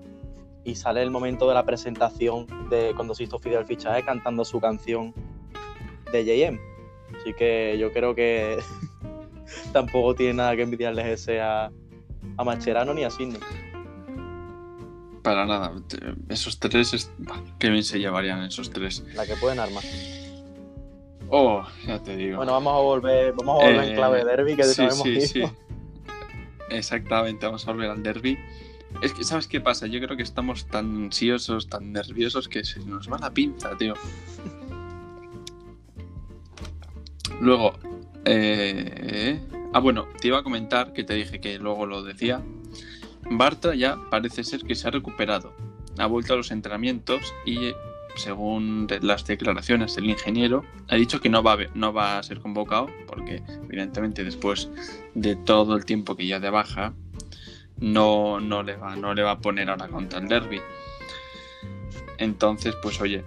y 0.63 0.75
sale 0.75 1.01
el 1.01 1.09
momento 1.09 1.47
de 1.47 1.53
la 1.53 1.65
presentación 1.65 2.47
de 2.69 2.93
cuando 2.95 3.15
se 3.15 3.23
hizo 3.23 3.39
Fidel 3.39 3.65
Fichaje 3.65 4.03
cantando 4.03 4.45
su 4.45 4.59
canción 4.59 5.13
de 6.11 6.25
JM. 6.25 6.59
Así 7.19 7.33
que 7.33 7.77
yo 7.79 7.91
creo 7.91 8.15
que 8.15 8.57
tampoco 9.73 10.15
tiene 10.15 10.35
nada 10.35 10.55
que 10.55 10.61
envidiarle 10.63 11.13
ese 11.13 11.41
a, 11.41 11.71
a 12.37 12.43
Mascherano 12.43 12.93
ni 12.93 13.03
a 13.03 13.09
Sidney. 13.09 13.39
Para 15.23 15.45
nada. 15.45 15.73
Esos 16.29 16.59
tres, 16.59 17.11
qué 17.59 17.69
bien 17.69 17.83
se 17.83 17.99
llevarían 17.99 18.43
esos 18.43 18.71
tres. 18.71 19.03
La 19.13 19.25
que 19.25 19.35
pueden 19.35 19.59
armar. 19.59 19.83
Oh, 21.29 21.63
ya 21.85 21.99
te 21.99 22.15
digo. 22.17 22.37
Bueno, 22.37 22.53
vamos 22.53 22.73
a 22.73 22.79
volver, 22.81 23.33
vamos 23.33 23.61
a 23.61 23.65
volver 23.65 23.89
en 23.89 23.95
clave 23.95 24.17
de 24.17 24.23
eh, 24.23 24.35
derby, 24.35 24.55
que 24.55 24.63
sí, 24.63 24.83
sí, 24.91 25.21
sí. 25.21 25.43
Exactamente, 26.71 27.45
vamos 27.45 27.67
a 27.67 27.71
volver 27.71 27.89
al 27.89 28.01
derby. 28.01 28.37
Es 29.01 29.13
que, 29.13 29.23
¿sabes 29.23 29.47
qué 29.47 29.61
pasa? 29.61 29.87
Yo 29.87 29.99
creo 29.99 30.17
que 30.17 30.23
estamos 30.23 30.67
tan 30.67 31.05
ansiosos, 31.05 31.67
tan 31.67 31.91
nerviosos 31.91 32.47
que 32.47 32.63
se 32.63 32.79
nos 32.81 33.11
va 33.11 33.17
la 33.19 33.33
pinza, 33.33 33.77
tío. 33.77 33.93
Luego, 37.39 37.73
eh... 38.25 39.39
ah, 39.73 39.79
bueno, 39.79 40.07
te 40.19 40.27
iba 40.27 40.39
a 40.39 40.43
comentar 40.43 40.93
que 40.93 41.03
te 41.03 41.15
dije 41.15 41.39
que 41.39 41.57
luego 41.57 41.85
lo 41.85 42.03
decía. 42.03 42.41
Bartra 43.29 43.75
ya 43.75 43.97
parece 44.09 44.43
ser 44.43 44.63
que 44.63 44.75
se 44.75 44.87
ha 44.87 44.91
recuperado. 44.91 45.53
Ha 45.97 46.05
vuelto 46.07 46.33
a 46.33 46.37
los 46.37 46.51
entrenamientos 46.51 47.21
y, 47.45 47.73
según 48.15 48.87
las 49.01 49.25
declaraciones 49.25 49.95
del 49.95 50.09
ingeniero, 50.09 50.63
ha 50.89 50.95
dicho 50.95 51.21
que 51.21 51.29
no 51.29 51.43
va 51.43 51.53
a, 51.53 51.57
no 51.73 51.93
va 51.93 52.19
a 52.19 52.23
ser 52.23 52.39
convocado 52.39 52.89
porque, 53.07 53.43
evidentemente, 53.65 54.23
después 54.23 54.69
de 55.15 55.35
todo 55.35 55.75
el 55.75 55.85
tiempo 55.85 56.15
que 56.15 56.27
ya 56.27 56.39
de 56.39 56.49
baja, 56.49 56.93
no, 57.77 58.39
no, 58.39 58.63
le, 58.63 58.75
va, 58.75 58.95
no 58.95 59.13
le 59.13 59.23
va 59.23 59.31
a 59.31 59.39
poner 59.39 59.69
ahora 59.69 59.87
contra 59.87 60.19
el 60.19 60.27
derby. 60.27 60.61
Entonces, 62.17 62.75
pues 62.81 63.01
oye, 63.01 63.23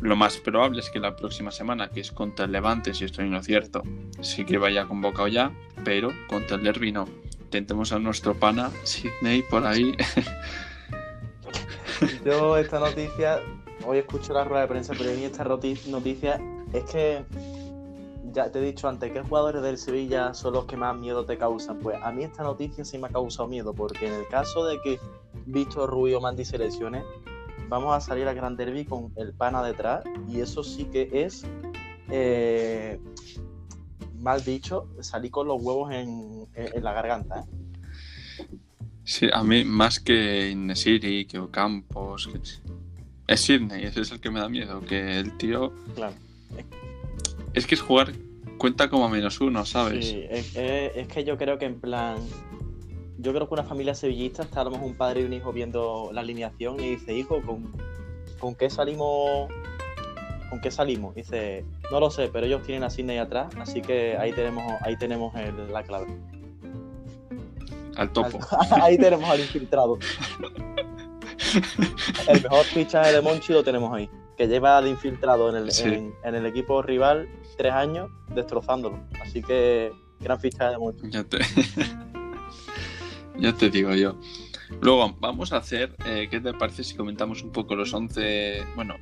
lo 0.00 0.16
más 0.16 0.38
probable 0.38 0.80
es 0.80 0.88
que 0.88 0.98
la 0.98 1.14
próxima 1.16 1.50
semana, 1.50 1.90
que 1.90 2.00
es 2.00 2.10
contra 2.10 2.46
el 2.46 2.52
Levante, 2.52 2.94
si 2.94 3.04
estoy 3.04 3.26
en 3.26 3.32
lo 3.32 3.42
cierto, 3.42 3.82
sí 4.20 4.46
que 4.46 4.56
vaya 4.56 4.86
convocado 4.86 5.28
ya, 5.28 5.52
pero 5.84 6.10
contra 6.28 6.56
el 6.56 6.64
derby 6.64 6.92
no 6.92 7.06
intentemos 7.50 7.92
a 7.92 7.98
nuestro 7.98 8.34
pana 8.34 8.70
Sidney 8.84 9.42
por 9.42 9.66
ahí. 9.66 9.92
Yo 12.24 12.56
esta 12.56 12.78
noticia, 12.78 13.40
hoy 13.86 13.98
escucho 13.98 14.32
la 14.32 14.44
rueda 14.44 14.62
de 14.62 14.68
prensa, 14.68 14.94
pero 14.96 15.12
mí 15.12 15.24
esta 15.24 15.44
noticia 15.44 16.40
es 16.72 16.84
que 16.84 17.24
ya 18.32 18.50
te 18.50 18.60
he 18.60 18.62
dicho 18.62 18.88
antes, 18.88 19.12
¿qué 19.12 19.22
jugadores 19.22 19.62
del 19.62 19.78
Sevilla 19.78 20.34
son 20.34 20.54
los 20.54 20.64
que 20.66 20.76
más 20.76 20.96
miedo 20.96 21.24
te 21.24 21.36
causan? 21.36 21.78
Pues 21.78 21.98
a 22.02 22.12
mí 22.12 22.24
esta 22.24 22.42
noticia 22.42 22.84
sí 22.84 22.98
me 22.98 23.08
ha 23.08 23.10
causado 23.10 23.48
miedo, 23.48 23.74
porque 23.74 24.06
en 24.06 24.14
el 24.14 24.28
caso 24.28 24.64
de 24.64 24.80
que 24.82 25.00
Víctor 25.46 25.90
Rubio 25.90 26.18
o 26.18 26.20
Mandy 26.20 26.44
selecciones, 26.44 27.04
vamos 27.68 27.94
a 27.94 28.00
salir 28.00 28.28
a 28.28 28.34
Gran 28.34 28.56
Derby 28.56 28.84
con 28.84 29.12
el 29.16 29.32
pana 29.32 29.62
detrás, 29.62 30.04
y 30.28 30.40
eso 30.40 30.62
sí 30.62 30.84
que 30.84 31.08
es 31.12 31.44
eh, 32.10 33.00
mal 34.18 34.44
dicho, 34.44 34.88
salí 35.00 35.30
con 35.30 35.48
los 35.48 35.60
huevos 35.62 35.92
en, 35.92 36.46
la 36.82 36.92
garganta. 36.92 37.40
¿eh? 37.40 38.46
Sí, 39.04 39.28
a 39.32 39.42
mí 39.42 39.64
más 39.64 39.98
que 39.98 40.50
Inesiri, 40.50 41.26
que 41.26 41.38
Ocampos, 41.38 42.28
que... 42.28 42.40
es 43.30 43.42
Sidney, 43.42 43.84
ese 43.84 44.00
es 44.00 44.10
el 44.10 44.20
que 44.20 44.30
me 44.30 44.40
da 44.40 44.48
miedo, 44.48 44.80
que 44.80 45.18
el 45.18 45.36
tío... 45.36 45.72
Claro. 45.94 46.14
Es 47.54 47.66
que 47.66 47.76
es 47.76 47.80
jugar 47.80 48.12
cuenta 48.58 48.90
como 48.90 49.08
menos 49.08 49.40
uno, 49.40 49.64
¿sabes? 49.64 50.08
Sí, 50.08 50.24
es, 50.28 51.08
que 51.08 51.24
yo 51.24 51.38
creo 51.38 51.58
que 51.58 51.66
en 51.66 51.80
plan... 51.80 52.18
Yo 53.18 53.32
creo 53.32 53.46
que 53.46 53.54
una 53.54 53.64
familia 53.64 53.94
sevillista 53.94 54.42
está 54.42 54.62
a 54.62 54.64
lo 54.64 54.72
mejor 54.72 54.86
un 54.86 54.94
padre 54.94 55.20
y 55.20 55.24
un 55.24 55.32
hijo 55.32 55.52
viendo 55.52 56.10
la 56.12 56.22
alineación 56.22 56.80
y 56.80 56.90
dice, 56.90 57.14
hijo, 57.14 57.40
¿con, 57.42 57.72
¿con 58.38 58.54
qué 58.54 58.68
salimos 58.68 59.48
¿con 60.48 60.60
qué 60.60 60.70
salimos? 60.70 61.14
Dice, 61.14 61.64
no 61.92 62.00
lo 62.00 62.10
sé, 62.10 62.28
pero 62.32 62.46
ellos 62.46 62.62
tienen 62.64 62.82
a 62.82 62.90
Sidney 62.90 63.18
atrás, 63.18 63.54
así 63.60 63.80
que 63.80 64.16
ahí 64.18 64.32
tenemos, 64.32 64.64
ahí 64.82 64.96
tenemos 64.98 65.32
la 65.70 65.82
clave. 65.84 66.08
Al 67.96 68.12
topo. 68.12 68.40
ahí 68.82 68.98
tenemos 68.98 69.30
al 69.30 69.40
infiltrado. 69.40 69.98
el 72.28 72.42
mejor 72.42 72.64
fichaje 72.64 73.12
de 73.12 73.20
Monchi 73.20 73.52
lo 73.52 73.62
tenemos 73.62 73.94
ahí, 73.94 74.08
que 74.36 74.46
lleva 74.46 74.80
de 74.82 74.90
infiltrado 74.90 75.50
en 75.50 75.56
el, 75.56 76.14
en, 76.24 76.34
el 76.34 76.46
equipo 76.46 76.82
rival 76.82 77.28
tres 77.56 77.72
años 77.72 78.10
destrozándolo. 78.34 78.98
Así 79.22 79.42
que 79.42 79.92
gran 80.20 80.40
fichaje 80.40 80.72
de 80.72 80.78
Monchi. 80.78 81.10
Ya 81.10 81.24
te, 81.24 81.38
ya 83.38 83.52
te 83.52 83.70
digo 83.70 83.94
yo. 83.94 84.16
Luego 84.80 85.16
vamos 85.18 85.52
a 85.52 85.56
hacer, 85.56 85.96
eh, 86.06 86.28
¿qué 86.30 86.40
te 86.40 86.54
parece 86.54 86.84
si 86.84 86.96
comentamos 86.96 87.42
un 87.42 87.50
poco 87.50 87.74
los 87.74 87.92
11, 87.92 88.64
bueno, 88.76 88.94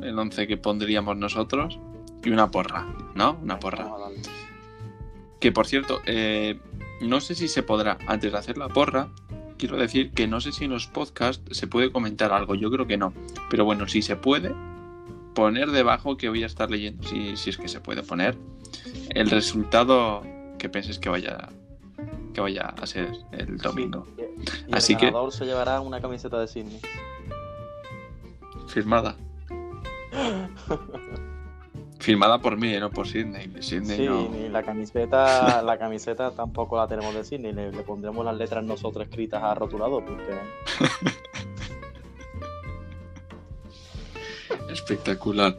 el 0.00 0.16
11 0.16 0.46
que 0.46 0.56
pondríamos 0.56 1.16
nosotros, 1.16 1.78
y 2.22 2.30
una 2.30 2.50
porra, 2.50 2.86
¿no? 3.14 3.38
Una 3.42 3.58
porra. 3.58 3.90
Que 5.40 5.52
por 5.52 5.66
cierto, 5.66 6.00
eh, 6.06 6.60
no 7.00 7.20
sé 7.20 7.34
si 7.34 7.48
se 7.48 7.62
podrá, 7.62 7.98
antes 8.06 8.32
de 8.32 8.38
hacer 8.38 8.58
la 8.58 8.68
porra, 8.68 9.10
quiero 9.58 9.76
decir 9.76 10.12
que 10.12 10.26
no 10.26 10.40
sé 10.40 10.52
si 10.52 10.64
en 10.64 10.70
los 10.70 10.86
podcasts 10.86 11.56
se 11.56 11.66
puede 11.66 11.92
comentar 11.92 12.32
algo, 12.32 12.54
yo 12.54 12.70
creo 12.70 12.86
que 12.86 12.96
no. 12.96 13.12
Pero 13.50 13.64
bueno, 13.64 13.86
si 13.88 14.02
se 14.02 14.16
puede, 14.16 14.54
poner 15.34 15.70
debajo 15.70 16.16
que 16.16 16.28
voy 16.28 16.42
a 16.42 16.46
estar 16.46 16.70
leyendo, 16.70 17.06
si, 17.06 17.36
si 17.36 17.50
es 17.50 17.58
que 17.58 17.68
se 17.68 17.80
puede 17.80 18.02
poner, 18.02 18.36
el 19.10 19.30
resultado 19.30 20.22
que 20.58 20.68
penses 20.68 20.98
que 20.98 21.08
vaya 21.08 21.50
que 22.32 22.40
vaya 22.40 22.74
a 22.80 22.86
ser 22.86 23.10
el 23.32 23.58
domingo. 23.58 24.06
Y, 24.68 24.74
Así 24.74 24.92
el 24.94 25.00
ganador 25.00 25.30
que 25.30 25.38
se 25.38 25.44
llevará 25.44 25.80
una 25.80 26.00
camiseta 26.00 26.38
de 26.38 26.46
Sydney. 26.46 26.80
Firmada. 28.68 29.16
Firmada 31.98 32.40
por 32.40 32.56
mí, 32.56 32.76
no 32.78 32.90
por 32.90 33.08
Sidney. 33.08 33.50
sí, 33.60 33.80
la 34.50 34.62
camiseta, 34.62 35.62
la 35.66 35.78
camiseta 35.78 36.30
tampoco 36.30 36.76
la 36.76 36.86
tenemos 36.86 37.12
de 37.14 37.24
Sidney. 37.24 37.52
Le, 37.52 37.70
pondremos 37.82 38.24
las 38.24 38.36
letras 38.36 38.64
nosotros 38.64 39.08
escritas 39.08 39.42
a 39.42 39.54
rotulado 39.54 40.04
porque. 40.04 40.38
Espectacular. 44.72 45.58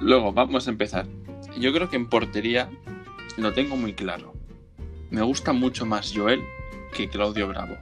Luego, 0.00 0.32
vamos 0.32 0.66
a 0.66 0.70
empezar. 0.70 1.06
Yo 1.58 1.72
creo 1.72 1.90
que 1.90 1.96
en 1.96 2.08
portería 2.08 2.70
lo 3.36 3.52
tengo 3.52 3.76
muy 3.76 3.92
claro. 3.92 4.32
Me 5.10 5.20
gusta 5.20 5.52
mucho 5.52 5.84
más 5.84 6.12
Joel 6.14 6.40
que 6.96 7.08
Claudio 7.08 7.48
Bravo. 7.48 7.76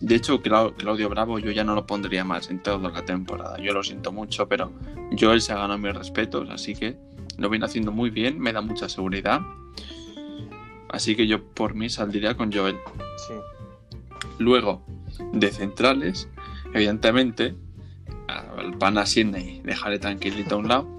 De 0.00 0.14
hecho, 0.14 0.40
Claudio 0.40 1.08
Bravo 1.10 1.38
yo 1.38 1.50
ya 1.50 1.62
no 1.62 1.74
lo 1.74 1.86
pondría 1.86 2.24
más 2.24 2.48
en 2.50 2.62
toda 2.62 2.90
la 2.90 3.04
temporada. 3.04 3.58
Yo 3.58 3.74
lo 3.74 3.82
siento 3.82 4.12
mucho, 4.12 4.48
pero 4.48 4.72
Joel 5.18 5.42
se 5.42 5.52
ha 5.52 5.56
ganado 5.56 5.78
mis 5.78 5.94
respetos, 5.94 6.48
así 6.48 6.74
que 6.74 6.96
lo 7.36 7.50
viene 7.50 7.66
haciendo 7.66 7.92
muy 7.92 8.08
bien, 8.08 8.38
me 8.38 8.52
da 8.52 8.62
mucha 8.62 8.88
seguridad. 8.88 9.42
Así 10.88 11.14
que 11.16 11.26
yo 11.26 11.44
por 11.44 11.74
mí 11.74 11.90
saldría 11.90 12.34
con 12.34 12.50
Joel. 12.50 12.76
Sí. 13.28 13.34
Luego, 14.38 14.84
de 15.32 15.52
centrales, 15.52 16.28
evidentemente, 16.72 17.54
al 18.26 18.78
pana 18.78 19.04
Sidney, 19.04 19.60
dejaré 19.64 19.98
tranquilito 19.98 20.54
a 20.54 20.58
un 20.58 20.68
lado. 20.68 20.96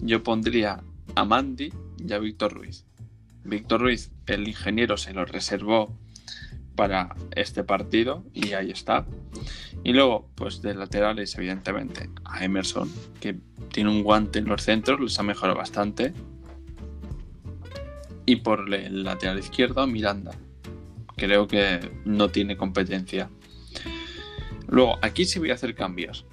Yo 0.00 0.22
pondría 0.22 0.82
a 1.14 1.24
Mandy 1.24 1.72
y 1.98 2.12
a 2.12 2.18
Víctor 2.18 2.52
Ruiz. 2.54 2.84
Víctor 3.44 3.80
Ruiz, 3.80 4.10
el 4.26 4.48
ingeniero, 4.48 4.96
se 4.96 5.14
lo 5.14 5.24
reservó 5.24 5.96
para 6.80 7.14
este 7.36 7.62
partido 7.62 8.24
y 8.32 8.54
ahí 8.54 8.70
está. 8.70 9.04
Y 9.84 9.92
luego, 9.92 10.30
pues 10.34 10.62
de 10.62 10.72
laterales, 10.72 11.36
evidentemente, 11.36 12.08
a 12.24 12.42
Emerson, 12.42 12.90
que 13.20 13.36
tiene 13.70 13.90
un 13.90 14.02
guante 14.02 14.38
en 14.38 14.46
los 14.46 14.62
centros, 14.62 14.98
les 14.98 15.18
ha 15.18 15.22
mejorado 15.22 15.58
bastante. 15.58 16.14
Y 18.24 18.36
por 18.36 18.72
el 18.72 19.04
lateral 19.04 19.38
izquierdo, 19.38 19.86
Miranda. 19.86 20.30
Creo 21.16 21.46
que 21.46 21.80
no 22.06 22.30
tiene 22.30 22.56
competencia. 22.56 23.28
Luego, 24.66 24.96
aquí 25.02 25.26
sí 25.26 25.38
voy 25.38 25.50
a 25.50 25.54
hacer 25.56 25.74
cambios. 25.74 26.24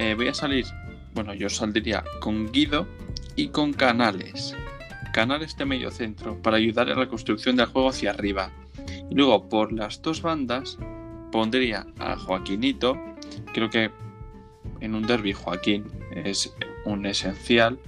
Eh, 0.00 0.14
voy 0.16 0.26
a 0.26 0.34
salir, 0.34 0.66
bueno, 1.14 1.34
yo 1.34 1.48
saldría 1.48 2.02
con 2.18 2.50
Guido 2.50 2.88
y 3.36 3.50
con 3.50 3.72
Canales. 3.72 4.56
Canales 5.12 5.56
de 5.56 5.66
medio 5.66 5.92
centro 5.92 6.42
para 6.42 6.56
ayudar 6.56 6.90
a 6.90 6.96
la 6.96 7.06
construcción 7.06 7.54
del 7.54 7.66
juego 7.66 7.90
hacia 7.90 8.10
arriba 8.10 8.50
luego 9.10 9.48
por 9.48 9.72
las 9.72 10.02
dos 10.02 10.22
bandas 10.22 10.78
pondría 11.32 11.86
a 11.98 12.16
Joaquinito. 12.16 12.96
Creo 13.52 13.70
que 13.70 13.90
en 14.80 14.94
un 14.94 15.06
derby 15.06 15.32
Joaquín 15.32 15.86
es 16.12 16.54
un 16.84 17.06
esencial. 17.06 17.78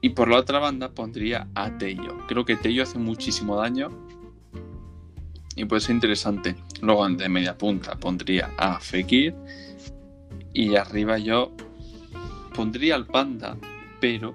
Y 0.00 0.10
por 0.10 0.28
la 0.28 0.38
otra 0.38 0.58
banda 0.58 0.90
pondría 0.90 1.48
a 1.54 1.76
Tello. 1.78 2.16
Creo 2.28 2.44
que 2.44 2.56
Tello 2.56 2.82
hace 2.82 2.98
muchísimo 2.98 3.56
daño 3.56 3.90
y 5.56 5.64
puede 5.64 5.80
ser 5.80 5.94
interesante. 5.94 6.54
Luego 6.80 7.08
de 7.08 7.28
media 7.28 7.58
punta 7.58 7.96
pondría 7.96 8.52
a 8.56 8.78
Fekir 8.78 9.34
y 10.52 10.76
arriba 10.76 11.18
yo 11.18 11.52
pondría 12.54 12.94
al 12.94 13.06
Panda, 13.06 13.56
pero 14.00 14.34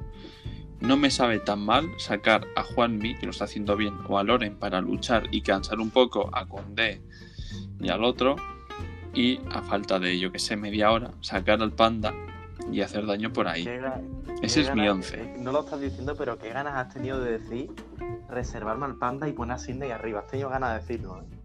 no 0.81 0.97
me 0.97 1.11
sabe 1.11 1.39
tan 1.39 1.63
mal 1.63 1.89
sacar 1.97 2.47
a 2.55 2.63
Juanmi, 2.63 3.15
que 3.15 3.25
lo 3.25 3.31
está 3.31 3.45
haciendo 3.45 3.77
bien, 3.77 3.93
o 4.07 4.17
a 4.17 4.23
Loren 4.23 4.55
para 4.55 4.81
luchar 4.81 5.23
y 5.31 5.41
cansar 5.41 5.79
un 5.79 5.91
poco 5.91 6.29
a 6.33 6.47
Condé 6.47 7.01
y 7.79 7.89
al 7.89 8.03
otro, 8.03 8.35
y 9.13 9.39
a 9.51 9.61
falta 9.61 9.99
de, 9.99 10.17
yo 10.19 10.31
que 10.31 10.39
sé, 10.39 10.55
media 10.55 10.91
hora, 10.91 11.11
sacar 11.21 11.61
al 11.61 11.71
Panda 11.71 12.13
y 12.71 12.81
hacer 12.81 13.05
daño 13.05 13.31
por 13.31 13.47
ahí. 13.47 13.67
Ese 14.41 14.61
es 14.61 14.73
mi 14.73 14.87
once. 14.87 15.21
Eh, 15.21 15.35
no 15.39 15.51
lo 15.51 15.61
estás 15.61 15.79
diciendo, 15.79 16.15
pero 16.17 16.37
qué 16.37 16.49
ganas 16.49 16.75
has 16.75 16.93
tenido 16.93 17.19
de 17.19 17.39
decir 17.39 17.71
reservarme 18.29 18.85
al 18.85 18.95
Panda 18.95 19.27
y 19.27 19.33
poner 19.33 19.55
a 19.55 19.59
Sidney 19.59 19.91
arriba. 19.91 20.21
Has 20.21 20.27
tenido 20.27 20.49
ganas 20.49 20.73
de 20.73 20.79
decirlo, 20.79 21.21
¿eh? 21.21 21.41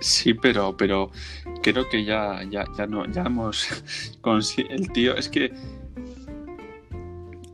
Sí, 0.00 0.34
pero, 0.34 0.76
pero 0.76 1.10
creo 1.62 1.88
que 1.88 2.04
ya, 2.04 2.42
ya, 2.44 2.64
ya 2.76 2.86
no, 2.86 3.06
ya 3.06 3.22
hemos 3.22 3.82
el 4.68 4.92
tío, 4.92 5.16
es 5.16 5.28
que 5.28 5.52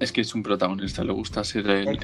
es 0.02 0.12
que 0.12 0.20
es 0.20 0.34
un 0.34 0.42
protagonista, 0.42 1.04
le 1.04 1.12
gusta 1.12 1.44
ser 1.44 1.68
el, 1.70 1.98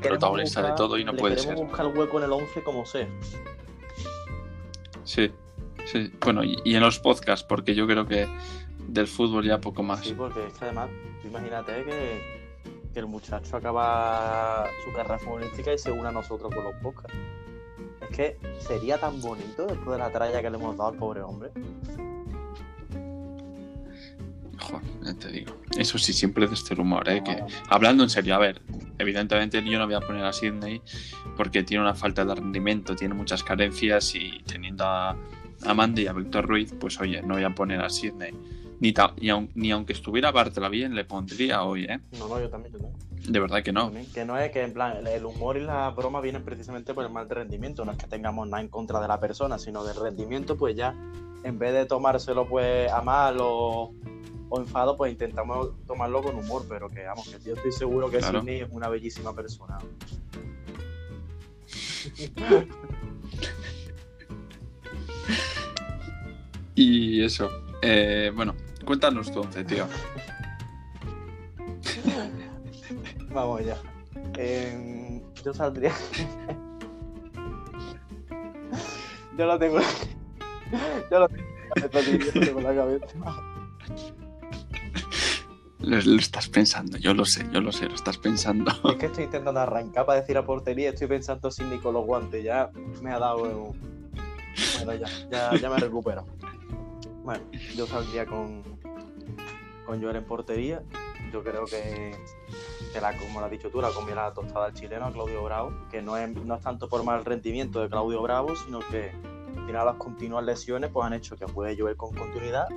protagonista 0.00 0.62
de 0.62 0.76
todo 0.76 0.98
y 0.98 1.04
no 1.04 1.14
puede 1.14 1.38
ser. 1.38 1.56
buscar 1.56 1.86
el 1.86 1.96
hueco 1.96 2.18
en 2.18 2.24
el 2.24 2.32
11 2.32 2.62
como 2.62 2.84
sé. 2.84 3.08
Sí, 5.04 5.32
sí. 5.86 6.12
Bueno, 6.20 6.42
y, 6.44 6.74
en 6.74 6.80
los 6.80 6.98
podcasts, 6.98 7.46
porque 7.48 7.74
yo 7.74 7.86
creo 7.86 8.06
que 8.06 8.28
del 8.88 9.06
fútbol 9.06 9.44
ya 9.44 9.58
poco 9.58 9.82
más. 9.82 10.00
Sí, 10.00 10.14
porque 10.14 10.46
es 10.46 10.52
que 10.52 10.66
además, 10.66 10.90
imagínate 11.24 11.84
que, 11.84 12.60
que 12.92 12.98
el 13.00 13.06
muchacho 13.06 13.56
acaba 13.56 14.68
su 14.84 14.92
carrera 14.92 15.18
futbolística 15.18 15.72
y 15.72 15.78
se 15.78 15.90
une 15.90 16.08
a 16.08 16.12
nosotros 16.12 16.54
con 16.54 16.62
los 16.62 16.74
podcasts. 16.76 17.16
Es 18.02 18.16
que 18.16 18.38
sería 18.58 18.98
tan 18.98 19.20
bonito 19.22 19.66
después 19.66 19.92
de 19.92 19.98
la 19.98 20.10
tralla 20.10 20.42
que 20.42 20.50
le 20.50 20.56
hemos 20.58 20.76
dado 20.76 20.90
al 20.90 20.96
pobre 20.98 21.22
hombre. 21.22 21.52
Ya 25.02 25.14
te 25.14 25.28
digo. 25.28 25.56
Eso 25.76 25.98
sí, 25.98 26.12
siempre 26.12 26.46
de 26.46 26.54
este 26.54 26.74
rumor, 26.74 27.08
¿eh? 27.08 27.22
Que, 27.24 27.42
hablando 27.68 28.02
en 28.02 28.10
serio, 28.10 28.34
a 28.34 28.38
ver, 28.38 28.62
evidentemente 28.98 29.62
yo 29.64 29.78
no 29.78 29.86
voy 29.86 29.94
a 29.94 30.00
poner 30.00 30.24
a 30.24 30.32
Sidney 30.32 30.80
porque 31.36 31.62
tiene 31.62 31.82
una 31.82 31.94
falta 31.94 32.24
de 32.24 32.34
rendimiento, 32.34 32.94
tiene 32.94 33.14
muchas 33.14 33.42
carencias 33.42 34.14
y 34.14 34.42
teniendo 34.46 34.84
a, 34.84 35.16
Mandy 35.74 36.02
y 36.02 36.06
a 36.06 36.12
Víctor 36.12 36.46
Ruiz, 36.46 36.74
pues 36.78 37.00
oye, 37.00 37.22
no 37.22 37.34
voy 37.34 37.44
a 37.44 37.50
poner 37.54 37.80
a 37.80 37.90
Sidney. 37.90 38.32
Ni, 38.80 38.92
ni, 39.54 39.70
aunque 39.70 39.92
estuviera 39.92 40.30
Bartra 40.30 40.68
bien, 40.68 40.94
le 40.94 41.04
pondría 41.04 41.62
hoy, 41.62 41.84
¿eh? 41.84 42.00
No, 42.18 42.28
no, 42.28 42.40
yo 42.40 42.50
también, 42.50 42.72
yo 42.74 42.80
también. 42.80 43.32
De 43.32 43.40
verdad 43.40 43.62
que 43.62 43.72
no. 43.72 43.90
Que 44.12 44.24
no 44.26 44.36
es 44.36 44.50
que, 44.50 44.62
en 44.62 44.74
plan, 44.74 45.06
el 45.06 45.24
humor 45.24 45.56
y 45.56 45.62
la 45.62 45.88
broma 45.90 46.20
vienen 46.20 46.44
precisamente 46.44 46.92
por 46.92 47.04
el 47.04 47.10
mal 47.10 47.26
de 47.26 47.36
rendimiento. 47.36 47.84
No 47.84 47.92
es 47.92 47.98
que 47.98 48.06
tengamos 48.06 48.46
nada 48.48 48.62
en 48.62 48.68
contra 48.68 49.00
de 49.00 49.08
la 49.08 49.18
persona, 49.18 49.58
sino 49.58 49.82
del 49.84 49.96
rendimiento, 49.96 50.58
pues 50.58 50.76
ya, 50.76 50.94
en 51.44 51.58
vez 51.58 51.72
de 51.72 51.86
tomárselo 51.86 52.46
pues 52.46 52.90
a 52.90 53.00
mal 53.00 53.36
o, 53.40 53.94
enfado, 54.52 54.96
pues 54.96 55.12
intentamos 55.12 55.72
tomarlo 55.86 56.22
con 56.22 56.36
humor. 56.36 56.64
Pero 56.68 56.88
que, 56.88 57.04
vamos, 57.04 57.28
que 57.28 57.38
yo 57.44 57.54
estoy 57.54 57.72
seguro 57.72 58.08
que 58.10 58.22
Sidney 58.22 58.60
es 58.60 58.70
una 58.70 58.88
bellísima 58.88 59.34
persona. 59.34 59.78
y 66.74 67.22
eso. 67.22 67.50
Eh, 67.82 68.32
bueno, 68.34 68.54
cuéntanos 68.84 69.30
tú, 69.32 69.42
tío. 69.66 69.86
Vamos 73.30 73.62
ya. 73.64 73.76
yo 75.44 75.52
saldría. 75.52 75.92
yo 79.36 79.46
lo 79.46 79.58
tengo. 79.58 79.80
yo 81.10 81.18
lo 81.18 81.28
tengo 81.28 82.60
la 82.60 82.74
cabeza. 82.74 83.06
Lo, 85.84 86.00
lo, 86.00 86.18
estás 86.18 86.48
pensando, 86.48 86.96
yo 86.98 87.14
lo 87.14 87.24
sé, 87.24 87.46
yo 87.52 87.60
lo 87.60 87.72
sé, 87.72 87.88
lo 87.88 87.94
estás 87.94 88.18
pensando. 88.18 88.72
Es 88.90 88.96
que 88.96 89.06
estoy 89.06 89.24
intentando 89.24 89.60
arrancar 89.60 90.06
para 90.06 90.20
decir 90.20 90.36
a 90.36 90.44
portería, 90.44 90.90
estoy 90.90 91.08
pensando 91.08 91.50
sin 91.50 91.70
ni 91.70 91.78
con 91.78 91.94
los 91.94 92.04
guantes, 92.04 92.42
ya 92.42 92.70
me 93.02 93.12
ha 93.12 93.18
dado. 93.18 93.72
Bueno, 94.84 94.94
ya, 94.94 95.08
ya, 95.30 95.56
ya 95.56 95.70
me 95.70 95.78
recupero. 95.78 96.24
Bueno, 97.24 97.42
yo 97.74 97.86
saldría 97.86 98.26
con, 98.26 98.62
con 99.86 100.02
Joel 100.02 100.16
en 100.16 100.24
portería. 100.24 100.82
Yo 101.32 101.42
creo 101.42 101.64
que, 101.64 102.14
que 102.92 103.00
la, 103.00 103.16
como 103.16 103.40
lo 103.40 103.46
has 103.46 103.50
dicho 103.50 103.70
tú, 103.70 103.80
la 103.80 103.90
comida 103.90 104.14
la 104.16 104.32
tostada 104.32 104.66
al 104.66 104.74
chileno, 104.74 105.06
a 105.06 105.12
Claudio 105.12 105.42
Bravo, 105.42 105.72
que 105.90 106.00
no 106.00 106.16
es, 106.16 106.30
no 106.30 106.54
es 106.54 106.62
tanto 106.62 106.88
por 106.88 107.02
mal 107.02 107.24
rendimiento 107.24 107.80
de 107.80 107.88
Claudio 107.88 108.22
Bravo, 108.22 108.54
sino 108.54 108.78
que 108.78 109.10
al 109.56 109.66
final 109.66 109.86
las 109.86 109.96
continuas 109.96 110.44
lesiones 110.44 110.90
pues 110.92 111.06
han 111.06 111.14
hecho 111.14 111.36
que 111.36 111.46
puede 111.46 111.74
llover 111.74 111.96
con 111.96 112.14
continuidad. 112.14 112.68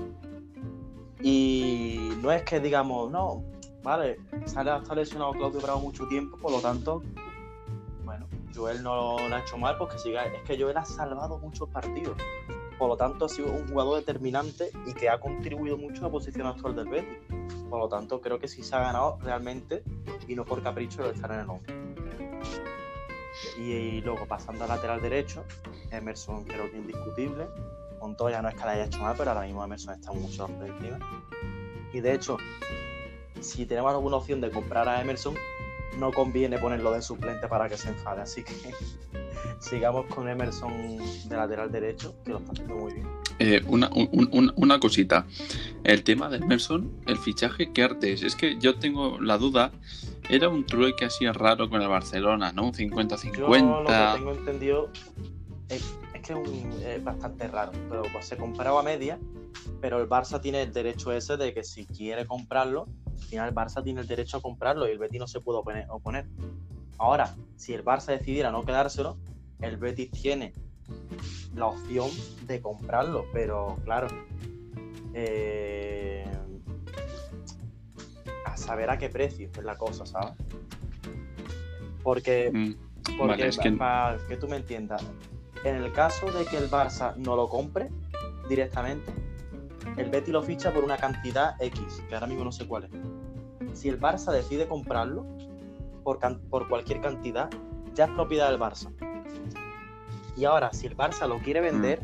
Y 1.22 2.11
no 2.22 2.32
es 2.32 2.43
que 2.43 2.59
digamos, 2.59 3.11
no, 3.11 3.43
vale, 3.84 4.20
sale, 4.45 4.76
está 4.76 4.95
lesionado 4.95 5.32
Claudio 5.32 5.61
Bravo 5.61 5.80
mucho 5.80 6.07
tiempo, 6.07 6.38
por 6.38 6.51
lo 6.51 6.59
tanto, 6.59 7.01
bueno, 8.03 8.28
Joel 8.53 8.84
no 8.84 9.18
lo 9.18 9.36
ha 9.36 9.39
hecho 9.39 9.57
mal 9.57 9.78
porque 9.78 9.97
siga, 9.97 10.26
es 10.26 10.41
que 10.43 10.61
Joel 10.61 10.78
ha 10.78 10.86
salvado 10.86 11.38
muchos 11.39 11.70
partidos. 11.70 12.18
Por 12.78 12.89
lo 12.89 12.97
tanto, 12.97 13.26
ha 13.26 13.30
sido 13.30 13.51
un 13.51 13.68
jugador 13.68 13.97
determinante 13.99 14.70
y 14.86 14.93
que 14.93 15.09
ha 15.09 15.20
contribuido 15.20 15.78
mucho 15.78 16.01
a 16.01 16.03
la 16.03 16.11
posición 16.11 16.45
actual 16.45 16.76
del 16.76 16.88
Betis. 16.88 17.18
Por 17.70 17.80
lo 17.80 17.89
tanto, 17.89 18.22
creo 18.22 18.39
que 18.39 18.47
sí 18.47 18.61
se 18.61 18.76
ha 18.76 18.80
ganado 18.80 19.18
realmente 19.22 19.84
y 20.28 20.36
no 20.36 20.45
por 20.45 20.61
capricho 20.61 21.03
de 21.03 21.11
estar 21.11 21.32
en 21.32 21.39
el 21.39 21.49
11. 21.49 21.74
Y, 23.59 24.01
luego, 24.01 24.28
pasando 24.28 24.63
al 24.63 24.70
lateral 24.70 25.01
derecho, 25.01 25.43
Emerson 25.91 26.43
creo 26.43 26.70
que 26.70 26.78
indiscutible. 26.78 27.47
Montoya 27.99 28.41
no 28.41 28.49
es 28.49 28.55
que 28.55 28.61
la 28.61 28.71
haya 28.71 28.85
hecho 28.85 28.99
mal, 28.99 29.15
pero 29.17 29.31
ahora 29.31 29.45
mismo 29.45 29.63
Emerson 29.63 29.95
está 29.95 30.11
mucho 30.11 30.47
por 30.47 30.67
encima. 30.67 30.99
Y 31.93 31.99
de 31.99 32.13
hecho, 32.13 32.37
si 33.39 33.65
tenemos 33.65 33.91
alguna 33.91 34.17
opción 34.17 34.41
de 34.41 34.51
comprar 34.51 34.87
a 34.87 35.01
Emerson, 35.01 35.35
no 35.97 36.11
conviene 36.11 36.57
ponerlo 36.57 36.91
de 36.91 37.01
suplente 37.01 37.47
para 37.47 37.67
que 37.69 37.77
se 37.77 37.89
enfade. 37.89 38.21
Así 38.21 38.43
que 38.43 38.53
sigamos 39.59 40.05
con 40.07 40.27
Emerson 40.29 40.97
de 41.27 41.35
lateral 41.35 41.71
derecho, 41.71 42.15
que 42.23 42.31
lo 42.31 42.39
está 42.39 42.51
haciendo 42.51 42.75
muy 42.75 42.93
bien. 42.93 43.07
Eh, 43.39 43.61
una, 43.67 43.89
una, 44.55 44.79
cosita. 44.79 45.27
El 45.83 46.03
tema 46.03 46.27
de 46.29 46.37
Emerson, 46.37 46.91
el 47.05 47.17
fichaje, 47.17 47.71
¿qué 47.71 47.83
arte 47.83 48.13
es? 48.13 48.23
Es 48.23 48.35
que 48.35 48.57
yo 48.59 48.79
tengo 48.79 49.19
la 49.21 49.37
duda. 49.37 49.71
Era 50.29 50.49
un 50.49 50.65
trueque 50.65 51.05
así 51.05 51.29
raro 51.29 51.69
con 51.69 51.81
el 51.81 51.87
Barcelona, 51.87 52.51
¿no? 52.51 52.65
Un 52.65 52.73
50-50. 52.73 53.37
Yo 53.37 53.47
lo 53.47 53.85
que 53.85 54.17
tengo 54.17 54.31
entendido 54.31 54.89
es, 55.69 55.96
que 56.28 56.95
es, 56.95 57.03
bastante 57.03 57.47
raro. 57.47 57.71
Pero 57.89 58.03
pues 58.11 58.25
se 58.25 58.38
compraba 58.38 58.80
a 58.80 58.84
media, 58.84 59.19
pero 59.82 60.01
el 60.01 60.09
Barça 60.09 60.41
tiene 60.41 60.61
el 60.61 60.73
derecho 60.73 61.11
ese 61.11 61.38
de 61.38 61.53
que 61.53 61.63
si 61.63 61.86
quiere 61.86 62.25
comprarlo, 62.25 62.88
al 63.05 63.23
final 63.23 63.49
el 63.49 63.55
Barça 63.55 63.84
tiene 63.84 64.01
el 64.01 64.07
derecho 64.07 64.38
a 64.38 64.41
comprarlo 64.41 64.88
y 64.88 64.91
el 64.91 64.99
Betis 64.99 65.19
no 65.19 65.28
se 65.28 65.39
puede 65.39 65.59
oponer. 65.89 66.28
Ahora, 66.97 67.36
si 67.55 67.73
el 67.73 67.84
Barça 67.84 68.17
decidiera 68.17 68.51
no 68.51 68.63
quedárselo, 68.63 69.17
el 69.61 69.78
Betis 69.78 70.11
tiene 70.11 70.53
la 71.55 71.67
opción 71.67 72.09
de 72.45 72.61
comprarlo, 72.61 73.25
pero 73.34 73.78
claro, 73.84 74.07
eh, 75.13 76.25
a 78.45 78.57
saber 78.57 78.89
a 78.89 78.97
qué 78.97 79.09
precio 79.09 79.49
es 79.51 79.63
la 79.63 79.78
cosa, 79.78 80.05
¿sabes? 80.05 80.34
Porque, 82.03 82.51
mm, 82.53 83.17
porque 83.17 83.49
para 83.78 84.17
que 84.28 84.38
tú 84.38 84.47
me 84.47 84.57
entiendas, 84.57 85.03
en 85.64 85.76
el 85.76 85.91
caso 85.93 86.32
de 86.32 86.45
que 86.45 86.58
el 86.58 86.70
Barça 86.70 87.16
no 87.16 87.36
lo 87.36 87.49
compre 87.49 87.89
directamente, 88.49 89.14
el 89.97 90.10
Betis 90.10 90.34
lo 90.34 90.43
ficha 90.43 90.74
por 90.74 90.84
una 90.84 90.97
cantidad 90.97 91.55
X, 91.60 92.03
que 92.08 92.14
ahora 92.16 92.28
mismo 92.28 92.43
no 92.43 92.51
sé 92.51 92.68
cuál 92.68 92.86
es. 92.86 93.80
Si 93.80 93.89
el 93.89 93.99
Barça 93.99 94.32
decide 94.32 94.68
comprarlo 94.68 95.26
por, 96.03 96.20
por 96.49 96.68
cualquier 96.70 97.01
cantidad, 97.01 97.49
ya 97.93 98.05
es 98.05 98.12
propiedad 98.12 98.49
del 98.49 98.60
Barça. 98.60 98.91
Y 100.36 100.45
ahora, 100.45 100.72
si 100.72 100.86
el 100.86 100.95
Barça 100.95 101.28
lo 101.28 101.39
quiere 101.39 101.62
vender, 101.62 101.99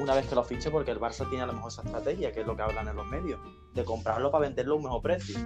una 0.00 0.14
vez 0.14 0.26
que 0.26 0.34
lo 0.34 0.42
fiche, 0.42 0.70
porque 0.70 0.90
el 0.90 0.98
Barça 0.98 1.28
tiene 1.28 1.44
a 1.44 1.46
lo 1.46 1.52
mejor 1.52 1.70
esa 1.70 1.82
estrategia, 1.82 2.32
que 2.32 2.40
es 2.40 2.46
lo 2.46 2.56
que 2.56 2.62
hablan 2.62 2.88
en 2.88 2.96
los 2.96 3.06
medios, 3.06 3.40
de 3.74 3.84
comprarlo 3.84 4.30
para 4.30 4.42
venderlo 4.42 4.74
a 4.74 4.76
un 4.78 4.82
mejor 4.82 5.02
precio. 5.02 5.38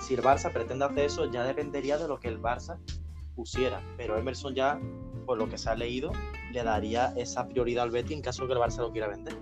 Si 0.00 0.14
el 0.14 0.22
Barça 0.22 0.52
pretende 0.52 0.84
hacer 0.84 1.04
eso, 1.04 1.30
ya 1.30 1.44
dependería 1.44 1.98
de 1.98 2.08
lo 2.08 2.18
que 2.18 2.28
el 2.28 2.40
Barça 2.40 2.78
pusiera. 3.36 3.80
Pero 3.96 4.18
Emerson 4.18 4.54
ya, 4.54 4.80
por 5.22 5.38
lo 5.38 5.48
que 5.48 5.58
se 5.58 5.70
ha 5.70 5.74
leído, 5.74 6.12
le 6.52 6.62
daría 6.62 7.12
esa 7.16 7.48
prioridad 7.48 7.84
al 7.84 7.90
Betty 7.90 8.14
en 8.14 8.22
caso 8.22 8.42
de 8.42 8.48
que 8.48 8.52
el 8.54 8.58
Barça 8.58 8.78
lo 8.78 8.92
quiera 8.92 9.08
vender. 9.08 9.34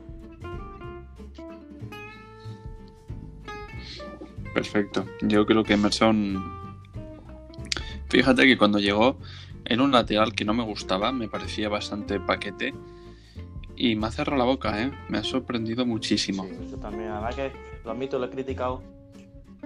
Perfecto. 4.54 5.06
Yo 5.22 5.46
creo 5.46 5.62
que 5.64 5.74
Emerson. 5.74 6.78
Fíjate 8.08 8.44
que 8.46 8.58
cuando 8.58 8.78
llegó 8.78 9.16
era 9.64 9.82
un 9.82 9.92
lateral 9.92 10.34
que 10.34 10.44
no 10.44 10.52
me 10.52 10.64
gustaba, 10.64 11.12
me 11.12 11.28
parecía 11.28 11.68
bastante 11.68 12.18
paquete. 12.18 12.74
Y 13.76 13.96
me 13.96 14.08
ha 14.08 14.10
cerrado 14.10 14.36
la 14.36 14.44
boca, 14.44 14.82
¿eh? 14.82 14.92
Me 15.08 15.18
ha 15.18 15.22
sorprendido 15.22 15.86
muchísimo. 15.86 16.46
yo 16.70 16.76
también, 16.78 17.10
además 17.10 17.34
que 17.34 17.52
lo 17.84 17.92
admito, 17.92 18.18
lo 18.18 18.26
he 18.26 18.30
criticado 18.30 18.82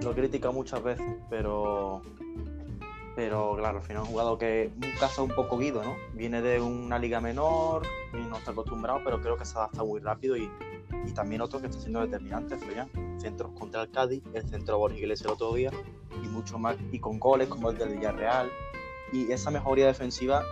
lo 0.02 0.12
he 0.12 0.14
criticado 0.14 0.52
muchas 0.52 0.82
veces, 0.82 1.06
pero 1.30 2.02
pero 3.14 3.56
claro, 3.56 3.78
al 3.78 3.84
final 3.84 4.02
es 4.02 4.08
un 4.08 4.12
jugador 4.12 4.38
que 4.38 4.70
un 4.74 4.98
caso 4.98 5.24
un 5.24 5.30
poco 5.30 5.58
guido, 5.58 5.82
¿no? 5.82 5.96
Viene 6.14 6.42
de 6.42 6.60
una 6.60 6.98
liga 6.98 7.20
menor 7.20 7.86
y 8.12 8.28
no 8.28 8.38
está 8.38 8.50
acostumbrado, 8.50 9.00
pero 9.04 9.20
creo 9.20 9.36
que 9.36 9.44
se 9.44 9.56
adapta 9.56 9.84
muy 9.84 10.00
rápido 10.00 10.36
y, 10.36 10.50
y 11.06 11.12
también 11.12 11.40
otro 11.40 11.60
que 11.60 11.66
está 11.66 11.80
siendo 11.80 12.00
determinante, 12.00 12.56
ya 12.74 12.88
Centros 13.18 13.52
contra 13.58 13.82
el 13.82 13.90
Cádiz, 13.90 14.22
el 14.32 14.48
centro 14.48 14.78
Borja 14.78 14.98
Iglesias 14.98 15.26
el 15.26 15.32
otro 15.32 15.54
día 15.54 15.70
y 16.22 16.26
mucho 16.26 16.58
más, 16.58 16.76
y 16.90 16.98
con 16.98 17.18
goles 17.18 17.48
como 17.48 17.70
el 17.70 17.78
del 17.78 17.90
Villarreal 17.90 18.50
y 19.12 19.30
esa 19.30 19.50
mejoría 19.50 19.86
defensiva 19.86 20.42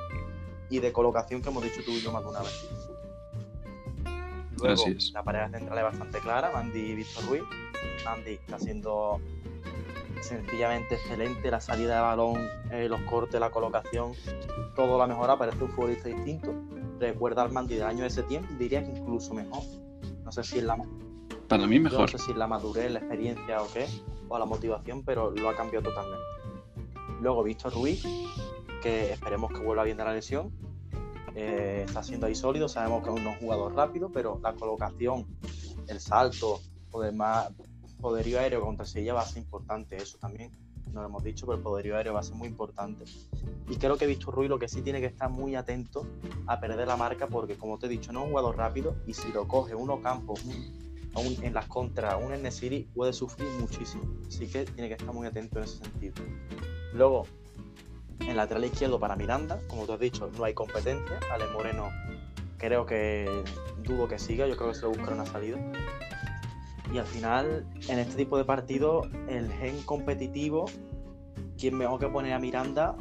y 0.70 0.78
de 0.78 0.92
colocación 0.92 1.42
que 1.42 1.48
hemos 1.48 1.64
dicho 1.64 1.82
tú 1.84 1.90
y 1.90 2.00
yo 2.00 2.12
más 2.12 2.22
de 2.22 2.30
una 2.30 2.40
vez. 2.40 2.68
Luego, 4.56 4.84
la 5.12 5.22
pareja 5.24 5.50
central 5.50 5.78
es 5.78 5.84
bastante 5.84 6.20
clara, 6.20 6.50
Mandy 6.52 6.78
y 6.78 6.94
Víctor 6.94 7.26
Ruiz. 7.26 7.42
Mandy 8.04 8.34
está 8.34 8.58
siendo 8.58 9.20
sencillamente 10.22 10.94
excelente, 10.94 11.50
la 11.50 11.60
salida 11.60 11.96
de 11.96 12.00
balón, 12.00 12.48
eh, 12.70 12.88
los 12.88 13.00
cortes, 13.02 13.40
la 13.40 13.50
colocación, 13.50 14.12
todo 14.74 14.96
lo 14.98 15.02
ha 15.02 15.06
mejorado, 15.06 15.38
parece 15.38 15.62
un 15.64 15.70
futbolista 15.70 16.08
distinto. 16.08 16.54
Recuerda 16.98 17.42
al 17.42 17.52
Mandy 17.52 17.74
del 17.74 17.84
año 17.84 18.02
de 18.02 18.06
ese 18.08 18.22
tiempo, 18.22 18.48
diría 18.58 18.84
que 18.84 18.92
incluso 18.92 19.34
mejor. 19.34 19.62
No 20.24 20.30
sé 20.32 20.44
si 20.44 20.58
es 20.58 20.64
la 20.64 20.76
Para 21.48 21.66
mí 21.66 21.80
mejor. 21.80 22.00
no 22.00 22.08
sé 22.08 22.18
si 22.18 22.30
es 22.30 22.36
la 22.36 22.46
madurez, 22.46 22.90
la 22.92 23.00
experiencia 23.00 23.62
o 23.62 23.66
qué, 23.72 23.86
o 24.28 24.38
la 24.38 24.44
motivación, 24.44 25.04
pero 25.04 25.30
lo 25.30 25.48
ha 25.48 25.56
cambiado 25.56 25.88
totalmente. 25.90 26.24
Luego 27.20 27.42
Víctor 27.42 27.74
Ruiz, 27.74 28.04
que 28.82 29.12
esperemos 29.12 29.52
que 29.52 29.60
vuelva 29.60 29.84
bien 29.84 29.96
de 29.96 30.04
la 30.04 30.12
lesión. 30.12 30.52
Eh, 31.34 31.84
está 31.86 32.02
siendo 32.02 32.26
ahí 32.26 32.34
sólido, 32.34 32.68
sabemos 32.68 33.02
que 33.02 33.10
es 33.10 33.16
un 33.16 33.34
jugador 33.36 33.74
rápido, 33.74 34.10
pero 34.12 34.38
la 34.42 34.54
colocación, 34.54 35.26
el 35.88 35.98
salto, 35.98 36.60
o 36.90 37.00
demás, 37.00 37.50
poderío 38.02 38.38
aéreo 38.38 38.60
contra 38.60 38.84
Sevilla 38.84 39.14
va 39.14 39.22
a 39.22 39.26
ser 39.26 39.38
importante, 39.38 39.96
eso 39.96 40.18
también 40.18 40.50
no 40.92 41.00
lo 41.00 41.08
hemos 41.08 41.24
dicho, 41.24 41.46
pero 41.46 41.56
el 41.56 41.62
poderío 41.62 41.96
aéreo 41.96 42.12
va 42.12 42.20
a 42.20 42.22
ser 42.22 42.34
muy 42.34 42.48
importante. 42.48 43.04
Y 43.70 43.76
creo 43.76 43.96
que 43.96 44.06
Víctor 44.06 44.34
Ruiz 44.34 44.50
lo 44.50 44.58
que 44.58 44.68
sí 44.68 44.82
tiene 44.82 45.00
que 45.00 45.06
estar 45.06 45.30
muy 45.30 45.54
atento 45.54 46.06
a 46.46 46.60
perder 46.60 46.86
la 46.86 46.96
marca, 46.96 47.28
porque 47.28 47.56
como 47.56 47.78
te 47.78 47.86
he 47.86 47.88
dicho, 47.88 48.12
no 48.12 48.20
es 48.20 48.24
un 48.24 48.30
jugador 48.32 48.58
rápido 48.58 48.94
y 49.06 49.14
si 49.14 49.32
lo 49.32 49.48
coge 49.48 49.74
uno 49.74 50.02
campo 50.02 50.34
un, 51.14 51.44
en 51.44 51.54
las 51.54 51.66
contras, 51.66 52.22
un 52.22 52.32
N-City, 52.32 52.88
puede 52.94 53.12
sufrir 53.12 53.48
muchísimo. 53.60 54.04
Así 54.26 54.46
que 54.48 54.64
tiene 54.64 54.88
que 54.88 54.94
estar 54.94 55.14
muy 55.14 55.26
atento 55.26 55.58
en 55.58 55.64
ese 55.64 55.78
sentido. 55.78 56.14
Luego, 56.92 57.26
en 58.20 58.36
lateral 58.36 58.64
izquierdo 58.64 58.98
para 58.98 59.16
Miranda, 59.16 59.60
como 59.68 59.86
tú 59.86 59.92
has 59.92 60.00
dicho, 60.00 60.30
no 60.36 60.44
hay 60.44 60.54
competencia. 60.54 61.20
Ale 61.32 61.46
Moreno 61.48 61.90
creo 62.58 62.86
que 62.86 63.42
dudo 63.82 64.08
que 64.08 64.18
siga, 64.18 64.46
yo 64.46 64.56
creo 64.56 64.70
que 64.70 64.74
se 64.74 64.82
le 64.82 64.88
buscará 64.88 65.14
una 65.14 65.26
salida. 65.26 65.58
Y 66.92 66.98
al 66.98 67.06
final, 67.06 67.66
en 67.88 67.98
este 67.98 68.16
tipo 68.16 68.36
de 68.36 68.44
partidos, 68.44 69.08
el 69.28 69.50
gen 69.52 69.82
competitivo, 69.82 70.66
quien 71.56 71.78
mejor 71.78 71.98
que 71.98 72.08
poner 72.08 72.34
a 72.34 72.38
Miranda, 72.38 72.94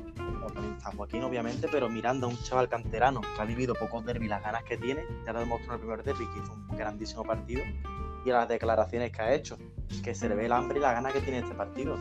también 0.54 0.76
está 0.76 0.92
Joaquín 0.92 1.24
obviamente, 1.24 1.68
pero 1.72 1.90
Miranda, 1.90 2.28
un 2.28 2.38
chaval 2.44 2.70
canterano 2.70 3.22
que 3.22 3.42
ha 3.42 3.46
vivido 3.46 3.74
pocos 3.76 4.06
derbis, 4.06 4.30
las 4.30 4.44
ganas 4.44 4.64
que 4.64 4.78
tiene, 4.78 5.04
ya 5.26 5.34
lo 5.34 5.40
demostró 5.40 5.74
en 5.74 5.74
el 5.74 5.80
primer 5.80 6.04
derby, 6.04 6.26
que 6.34 6.40
hizo 6.40 6.54
un 6.54 6.78
grandísimo 6.78 7.24
partido, 7.24 7.62
y 8.26 8.30
las 8.30 8.48
declaraciones 8.48 9.12
que 9.12 9.22
ha 9.22 9.34
hecho, 9.34 9.58
que 10.04 10.14
se 10.14 10.30
le 10.30 10.36
ve 10.36 10.46
el 10.46 10.52
hambre 10.52 10.80
y 10.80 10.82
la 10.82 10.94
gana 10.94 11.12
que 11.12 11.22
tiene 11.22 11.40
este 11.40 11.56
partido. 11.56 11.98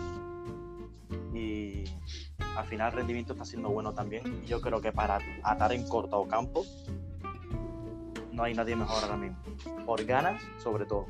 Y 1.34 1.84
al 2.56 2.66
final 2.66 2.90
el 2.92 2.98
rendimiento 2.98 3.32
está 3.32 3.44
siendo 3.44 3.70
bueno 3.70 3.94
también. 3.94 4.42
Y 4.44 4.46
yo 4.46 4.60
creo 4.60 4.80
que 4.80 4.92
para 4.92 5.18
atar 5.42 5.72
en 5.72 5.88
corto 5.88 6.18
o 6.18 6.28
campo, 6.28 6.64
no 8.32 8.42
hay 8.42 8.54
nadie 8.54 8.76
mejor 8.76 9.02
ahora 9.04 9.16
mismo. 9.16 9.38
Por 9.86 10.04
ganas, 10.04 10.42
sobre 10.62 10.84
todo. 10.84 11.06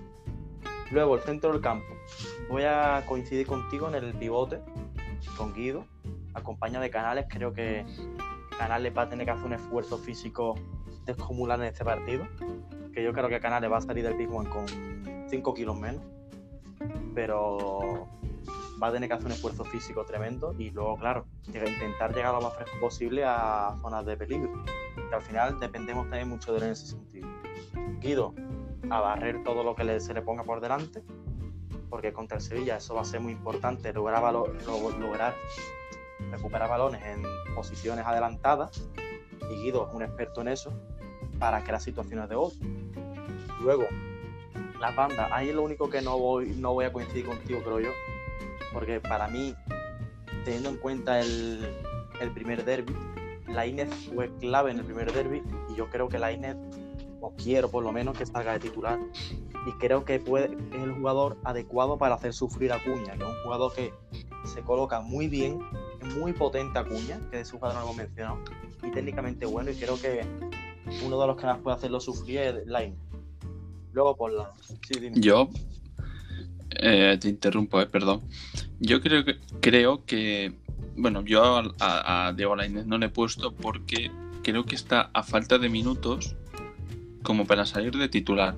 Luego, 0.90 1.14
el 1.16 1.22
centro 1.22 1.52
del 1.52 1.60
campo. 1.60 1.86
Voy 2.48 2.64
a 2.64 3.04
coincidir 3.06 3.46
contigo 3.46 3.88
en 3.88 3.94
el 3.94 4.12
pivote, 4.14 4.60
con 5.36 5.54
Guido, 5.54 5.86
acompaña 6.34 6.80
de 6.80 6.90
Canales. 6.90 7.26
Creo 7.28 7.52
que 7.52 7.84
Canales 8.58 8.92
va 8.96 9.02
a 9.02 9.08
tener 9.08 9.24
que 9.24 9.32
hacer 9.32 9.46
un 9.46 9.52
esfuerzo 9.52 9.98
físico 9.98 10.56
descomunal 11.06 11.60
en 11.60 11.68
este 11.68 11.84
partido. 11.84 12.26
Que 12.92 13.04
yo 13.04 13.12
creo 13.12 13.28
que 13.28 13.40
Canales 13.40 13.70
va 13.70 13.78
a 13.78 13.80
salir 13.80 14.04
del 14.04 14.14
Big 14.14 14.28
con 14.28 14.66
5 15.28 15.54
kilos 15.54 15.78
menos. 15.78 16.02
Pero 17.14 18.08
va 18.82 18.88
a 18.88 18.92
tener 18.92 19.08
que 19.08 19.14
hacer 19.14 19.26
un 19.26 19.32
esfuerzo 19.32 19.64
físico 19.64 20.04
tremendo 20.04 20.54
y 20.58 20.70
luego, 20.70 20.96
claro, 20.96 21.26
intentar 21.46 22.14
llegar 22.14 22.34
lo 22.34 22.40
más 22.40 22.54
fresco 22.54 22.80
posible 22.80 23.22
a 23.24 23.76
zonas 23.80 24.04
de 24.06 24.16
peligro. 24.16 24.64
Que 25.08 25.14
al 25.14 25.22
final 25.22 25.60
dependemos 25.60 26.08
también 26.08 26.28
mucho 26.28 26.52
de 26.52 26.58
él 26.58 26.64
en 26.64 26.70
ese 26.70 26.86
sentido. 26.86 27.28
Guido, 28.00 28.34
a 28.88 29.00
barrer 29.00 29.42
todo 29.44 29.62
lo 29.62 29.74
que 29.74 30.00
se 30.00 30.14
le 30.14 30.22
ponga 30.22 30.44
por 30.44 30.60
delante, 30.60 31.02
porque 31.90 32.12
contra 32.12 32.38
el 32.38 32.42
Sevilla 32.42 32.76
eso 32.76 32.94
va 32.94 33.02
a 33.02 33.04
ser 33.04 33.20
muy 33.20 33.32
importante, 33.32 33.92
lograr, 33.92 34.22
lograr 34.22 35.34
recuperar 36.30 36.68
balones 36.68 37.02
en 37.04 37.22
posiciones 37.54 38.06
adelantadas, 38.06 38.88
y 39.50 39.62
Guido 39.62 39.88
es 39.88 39.94
un 39.94 40.02
experto 40.02 40.40
en 40.40 40.48
eso, 40.48 40.72
para 41.38 41.62
crear 41.62 41.80
situaciones 41.80 42.28
de 42.28 42.36
otro. 42.36 42.58
Luego, 43.60 43.84
la 44.78 44.90
banda, 44.92 45.28
ahí 45.32 45.48
es 45.48 45.54
lo 45.54 45.62
único 45.62 45.90
que 45.90 46.00
no 46.00 46.18
voy, 46.18 46.54
no 46.56 46.72
voy 46.72 46.84
a 46.84 46.92
coincidir 46.92 47.26
contigo, 47.26 47.60
creo 47.62 47.80
yo, 47.80 47.90
porque 48.72 49.00
para 49.00 49.28
mí, 49.28 49.54
teniendo 50.44 50.70
en 50.70 50.76
cuenta 50.76 51.20
el, 51.20 51.66
el 52.20 52.30
primer 52.30 52.64
derby, 52.64 52.94
la 53.48 53.66
Inés 53.66 53.88
fue 54.14 54.30
clave 54.38 54.70
en 54.70 54.78
el 54.78 54.84
primer 54.84 55.12
derby 55.12 55.42
y 55.70 55.74
yo 55.74 55.90
creo 55.90 56.08
que 56.08 56.18
la 56.18 56.30
Inés 56.30 56.56
o 57.20 57.34
quiero 57.34 57.70
por 57.70 57.84
lo 57.84 57.92
menos 57.92 58.16
que 58.16 58.26
salga 58.26 58.52
de 58.52 58.60
titular. 58.60 58.98
Y 59.66 59.72
creo 59.72 60.04
que 60.04 60.18
puede, 60.18 60.56
es 60.72 60.82
el 60.82 60.92
jugador 60.92 61.36
adecuado 61.44 61.98
para 61.98 62.14
hacer 62.14 62.32
sufrir 62.32 62.72
a 62.72 62.82
Cuña, 62.82 63.16
que 63.16 63.24
es 63.24 63.28
un 63.28 63.42
jugador 63.42 63.74
que 63.74 63.92
se 64.44 64.62
coloca 64.62 65.00
muy 65.00 65.28
bien, 65.28 65.58
es 66.00 66.16
muy 66.16 66.32
potente 66.32 66.78
a 66.78 66.84
Cuña, 66.84 67.20
que 67.30 67.40
es 67.40 67.48
su 67.48 67.58
jugador 67.58 67.80
no 67.80 67.86
lo 67.88 67.94
mencionado, 67.94 68.38
y 68.82 68.90
técnicamente 68.90 69.44
bueno, 69.44 69.70
y 69.70 69.74
creo 69.74 70.00
que 70.00 70.24
uno 71.04 71.20
de 71.20 71.26
los 71.26 71.36
que 71.36 71.46
más 71.46 71.58
puede 71.58 71.76
hacerlo 71.76 72.00
sufrir 72.00 72.38
es 72.38 72.66
Line. 72.66 72.96
Luego 73.92 74.16
por 74.16 74.32
la... 74.32 74.52
Yo 75.14 75.50
eh, 76.70 77.18
te 77.20 77.28
interrumpo, 77.28 77.80
eh, 77.80 77.86
perdón. 77.86 78.22
Yo 78.78 79.00
creo 79.02 79.24
que 79.24 79.38
creo 79.60 80.04
que 80.06 80.54
bueno, 80.96 81.22
yo 81.22 81.42
a, 81.78 82.28
a 82.28 82.32
Diego 82.32 82.56
Lainez 82.56 82.86
no 82.86 82.98
le 82.98 83.06
he 83.06 83.08
puesto 83.08 83.52
porque 83.52 84.10
creo 84.42 84.64
que 84.64 84.74
está 84.74 85.10
a 85.12 85.22
falta 85.22 85.58
de 85.58 85.68
minutos 85.68 86.36
como 87.22 87.46
para 87.46 87.66
salir 87.66 87.96
de 87.96 88.08
titular. 88.08 88.56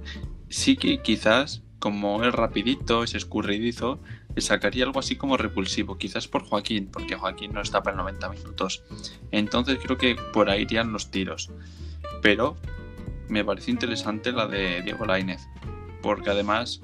Sí 0.48 0.76
que 0.76 1.02
quizás, 1.02 1.62
como 1.78 2.24
es 2.24 2.32
rapidito, 2.32 3.02
es 3.02 3.14
escurridizo, 3.14 4.00
le 4.34 4.42
sacaría 4.42 4.84
algo 4.84 5.00
así 5.00 5.16
como 5.16 5.36
repulsivo, 5.36 5.98
quizás 5.98 6.28
por 6.28 6.44
Joaquín, 6.44 6.88
porque 6.92 7.16
Joaquín 7.16 7.52
no 7.52 7.60
está 7.60 7.82
para 7.82 7.96
90 7.96 8.28
minutos. 8.30 8.82
Entonces 9.30 9.78
creo 9.82 9.98
que 9.98 10.16
por 10.32 10.50
ahí 10.50 10.62
irían 10.62 10.92
los 10.92 11.10
tiros. 11.10 11.50
Pero 12.20 12.56
me 13.28 13.44
parece 13.44 13.70
interesante 13.70 14.32
la 14.32 14.46
de 14.46 14.82
Diego 14.82 15.06
Lainez, 15.06 15.48
porque 16.02 16.30
además 16.30 16.80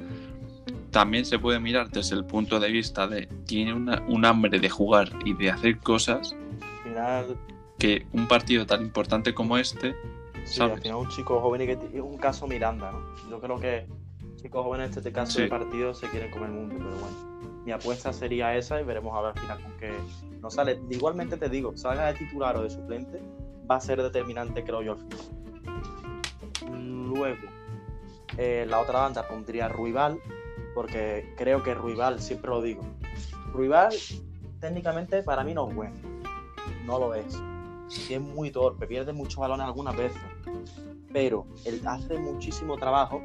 también 0.90 1.24
se 1.24 1.38
puede 1.38 1.60
mirar 1.60 1.90
desde 1.90 2.16
el 2.16 2.24
punto 2.24 2.58
de 2.60 2.70
vista 2.70 3.06
de 3.06 3.26
tiene 3.46 3.74
un 3.74 4.24
hambre 4.24 4.58
de 4.58 4.70
jugar 4.70 5.10
y 5.24 5.34
de 5.34 5.50
hacer 5.50 5.78
cosas 5.78 6.34
que 7.78 8.06
un 8.12 8.26
partido 8.26 8.66
tan 8.66 8.82
importante 8.82 9.34
como 9.34 9.58
este 9.58 9.94
Sí, 10.48 10.62
al 10.62 10.80
final 10.80 10.96
un 10.96 11.08
chico 11.08 11.40
joven 11.40 11.62
y 11.62 11.66
que 11.66 12.00
un 12.00 12.16
caso 12.16 12.46
Miranda, 12.46 12.92
¿no? 12.92 13.30
Yo 13.30 13.40
creo 13.40 13.58
que 13.58 13.86
chicos 14.36 14.64
jóvenes 14.64 14.92
en 14.92 14.98
este 14.98 15.12
caso 15.12 15.40
de 15.40 15.48
partido 15.48 15.94
se 15.94 16.08
quieren 16.08 16.30
comer 16.30 16.50
el 16.50 16.54
mundo, 16.54 16.74
pero 16.78 16.96
bueno. 16.96 17.28
Mi 17.64 17.72
apuesta 17.72 18.12
sería 18.12 18.56
esa 18.56 18.80
y 18.80 18.84
veremos 18.84 19.14
a 19.14 19.20
ver 19.20 19.32
al 19.32 19.38
final 19.38 19.62
con 19.62 19.72
qué 19.78 19.92
no 20.40 20.50
sale. 20.50 20.80
Igualmente 20.90 21.36
te 21.36 21.48
digo, 21.48 21.76
salga 21.76 22.06
de 22.06 22.14
titular 22.14 22.56
o 22.56 22.62
de 22.62 22.70
suplente, 22.70 23.20
va 23.70 23.76
a 23.76 23.80
ser 23.80 24.02
determinante, 24.02 24.64
creo 24.64 24.82
yo, 24.82 24.92
al 24.92 24.98
final. 24.98 25.18
Luego, 26.80 27.36
eh, 28.38 28.64
la 28.66 28.80
otra 28.80 29.00
banda 29.00 29.28
pondría 29.28 29.68
Ruibal, 29.68 30.18
porque 30.74 31.34
creo 31.36 31.62
que 31.62 31.74
Ruibal, 31.74 32.20
siempre 32.20 32.50
lo 32.50 32.62
digo, 32.62 32.82
Ruibal 33.52 33.92
técnicamente 34.60 35.22
para 35.22 35.44
mí 35.44 35.54
no 35.54 35.68
es 35.68 35.74
bueno, 35.74 35.96
no 36.86 36.98
lo 36.98 37.14
es. 37.14 37.38
Es 37.88 38.20
muy 38.20 38.50
torpe, 38.50 38.86
pierde 38.86 39.12
muchos 39.12 39.36
balones 39.36 39.66
algunas 39.66 39.96
veces 39.96 40.20
pero 41.12 41.46
él 41.64 41.80
hace 41.86 42.18
muchísimo 42.18 42.76
trabajo 42.76 43.22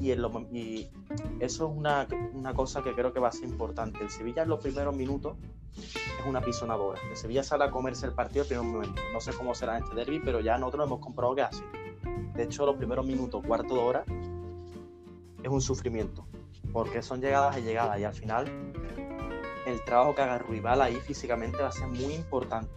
y, 0.00 0.10
eso 0.10 1.66
es 1.66 1.76
una, 1.76 2.08
una, 2.32 2.54
cosa 2.54 2.82
que 2.82 2.92
creo 2.92 3.12
que 3.12 3.20
va 3.20 3.28
a 3.28 3.32
ser 3.32 3.48
importante. 3.48 4.00
El 4.00 4.10
Sevilla 4.10 4.42
en 4.42 4.48
los 4.48 4.60
primeros 4.60 4.96
minutos 4.96 5.36
es 5.76 6.26
una 6.26 6.40
pisonadora. 6.40 7.00
El 7.10 7.16
Sevilla 7.16 7.42
sale 7.42 7.64
a 7.64 7.70
comerse 7.70 8.06
el 8.06 8.12
partido 8.12 8.42
en 8.42 8.48
primer 8.48 8.66
momento. 8.66 9.02
No 9.12 9.20
sé 9.20 9.32
cómo 9.32 9.54
será 9.54 9.78
este 9.78 9.94
derby, 9.94 10.20
pero 10.24 10.40
ya 10.40 10.58
nosotros 10.58 10.86
hemos 10.86 11.00
comprobado 11.00 11.36
que 11.36 11.42
así. 11.42 11.62
De 12.34 12.44
hecho, 12.44 12.66
los 12.66 12.76
primeros 12.76 13.06
minutos, 13.06 13.44
cuarto 13.46 13.74
de 13.74 13.80
hora, 13.80 14.04
es 15.42 15.48
un 15.48 15.60
sufrimiento. 15.60 16.26
Porque 16.72 17.02
son 17.02 17.20
llegadas 17.20 17.58
y 17.58 17.62
llegadas. 17.62 18.00
Y 18.00 18.04
al 18.04 18.14
final, 18.14 18.72
el 19.66 19.84
trabajo 19.84 20.14
que 20.14 20.22
haga 20.22 20.38
rival 20.38 20.80
ahí 20.80 20.96
físicamente 20.96 21.58
va 21.58 21.68
a 21.68 21.72
ser 21.72 21.88
muy 21.88 22.14
importante. 22.14 22.72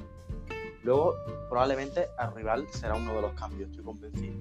Luego, 0.86 1.16
probablemente 1.50 2.10
al 2.16 2.36
rival 2.36 2.68
será 2.70 2.94
uno 2.94 3.16
de 3.16 3.22
los 3.24 3.34
cambios, 3.34 3.72
estoy 3.72 3.84
convencido. 3.84 4.36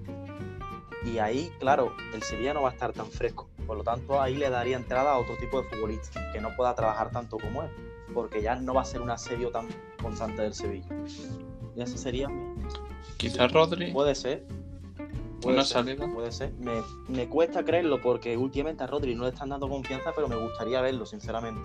Y 1.06 1.16
ahí, 1.18 1.50
claro, 1.58 1.94
el 2.12 2.22
Sevilla 2.22 2.52
no 2.52 2.60
va 2.60 2.68
a 2.68 2.72
estar 2.72 2.92
tan 2.92 3.06
fresco. 3.06 3.48
Por 3.66 3.78
lo 3.78 3.82
tanto, 3.82 4.20
ahí 4.20 4.36
le 4.36 4.50
daría 4.50 4.76
entrada 4.76 5.12
a 5.12 5.18
otro 5.18 5.36
tipo 5.38 5.62
de 5.62 5.68
futbolista 5.70 6.20
que 6.32 6.42
no 6.42 6.54
pueda 6.54 6.74
trabajar 6.74 7.10
tanto 7.10 7.38
como 7.38 7.62
él, 7.62 7.70
porque 8.12 8.42
ya 8.42 8.56
no 8.56 8.74
va 8.74 8.82
a 8.82 8.84
ser 8.84 9.00
un 9.00 9.08
asedio 9.08 9.50
tan 9.50 9.68
constante 10.02 10.42
del 10.42 10.52
Sevilla. 10.52 10.94
Y 11.74 11.80
ese 11.80 11.96
sería 11.96 12.28
mi... 12.28 12.54
Quizás 13.16 13.50
Rodri. 13.50 13.90
Puede 13.90 14.14
ser. 14.14 14.44
Puede 15.40 15.56
Una 15.56 15.64
ser, 15.64 15.84
salida. 15.84 16.12
Puede 16.12 16.30
ser. 16.30 16.52
Me, 16.58 16.82
me 17.08 17.26
cuesta 17.26 17.64
creerlo 17.64 18.02
porque 18.02 18.36
últimamente 18.36 18.84
a 18.84 18.86
Rodri 18.86 19.14
no 19.14 19.24
le 19.24 19.30
están 19.30 19.48
dando 19.48 19.66
confianza, 19.66 20.12
pero 20.14 20.28
me 20.28 20.36
gustaría 20.36 20.82
verlo, 20.82 21.06
sinceramente. 21.06 21.62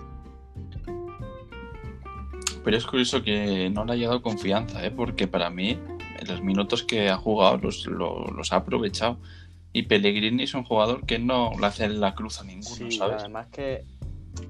Pero 2.64 2.76
es 2.76 2.86
curioso 2.86 3.22
que 3.22 3.70
no 3.70 3.84
le 3.84 3.92
haya 3.94 4.08
dado 4.08 4.22
confianza, 4.22 4.84
¿eh? 4.84 4.90
porque 4.90 5.26
para 5.26 5.48
mí, 5.50 5.78
los 6.28 6.42
minutos 6.42 6.82
que 6.82 7.08
ha 7.08 7.16
jugado, 7.16 7.56
los, 7.58 7.86
lo- 7.86 8.26
los 8.26 8.52
ha 8.52 8.56
aprovechado. 8.56 9.18
Y 9.72 9.82
Pellegrini 9.84 10.42
es 10.42 10.54
un 10.54 10.64
jugador 10.64 11.06
que 11.06 11.18
no 11.18 11.52
le 11.58 11.66
hace 11.66 11.88
la 11.88 12.14
cruz 12.14 12.40
a 12.40 12.44
ninguno, 12.44 12.74
Sí, 12.74 12.90
¿sabes? 12.90 13.20
además 13.20 13.46
que 13.48 13.84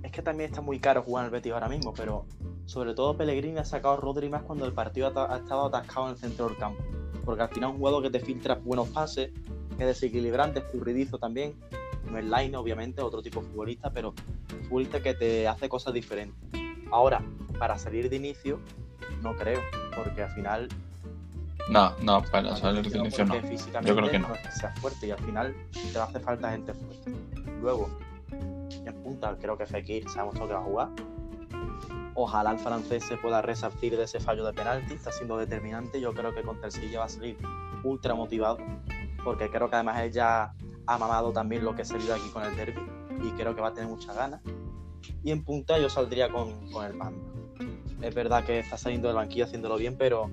es 0.03 0.13
que 0.13 0.23
también 0.23 0.51
está 0.51 0.61
muy 0.63 0.79
caro 0.79 1.03
jugar 1.03 1.27
el 1.27 1.31
Betis 1.31 1.53
ahora 1.53 1.69
mismo, 1.69 1.93
pero 1.95 2.27
sobre 2.67 2.95
todo 2.95 3.17
Pellegrini 3.17 3.59
ha 3.59 3.65
sacado 3.65 3.95
a 3.95 3.97
Rodri 3.99 4.29
más 4.29 4.43
cuando 4.43 4.65
el 4.67 4.73
partido 4.73 5.13
ha, 5.15 5.35
ha 5.35 5.39
estado 5.39 5.67
atascado 5.67 6.07
en 6.07 6.13
el 6.13 6.19
centro 6.19 6.49
del 6.49 6.57
campo. 6.57 6.83
Porque 7.25 7.43
al 7.43 7.49
final 7.51 7.69
es 7.71 7.75
un 7.75 7.79
jugador 7.81 8.03
que 8.03 8.11
te 8.11 8.21
filtra 8.21 8.55
buenos 8.57 8.89
pases, 8.89 9.31
que 9.77 9.83
es 9.83 9.87
desequilibrante, 9.87 10.61
escurridizo 10.61 11.19
también. 11.19 11.55
No 12.11 12.19
es 12.19 12.25
line, 12.25 12.57
obviamente, 12.57 13.03
otro 13.03 13.23
tipo 13.23 13.41
de 13.43 13.49
futbolista, 13.49 13.91
pero 13.93 14.15
un 14.59 14.65
futbolista 14.65 15.03
que 15.03 15.15
te 15.15 15.47
hace 15.47 15.69
cosas 15.69 15.93
diferentes. 15.95 16.39
Ahora, 16.91 17.23
para 17.61 17.79
salir 17.79 18.09
de 18.09 18.17
inicio, 18.17 18.59
no 19.23 19.37
creo, 19.37 19.61
porque 19.95 20.23
al 20.23 20.31
final 20.31 20.69
No, 21.69 21.93
no, 22.03 22.23
para 22.33 22.57
salir 22.57 22.91
de 22.91 22.99
inicio 22.99 23.27
no. 23.27 23.35
Yo 23.35 23.95
creo 23.95 24.11
que 24.11 24.19
no. 24.19 24.35
es 24.35 24.41
que 24.41 24.53
sea 24.53 24.75
fuerte 24.77 25.07
y 25.07 25.11
al 25.11 25.19
final 25.19 25.55
te 25.93 25.99
va 25.99 26.05
a 26.05 26.09
hacer 26.09 26.23
falta 26.23 26.51
gente 26.51 26.73
fuerte. 26.73 27.13
Luego, 27.61 27.91
en 28.33 29.03
punta, 29.03 29.37
creo 29.39 29.59
que 29.59 29.67
Fekir 29.67 30.09
sabemos 30.09 30.37
todo 30.37 30.49
que 30.49 30.55
va 30.55 30.61
a 30.61 30.65
jugar. 30.65 30.89
Ojalá 32.15 32.53
el 32.53 32.59
francés 32.59 33.05
se 33.05 33.19
pueda 33.19 33.43
resarcir 33.43 33.95
de 33.97 34.05
ese 34.05 34.21
fallo 34.21 34.45
de 34.45 34.55
penalti, 34.55 34.95
está 34.95 35.13
siendo 35.13 35.37
determinante. 35.37 36.01
Yo 36.01 36.15
creo 36.15 36.35
que 36.35 36.43
contra 36.43 36.67
el 36.67 36.73
Sevilla 36.73 37.01
va 37.01 37.05
a 37.05 37.09
salir 37.11 37.37
ultra 37.85 38.15
motivado, 38.15 38.57
porque 39.23 39.51
creo 39.51 39.69
que 39.69 39.77
además 39.77 40.01
él 40.01 40.13
ya 40.13 40.55
ha 40.87 40.99
mamado 40.99 41.31
también 41.31 41.63
lo 41.63 41.77
que 41.77 41.85
se 41.85 41.99
vive 41.99 42.15
aquí 42.15 42.29
con 42.31 42.43
el 42.43 42.57
derby 42.57 42.81
y 43.23 43.31
creo 43.33 43.55
que 43.55 43.61
va 43.61 43.69
a 43.69 43.75
tener 43.75 43.89
muchas 43.89 44.17
ganas. 44.17 44.41
Y 45.23 45.31
en 45.31 45.45
punta 45.45 45.79
yo 45.79 45.91
saldría 45.91 46.31
con, 46.31 46.71
con 46.73 46.87
el 46.87 46.97
Panda. 46.97 47.21
Es 48.03 48.15
verdad 48.15 48.45
que 48.45 48.59
está 48.59 48.77
saliendo 48.77 49.09
del 49.09 49.17
banquillo 49.17 49.45
haciéndolo 49.45 49.77
bien, 49.77 49.97
pero 49.97 50.31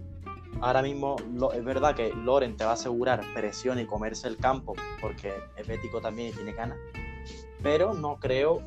ahora 0.62 0.82
mismo 0.82 1.16
lo- 1.34 1.52
es 1.54 1.64
verdad 1.64 1.96
que 1.96 2.14
Loren 2.14 2.56
te 2.58 2.64
va 2.64 2.72
a 2.72 2.74
asegurar 2.74 3.22
presión 3.34 3.80
y 3.80 3.86
comerse 3.86 4.28
el 4.28 4.38
campo 4.38 4.74
porque 5.02 5.34
es 5.58 5.68
bético 5.68 6.00
también 6.02 6.30
y 6.30 6.32
tiene 6.32 6.54
ganas, 6.54 6.78
pero 7.62 7.94
no 7.94 8.18
creo 8.20 8.62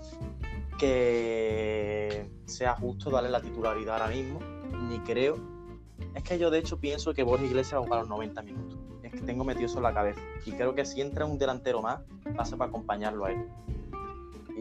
que 0.78 2.30
sea 2.46 2.74
justo 2.76 3.10
darle 3.10 3.30
la 3.30 3.40
titularidad 3.40 3.94
ahora 4.00 4.08
mismo, 4.14 4.40
ni 4.88 4.98
creo. 5.00 5.36
Es 6.14 6.22
que 6.22 6.38
yo 6.38 6.50
de 6.50 6.58
hecho 6.58 6.78
pienso 6.78 7.12
que 7.14 7.22
Borja 7.22 7.44
Iglesias 7.44 7.74
va 7.74 7.82
a 7.82 7.84
jugar 7.84 8.00
los 8.00 8.08
90 8.08 8.42
minutos. 8.42 8.78
Es 9.02 9.12
que 9.12 9.20
tengo 9.20 9.44
metido 9.44 9.66
eso 9.66 9.78
en 9.78 9.82
la 9.84 9.94
cabeza. 9.94 10.20
Y 10.46 10.52
creo 10.52 10.74
que 10.74 10.84
si 10.84 11.00
entra 11.00 11.24
un 11.26 11.38
delantero 11.38 11.82
más, 11.82 12.00
va 12.38 12.42
a 12.42 12.44
ser 12.44 12.58
para 12.58 12.68
acompañarlo 12.70 13.24
a 13.26 13.32
él. 13.32 13.46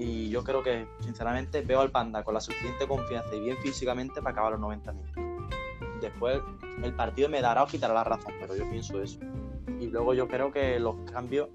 Y 0.02 0.30
yo 0.30 0.46
creo 0.46 0.64
que, 0.64 0.88
sinceramente, 1.02 1.62
veo 1.62 1.82
al 1.82 1.92
Panda 1.92 2.24
con 2.24 2.34
la 2.34 2.40
suficiente 2.40 2.88
confianza 2.88 3.36
y 3.36 3.42
bien 3.42 3.58
físicamente 3.58 4.22
para 4.22 4.32
acabar 4.32 4.54
los 4.54 4.62
90 4.62 4.94
minutos. 4.94 5.24
Después 6.00 6.40
el 6.82 6.94
partido 6.94 7.28
me 7.28 7.42
dará 7.42 7.64
o 7.64 7.68
quitará 7.68 7.94
la 7.94 8.06
razón, 8.06 8.34
pero 8.40 8.56
yo 8.56 8.70
pienso 8.70 9.02
eso. 9.02 9.20
Y 9.78 9.88
luego 9.88 10.14
yo 10.14 10.30
creo 10.30 10.54
que 10.54 10.80
los 10.80 10.96
cambios, 11.12 11.50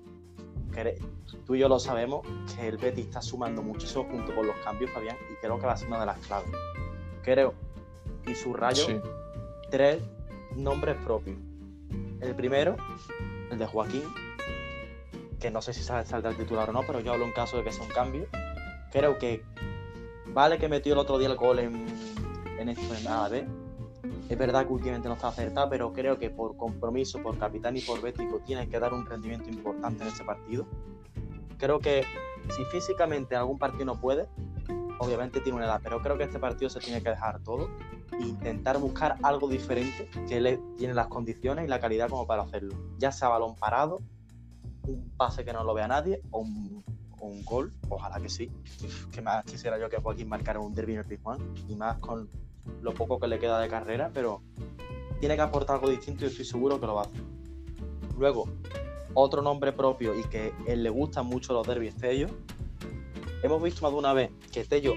tú 1.46 1.54
y 1.54 1.60
yo 1.60 1.68
lo 1.70 1.78
sabemos, 1.78 2.26
que 2.54 2.68
el 2.68 2.76
Betis 2.76 3.06
está 3.06 3.22
sumando 3.22 3.62
muchísimo 3.62 4.04
junto 4.04 4.34
con 4.34 4.46
los 4.46 4.56
cambios, 4.56 4.90
Fabián, 4.90 5.16
y 5.32 5.36
creo 5.36 5.58
que 5.58 5.64
va 5.64 5.72
a 5.72 5.76
ser 5.78 5.88
una 5.88 6.00
de 6.00 6.06
las 6.06 6.18
claves. 6.18 6.50
Creo, 7.22 7.54
y 8.26 8.34
subrayo, 8.34 8.84
Sí. 8.84 9.00
tres 9.70 10.02
nombres 10.54 10.96
propios. 11.02 11.38
El 12.20 12.34
primero, 12.34 12.76
el 13.50 13.58
de 13.58 13.66
Joaquín, 13.66 14.04
que 15.44 15.50
no 15.50 15.60
sé 15.60 15.74
si 15.74 15.82
saldrá 15.82 16.30
el 16.30 16.38
titular 16.38 16.70
o 16.70 16.72
no, 16.72 16.84
pero 16.86 17.00
yo 17.00 17.12
hablo 17.12 17.26
en 17.26 17.32
caso 17.32 17.58
de 17.58 17.64
que 17.64 17.70
sea 17.70 17.84
un 17.84 17.90
cambio. 17.90 18.26
Creo 18.90 19.18
que 19.18 19.44
vale 20.28 20.56
que 20.56 20.70
metió 20.70 20.94
el 20.94 20.98
otro 20.98 21.18
día 21.18 21.28
el 21.28 21.36
gol 21.36 21.58
en, 21.58 21.86
en 22.58 22.70
en 22.70 23.06
AD. 23.06 23.44
Es 24.30 24.38
verdad 24.38 24.66
que 24.66 24.72
últimamente 24.72 25.06
no 25.06 25.16
está 25.16 25.28
acertado, 25.28 25.68
pero 25.68 25.92
creo 25.92 26.18
que 26.18 26.30
por 26.30 26.56
compromiso, 26.56 27.22
por 27.22 27.38
capitán 27.38 27.76
y 27.76 27.82
por 27.82 28.00
bético, 28.00 28.40
tiene 28.46 28.70
que 28.70 28.80
dar 28.80 28.94
un 28.94 29.04
rendimiento 29.04 29.50
importante 29.50 30.02
en 30.02 30.08
este 30.08 30.24
partido. 30.24 30.66
Creo 31.58 31.78
que 31.78 32.06
si 32.56 32.64
físicamente 32.64 33.34
en 33.34 33.40
algún 33.40 33.58
partido 33.58 33.84
no 33.84 34.00
puede, 34.00 34.26
obviamente 34.98 35.40
tiene 35.40 35.58
una 35.58 35.66
edad, 35.66 35.80
pero 35.84 36.00
creo 36.00 36.16
que 36.16 36.24
este 36.24 36.38
partido 36.38 36.70
se 36.70 36.80
tiene 36.80 37.02
que 37.02 37.10
dejar 37.10 37.40
todo 37.40 37.68
e 38.18 38.22
intentar 38.22 38.78
buscar 38.78 39.16
algo 39.22 39.46
diferente 39.46 40.08
que 40.26 40.38
él 40.38 40.58
tiene 40.78 40.94
las 40.94 41.08
condiciones 41.08 41.66
y 41.66 41.68
la 41.68 41.80
calidad 41.80 42.08
como 42.08 42.26
para 42.26 42.44
hacerlo. 42.44 42.74
Ya 42.96 43.12
sea 43.12 43.28
balón 43.28 43.56
parado, 43.56 44.00
un 44.86 45.10
pase 45.16 45.44
que 45.44 45.52
no 45.52 45.64
lo 45.64 45.74
vea 45.74 45.88
nadie 45.88 46.20
o 46.30 46.40
un, 46.40 46.84
gol, 47.44 47.72
ojalá 47.88 48.20
que 48.20 48.28
sí. 48.28 48.50
Que 49.10 49.22
más 49.22 49.44
quisiera 49.44 49.78
yo 49.78 49.88
que 49.88 49.96
Joaquín 49.96 50.28
marcara 50.28 50.60
un 50.60 50.74
derby 50.74 50.92
en 50.92 50.98
el 50.98 51.04
Pizjuán 51.06 51.38
y 51.68 51.74
más 51.74 51.98
con 51.98 52.28
lo 52.82 52.92
poco 52.92 53.18
que 53.18 53.28
le 53.28 53.38
queda 53.38 53.58
de 53.60 53.68
carrera, 53.68 54.10
pero 54.12 54.42
tiene 55.20 55.36
que 55.36 55.40
aportar 55.40 55.76
algo 55.76 55.88
distinto 55.88 56.24
y 56.24 56.28
estoy 56.28 56.44
seguro 56.44 56.78
que 56.78 56.86
lo 56.86 56.96
va 56.96 57.02
a 57.02 57.04
hacer. 57.06 57.22
Luego, 58.18 58.46
otro 59.14 59.42
nombre 59.42 59.72
propio 59.72 60.18
y 60.18 60.24
que 60.24 60.52
le 60.66 60.90
gustan 60.90 61.26
mucho 61.26 61.52
los 61.52 61.66
derbis 61.66 61.96
Tello. 61.96 62.28
Hemos 63.42 63.62
visto 63.62 63.82
más 63.82 63.92
de 63.92 63.98
una 63.98 64.12
vez 64.12 64.30
que 64.52 64.64
Tello 64.64 64.94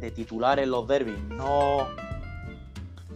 de 0.00 0.10
titular 0.10 0.58
en 0.58 0.70
los 0.70 0.86
derbis 0.86 1.18
no 1.28 1.86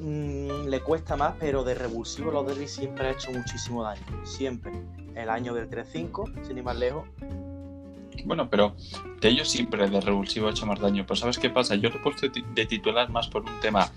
mm, 0.00 0.66
le 0.66 0.80
cuesta 0.80 1.16
más, 1.16 1.34
pero 1.38 1.64
de 1.64 1.74
revulsivo 1.74 2.30
los 2.30 2.46
derbis 2.46 2.72
siempre 2.72 3.08
ha 3.08 3.10
hecho 3.12 3.30
muchísimo 3.32 3.82
daño. 3.82 4.02
Siempre. 4.24 4.72
El 5.14 5.28
año 5.28 5.54
del 5.54 5.68
3-5, 5.68 6.46
sin 6.46 6.58
ir 6.58 6.64
más 6.64 6.76
lejos, 6.76 7.06
Bueno, 8.24 8.48
pero 8.48 8.74
de 9.20 9.28
ellos 9.28 9.48
siempre 9.48 9.88
de 9.88 10.00
revulsivo 10.00 10.48
ha 10.48 10.50
hecho 10.50 10.66
más 10.66 10.80
daño. 10.80 11.04
Pero 11.06 11.16
¿sabes 11.16 11.38
qué 11.38 11.50
pasa? 11.50 11.74
Yo 11.74 11.90
lo 11.90 11.96
he 11.96 11.98
puesto 11.98 12.28
de 12.28 12.66
titular 12.66 13.10
más 13.10 13.28
por 13.28 13.42
un 13.42 13.60
tema 13.60 13.90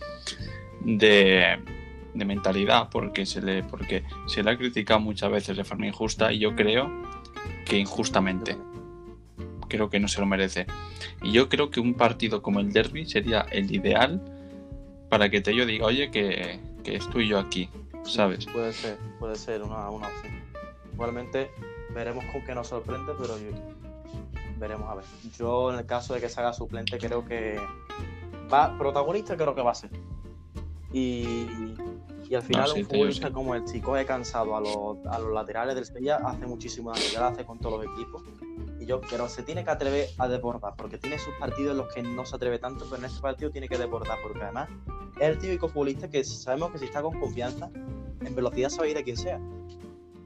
de, 0.82 1.60
de 2.14 2.26
mentalidad, 2.26 2.90
porque 2.90 3.26
se, 3.26 3.42
le, 3.42 3.64
porque 3.64 4.04
se 4.28 4.44
le 4.44 4.52
ha 4.52 4.58
criticado 4.58 5.00
muchas 5.00 5.32
veces 5.32 5.58
de 5.58 5.64
forma 5.64 5.88
injusta 5.88 6.32
y 6.32 6.40
yo 6.40 6.56
creo 6.56 6.90
que 7.66 7.78
injustamente. 7.78 8.58
Creo 9.68 9.90
que 9.90 10.00
no 10.00 10.08
se 10.08 10.20
lo 10.20 10.28
merece. 10.28 10.68
Y 11.24 11.32
yo 11.32 11.50
creo 11.50 11.72
que 11.72 11.80
un 11.80 11.96
partido 11.96 12.42
como 12.42 12.60
el 12.60 12.72
derby 12.72 13.06
sería 13.06 13.42
el 13.52 13.74
ideal 13.74 14.22
para 15.10 15.30
que 15.30 15.42
Tello 15.42 15.66
diga, 15.66 15.86
oye, 15.88 16.12
que, 16.12 16.60
que 16.84 16.96
estoy 16.96 17.28
yo 17.28 17.40
aquí, 17.40 17.70
¿sabes? 18.04 18.46
Puede 18.46 18.74
ser, 18.74 18.98
puede 19.20 19.36
ser 19.36 19.64
una, 19.64 19.90
una 19.90 20.08
opción. 20.08 20.45
Igualmente, 20.96 21.52
veremos 21.94 22.24
con 22.32 22.42
qué 22.46 22.56
nos 22.56 22.68
sorprende, 22.68 23.12
pero 23.20 23.38
yo- 23.38 23.52
veremos 24.58 24.90
a 24.90 24.96
ver. 24.96 25.06
Yo, 25.38 25.74
en 25.74 25.80
el 25.80 25.86
caso 25.86 26.14
de 26.14 26.22
que 26.22 26.30
se 26.30 26.40
haga 26.40 26.54
suplente, 26.54 26.98
creo 26.98 27.26
que 27.26 27.60
va, 28.52 28.78
protagonista 28.78 29.36
creo 29.36 29.54
que 29.54 29.62
va 29.62 29.72
a 29.72 29.76
ser. 29.76 29.92
Y, 30.94 31.76
y 32.30 32.36
al 32.36 32.42
final, 32.44 32.70
sí, 32.70 32.80
un 32.80 32.86
futbolista 32.88 33.28
sí. 33.28 33.34
como 33.34 33.54
el 33.56 33.66
chico 33.66 33.98
he 33.98 34.06
cansado 34.06 34.56
a 34.56 34.62
los, 34.62 35.06
a 35.08 35.20
los 35.20 35.34
laterales 35.34 35.76
del 35.76 35.86
Sevilla 35.86 36.22
hace 36.24 36.46
muchísimo 36.48 36.92
daño, 36.92 37.04
ya 37.12 37.20
lo 37.20 37.26
hace 37.26 37.44
con 37.46 37.60
todos 37.60 37.84
los 37.84 37.94
equipos. 37.94 38.24
Y 38.80 38.86
yo, 38.86 39.02
pero 39.10 39.28
se 39.28 39.44
tiene 39.44 39.66
que 39.66 39.72
atrever 39.72 40.08
a 40.18 40.30
desbordar, 40.30 40.76
porque 40.78 40.98
tiene 40.98 41.20
sus 41.20 41.34
partidos 41.36 41.72
en 41.72 41.78
los 41.78 41.94
que 41.94 42.02
no 42.04 42.26
se 42.26 42.38
atreve 42.38 42.58
tanto, 42.60 42.86
pero 42.86 42.98
en 43.00 43.06
este 43.06 43.20
partido 43.22 43.52
tiene 43.52 43.68
que 43.68 43.78
desbordar, 43.78 44.18
porque 44.24 44.42
además 44.42 44.70
es 45.20 45.28
el 45.28 45.38
típico 45.40 45.68
futbolista 45.68 46.10
que 46.10 46.24
sabemos 46.24 46.72
que 46.72 46.78
si 46.78 46.86
está 46.86 47.02
con 47.02 47.20
confianza, 47.20 47.70
en 48.22 48.34
velocidad 48.34 48.70
sabe 48.70 48.92
ir 48.92 48.98
a 48.98 49.04
quien 49.04 49.18
sea. 49.18 49.42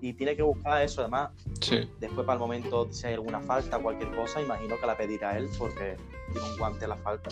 Y 0.02 0.14
tiene 0.14 0.36
que 0.36 0.42
buscar 0.44 0.82
eso, 0.82 1.02
además, 1.02 1.32
Sí. 1.60 1.78
después 2.00 2.26
para 2.26 2.34
el 2.36 2.40
momento, 2.40 2.88
si 2.92 3.08
hay 3.08 3.16
alguna 3.16 3.42
falta, 3.42 3.80
cualquier 3.80 4.16
cosa, 4.16 4.42
imagino 4.42 4.80
que 4.80 4.86
la 4.88 4.96
pedirá 4.98 5.38
él, 5.38 5.50
porque 5.58 5.98
tiene 6.32 6.48
un 6.50 6.58
guante 6.58 6.88
la 6.88 6.96
falta. 6.96 7.30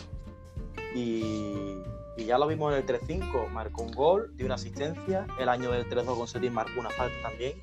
Y, 0.93 1.78
y 2.18 2.26
ya 2.26 2.38
lo 2.38 2.47
vimos 2.47 2.74
en 2.74 2.80
el 2.80 2.86
3-5, 2.86 3.47
marcó 3.49 3.84
un 3.84 3.91
gol, 3.91 4.32
dio 4.36 4.45
una 4.45 4.55
asistencia, 4.55 5.28
el 5.39 5.47
año 5.47 5.72
del 5.72 5.88
3-2 5.88 6.18
con 6.18 6.28
Setín 6.28 6.53
marcó 6.53 6.80
una 6.80 6.89
falta 6.89 7.15
también. 7.22 7.53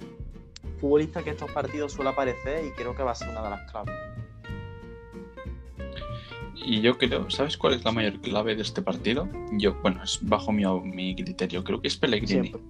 Futbolista 0.81 1.23
que 1.23 1.31
estos 1.31 1.51
partidos 1.51 1.93
suele 1.93 2.11
aparecer 2.11 2.65
y 2.65 2.71
creo 2.73 2.95
que 2.95 3.03
va 3.03 3.11
a 3.13 3.15
ser 3.15 3.29
una 3.29 3.43
de 3.43 3.51
las 3.51 3.71
claves. 3.71 3.95
Y 6.57 6.81
yo 6.81 6.97
creo, 6.97 7.29
¿sabes 7.31 7.57
cuál 7.59 7.75
es 7.75 7.85
la 7.85 7.93
mayor 7.93 8.21
clave 8.21 8.55
de 8.57 8.63
este 8.63 8.81
partido? 8.81 9.29
Yo, 9.53 9.75
bueno, 9.83 10.03
es 10.03 10.19
bajo 10.23 10.51
mi, 10.53 10.65
mi 10.83 11.15
criterio, 11.15 11.63
creo 11.63 11.81
que 11.81 11.89
es 11.89 11.97
Pellegrini. 11.97 12.49
Siempre. 12.49 12.61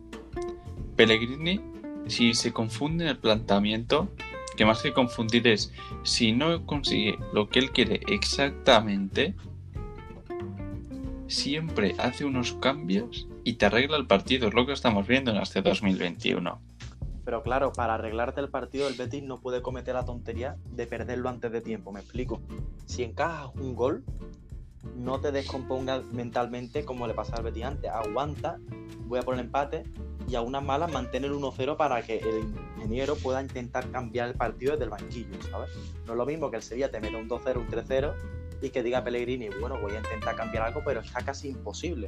Pellegrini, 0.97 1.61
si 2.07 2.35
se 2.35 2.53
confunde 2.53 3.09
el 3.09 3.19
planteamiento, 3.19 4.09
que 4.57 4.65
más 4.65 4.83
que 4.83 4.93
confundir 4.93 5.47
es, 5.49 5.73
si 6.03 6.33
no 6.33 6.65
consigue 6.67 7.19
lo 7.33 7.49
que 7.49 7.59
él 7.59 7.71
quiere 7.73 8.01
exactamente, 8.07 9.35
siempre 11.27 11.95
hace 11.99 12.25
unos 12.25 12.53
cambios 12.55 13.27
y 13.45 13.55
te 13.55 13.67
arregla 13.67 13.97
el 13.97 14.07
partido. 14.07 14.49
Es 14.49 14.55
lo 14.55 14.67
que 14.67 14.73
estamos 14.73 15.07
viendo 15.07 15.31
en 15.31 15.39
este 15.39 15.63
2021. 15.63 16.61
Pero 17.25 17.43
claro, 17.43 17.73
para 17.73 17.95
arreglarte 17.95 18.41
el 18.41 18.51
partido, 18.51 18.87
el 18.87 18.95
Betis 18.95 19.23
no 19.23 19.41
puede 19.41 19.63
cometer 19.63 19.95
la 19.95 20.05
tontería 20.05 20.57
de 20.71 20.87
perderlo 20.87 21.31
antes 21.31 21.51
de 21.51 21.63
tiempo. 21.63 21.91
Me 21.91 22.01
explico. 22.01 22.43
Si 22.85 23.03
encajas 23.03 23.51
un 23.55 23.75
gol, 23.75 24.05
no 24.97 25.21
te 25.21 25.33
descompongas 25.33 26.05
mentalmente 26.13 26.85
como 26.85 27.07
le 27.07 27.15
pasaba 27.15 27.39
al 27.39 27.45
Betis 27.45 27.65
antes. 27.65 27.91
Aguanta, 27.91 28.59
voy 29.07 29.19
a 29.19 29.23
poner 29.23 29.45
empate 29.45 29.85
y 30.29 30.35
a 30.37 30.41
unas 30.41 30.63
malas 30.63 30.91
mantener 30.93 31.31
1-0 31.31 31.77
para 31.77 32.03
que 32.03 32.19
el 32.19 32.45
ingeniero 32.77 33.17
pueda 33.17 33.43
intentar 33.43 33.91
cambiar 33.91 34.29
el 34.29 34.35
partido 34.35 34.73
desde 34.73 34.85
el 34.85 34.91
banquillo, 34.91 35.43
¿sabes? 35.51 35.71
No 36.07 36.13
es 36.13 36.19
lo 36.19 36.27
mismo 36.27 36.51
que 36.51 36.57
el 36.57 36.63
Sevilla 36.63 36.91
te 36.91 37.01
meta 37.01 37.19
un 37.19 37.29
2-0, 37.29 37.57
un 37.57 37.69
3-0 37.69 38.15
y 38.63 38.71
que 38.71 38.83
diga 38.83 39.05
Pellegrini, 39.05 39.49
bueno, 39.61 39.79
voy 39.81 39.93
a 39.93 39.99
intentar 39.99 40.37
cambiar 40.37 40.65
algo, 40.65 40.83
pero 40.85 41.01
está 41.01 41.23
casi 41.23 41.49
imposible. 41.51 42.07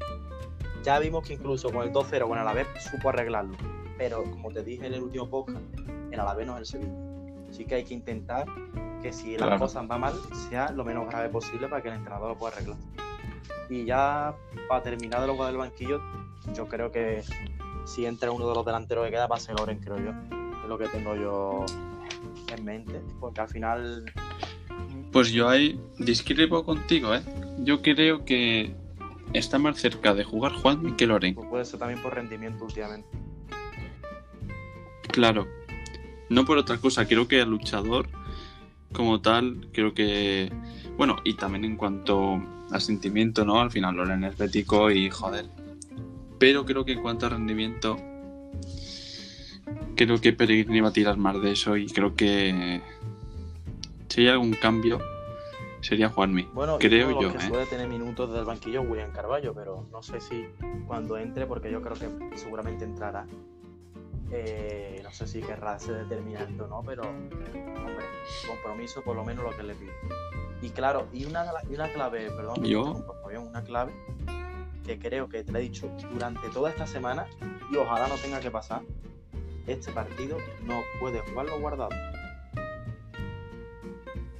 Ya 0.83 0.99
vimos 0.99 1.27
que 1.27 1.35
incluso 1.35 1.71
con 1.71 1.87
el 1.87 1.93
2-0 1.93 2.29
con 2.29 2.33
el 2.33 2.39
Alavés 2.39 2.67
supo 2.91 3.11
arreglarlo, 3.11 3.57
pero 3.99 4.25
como 4.25 4.51
te 4.51 4.63
dije 4.63 4.87
en 4.87 4.95
el 4.95 5.03
último 5.03 5.29
podcast, 5.29 5.65
el 6.11 6.21
Alavés 6.21 6.47
no 6.47 6.55
es 6.55 6.61
el 6.61 6.67
Sevilla. 6.67 7.16
Así 7.57 7.65
que 7.65 7.77
hay 7.77 7.85
que 7.85 7.95
intentar 7.95 8.45
que 9.01 9.15
si 9.15 9.39
las 9.39 9.59
cosas 9.59 9.89
van 9.89 9.99
mal, 9.99 10.13
sea 10.51 10.71
lo 10.73 10.85
menos 10.85 11.09
grave 11.09 11.31
posible 11.31 11.69
para 11.69 11.81
que 11.81 11.89
el 11.89 11.95
entrenador 11.95 12.29
lo 12.29 12.37
pueda 12.37 12.55
arreglar. 12.55 12.77
Y 13.71 13.87
ya 13.87 14.35
para 14.69 14.83
terminar 14.83 15.23
de 15.23 15.27
lo 15.29 15.43
del 15.43 15.57
banquillo, 15.57 16.03
yo 16.55 16.69
creo 16.69 16.93
que 16.93 17.23
si 17.87 18.05
entra 18.05 18.31
uno 18.31 18.47
de 18.47 18.55
los 18.55 18.67
delanteros 18.67 19.07
que 19.07 19.13
queda 19.13 19.27
va 19.27 19.37
a 19.37 19.41
ser 19.41 19.59
Loren, 19.59 19.79
creo 19.79 19.97
yo. 19.97 20.11
Es 20.63 20.69
lo 20.69 20.77
que 20.77 20.87
tengo 20.89 21.17
yo 21.17 21.65
en 22.55 22.63
mente, 22.63 23.01
porque 23.21 23.41
al 23.41 23.49
final... 23.49 24.05
Pues 25.11 25.33
yo 25.33 25.49
ahí 25.49 25.81
discrepo 25.99 26.63
contigo, 26.63 27.15
¿eh? 27.15 27.23
Yo 27.61 27.81
creo 27.81 28.27
que 28.27 28.77
está 29.33 29.59
más 29.59 29.79
cerca 29.79 30.13
de 30.13 30.25
jugar 30.25 30.53
Juan 30.53 30.95
que 30.95 31.07
Loren. 31.07 31.35
Pues 31.35 31.49
puede 31.49 31.65
ser 31.65 31.81
también 31.81 32.03
por 32.03 32.15
rendimiento 32.15 32.67
últimamente. 32.67 33.09
Claro. 35.09 35.56
No 36.29 36.45
por 36.45 36.59
otra 36.59 36.79
cosa, 36.79 37.07
creo 37.07 37.29
que 37.29 37.41
el 37.41 37.51
luchador 37.51 38.09
como 38.93 39.21
tal, 39.21 39.69
creo 39.73 39.95
que... 39.95 40.53
Bueno, 40.97 41.17
y 41.25 41.35
también 41.35 41.65
en 41.65 41.77
cuanto 41.77 42.43
a 42.71 42.81
sentimiento, 42.81 43.45
¿no? 43.45 43.61
Al 43.61 43.71
final 43.71 43.97
Loren 43.97 44.25
es 44.25 44.37
bético 44.37 44.91
y 44.91 45.11
joder. 45.11 45.47
Pero 46.39 46.65
creo 46.65 46.85
que 46.85 46.93
en 46.93 47.03
cuanto 47.03 47.27
a 47.27 47.31
rendimiento, 47.31 47.97
creo 49.95 50.21
que 50.21 50.33
Peregrini 50.33 50.81
va 50.81 50.89
a 50.89 50.93
tirar 50.93 51.17
más 51.17 51.41
de 51.41 51.53
eso 51.53 51.77
y 51.77 51.87
creo 51.87 52.15
que 52.15 52.81
si 54.09 54.23
hay 54.23 54.29
algún 54.29 54.53
cambio 54.53 54.99
sería 55.81 56.09
Juanmi. 56.09 56.49
Bueno, 56.53 56.79
creo 56.79 57.21
yo. 57.21 57.33
Que 57.33 57.45
¿eh? 57.45 57.49
puede 57.49 57.67
tener 57.67 57.89
minutos 57.89 58.33
del 58.33 58.45
banquillo 58.45 58.83
William 58.83 59.13
Carballo, 59.13 59.55
pero 59.55 59.87
no 59.93 60.03
sé 60.03 60.21
si 60.21 60.47
cuando 60.87 61.17
entre, 61.17 61.47
porque 61.47 61.71
yo 61.71 61.81
creo 61.83 61.95
que 61.95 62.37
seguramente 62.37 62.85
entrará. 62.85 63.27
Eh, 64.31 65.01
no 65.03 65.13
sé 65.13 65.27
si 65.27 65.41
querrá 65.41 65.79
ser 65.79 66.07
determinante 66.07 66.61
o 66.63 66.67
no, 66.67 66.83
pero 66.85 67.03
hombre, 67.03 67.47
compromiso 68.47 69.03
por 69.03 69.17
lo 69.17 69.25
menos 69.25 69.45
lo 69.45 69.57
que 69.57 69.63
le 69.63 69.75
pido. 69.75 69.93
Y 70.63 70.71
claro, 70.71 71.07
y 71.13 71.25
una, 71.27 71.45
una 71.69 71.93
clave, 71.93 72.31
perdón, 72.31 72.65
yo 72.65 73.05
una 73.41 73.63
clave 73.63 73.93
que 74.85 74.99
creo 74.99 75.29
que 75.29 75.45
te 75.45 75.53
he 75.57 75.61
dicho 75.61 75.91
durante 76.13 76.49
toda 76.49 76.71
esta 76.71 76.87
semana 76.87 77.27
y 77.71 77.77
ojalá 77.77 78.09
no 78.09 78.15
tenga 78.17 78.41
que 78.41 78.51
pasar. 78.51 78.83
Este 79.67 79.93
partido 79.93 80.39
no 80.65 80.81
puede 81.01 81.21
jugarlo 81.21 81.61
guardado. 81.61 81.91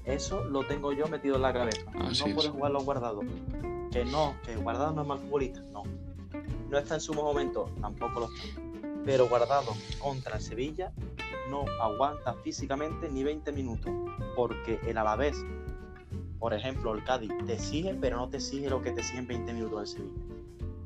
Eso 0.05 0.45
lo 0.45 0.65
tengo 0.65 0.93
yo 0.93 1.09
metido 1.09 1.35
en 1.37 1.43
la 1.43 1.53
cabeza. 1.53 1.85
no 1.93 2.35
puede 2.35 2.49
jugarlo 2.49 2.81
guardado. 2.81 3.21
Que 3.91 4.05
no, 4.05 4.37
que 4.45 4.57
guardado 4.57 4.93
no 4.93 5.03
es 5.03 5.09
mal 5.09 5.19
futbolista. 5.19 5.61
No. 5.73 5.83
No 6.71 6.79
está 6.79 6.95
en 6.95 7.01
su 7.01 7.13
momento, 7.13 7.71
tampoco 7.81 8.21
lo 8.21 8.27
está. 8.27 8.66
Pero 9.07 9.27
guardado 9.27 9.75
contra 9.99 10.37
el 10.37 10.43
Sevilla 10.43 10.93
no 11.49 11.65
aguanta 11.81 12.35
físicamente 12.45 13.09
ni 13.09 13.25
20 13.25 13.51
minutos. 13.53 13.91
Porque 14.37 14.79
el 14.87 14.99
Alavés, 14.99 15.43
por 16.39 16.53
ejemplo, 16.53 16.95
el 16.95 17.03
Cádiz, 17.05 17.33
te 17.47 17.55
exige, 17.55 17.95
pero 17.95 18.19
no 18.19 18.29
te 18.29 18.37
exige 18.37 18.69
lo 18.69 18.83
que 18.83 18.91
te 18.91 19.01
exige 19.01 19.21
en 19.21 19.27
20 19.27 19.55
minutos 19.55 19.81
el 19.81 19.87
Sevilla 19.87 20.27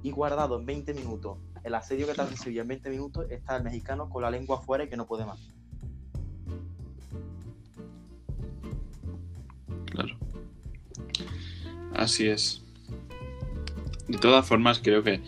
y 0.02 0.10
guardado 0.10 0.58
en 0.58 0.66
20 0.66 0.94
minutos 0.94 1.38
el 1.62 1.74
asedio 1.74 2.06
que 2.06 2.14
te 2.14 2.22
hace 2.22 2.36
Sevilla 2.36 2.62
en 2.62 2.68
20 2.68 2.90
minutos, 2.90 3.26
está 3.30 3.56
el 3.56 3.62
mexicano 3.62 4.08
con 4.08 4.22
la 4.22 4.30
lengua 4.30 4.58
afuera 4.58 4.84
y 4.84 4.88
que 4.88 4.96
no 4.96 5.06
puede 5.06 5.26
más. 5.26 5.38
Claro. 9.86 10.16
Así 11.94 12.28
es. 12.28 12.62
De 14.08 14.16
todas 14.18 14.46
formas, 14.46 14.80
creo 14.82 15.02
que 15.02 15.20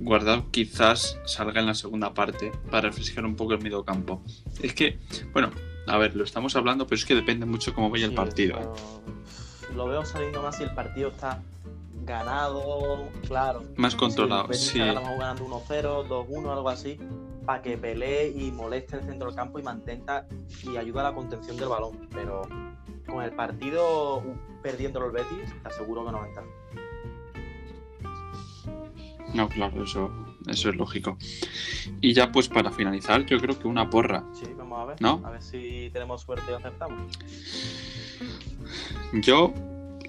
Guardado 0.00 0.50
quizás 0.50 1.18
salga 1.26 1.60
en 1.60 1.66
la 1.66 1.74
segunda 1.74 2.14
parte 2.14 2.52
para 2.70 2.88
refrescar 2.88 3.24
un 3.24 3.36
poco 3.36 3.54
el 3.54 3.62
medio 3.62 3.84
campo. 3.84 4.22
Es 4.62 4.74
que, 4.74 4.98
bueno, 5.32 5.50
a 5.86 5.96
ver, 5.98 6.14
lo 6.14 6.24
estamos 6.24 6.54
hablando, 6.56 6.86
pero 6.86 6.96
es 6.96 7.04
que 7.04 7.14
depende 7.14 7.46
mucho 7.46 7.74
cómo 7.74 7.90
vaya 7.90 8.06
el 8.06 8.14
partido. 8.14 8.74
Lo 9.74 9.86
veo 9.86 10.04
saliendo 10.04 10.42
más 10.42 10.56
si 10.56 10.64
el 10.64 10.74
partido 10.74 11.08
está 11.08 11.42
ganado, 12.04 13.08
claro. 13.26 13.64
Más 13.76 13.94
controlado, 13.94 14.52
sí. 14.52 14.78
ganando 14.78 15.46
1-0, 15.46 16.08
2-1, 16.08 16.52
algo 16.52 16.68
así, 16.68 16.98
para 17.44 17.62
que 17.62 17.76
pelee 17.76 18.30
y 18.30 18.50
moleste 18.50 18.96
el 18.96 19.02
centro 19.02 19.28
del 19.28 19.36
campo 19.36 19.58
y 19.58 19.62
mantenga 19.62 20.26
y 20.62 20.76
ayude 20.76 21.00
a 21.00 21.04
la 21.04 21.14
contención 21.14 21.56
del 21.56 21.68
balón. 21.68 22.08
Pero 22.12 22.42
con 23.06 23.22
el 23.22 23.32
partido 23.32 24.22
perdiendo 24.62 25.04
el 25.04 25.12
Betis, 25.12 25.54
te 25.62 25.68
aseguro 25.68 26.04
que 26.04 26.12
no 26.12 26.18
va 26.18 26.24
a 26.24 26.28
entrar. 26.28 26.44
No, 29.34 29.48
claro, 29.48 29.84
eso, 29.84 30.10
eso 30.46 30.70
es 30.70 30.76
lógico. 30.76 31.18
Y 32.00 32.12
ya 32.12 32.32
pues 32.32 32.48
para 32.48 32.70
finalizar, 32.70 33.26
yo 33.26 33.38
creo 33.38 33.58
que 33.58 33.68
una 33.68 33.90
porra. 33.90 34.24
Sí, 34.32 34.46
vamos 34.56 34.80
a 34.80 34.84
ver. 34.86 35.02
¿No? 35.02 35.22
A 35.24 35.30
ver 35.30 35.42
si 35.42 35.90
tenemos 35.92 36.22
suerte 36.22 36.50
y 36.50 36.54
acertamos. 36.54 37.18
Yo 39.12 39.52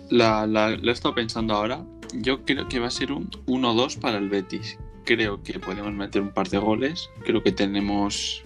la, 0.09 0.47
la, 0.47 0.71
he 0.71 0.91
estado 0.91 1.15
pensando 1.15 1.53
ahora. 1.53 1.83
Yo 2.13 2.43
creo 2.43 2.67
que 2.67 2.79
va 2.79 2.87
a 2.87 2.91
ser 2.91 3.11
un 3.11 3.29
1-2 3.45 3.99
para 3.99 4.17
el 4.17 4.29
Betis. 4.29 4.77
Creo 5.05 5.43
que 5.43 5.59
podemos 5.59 5.93
meter 5.93 6.21
un 6.21 6.31
par 6.31 6.49
de 6.49 6.57
goles. 6.57 7.09
Creo 7.23 7.43
que 7.43 7.51
tenemos 7.51 8.43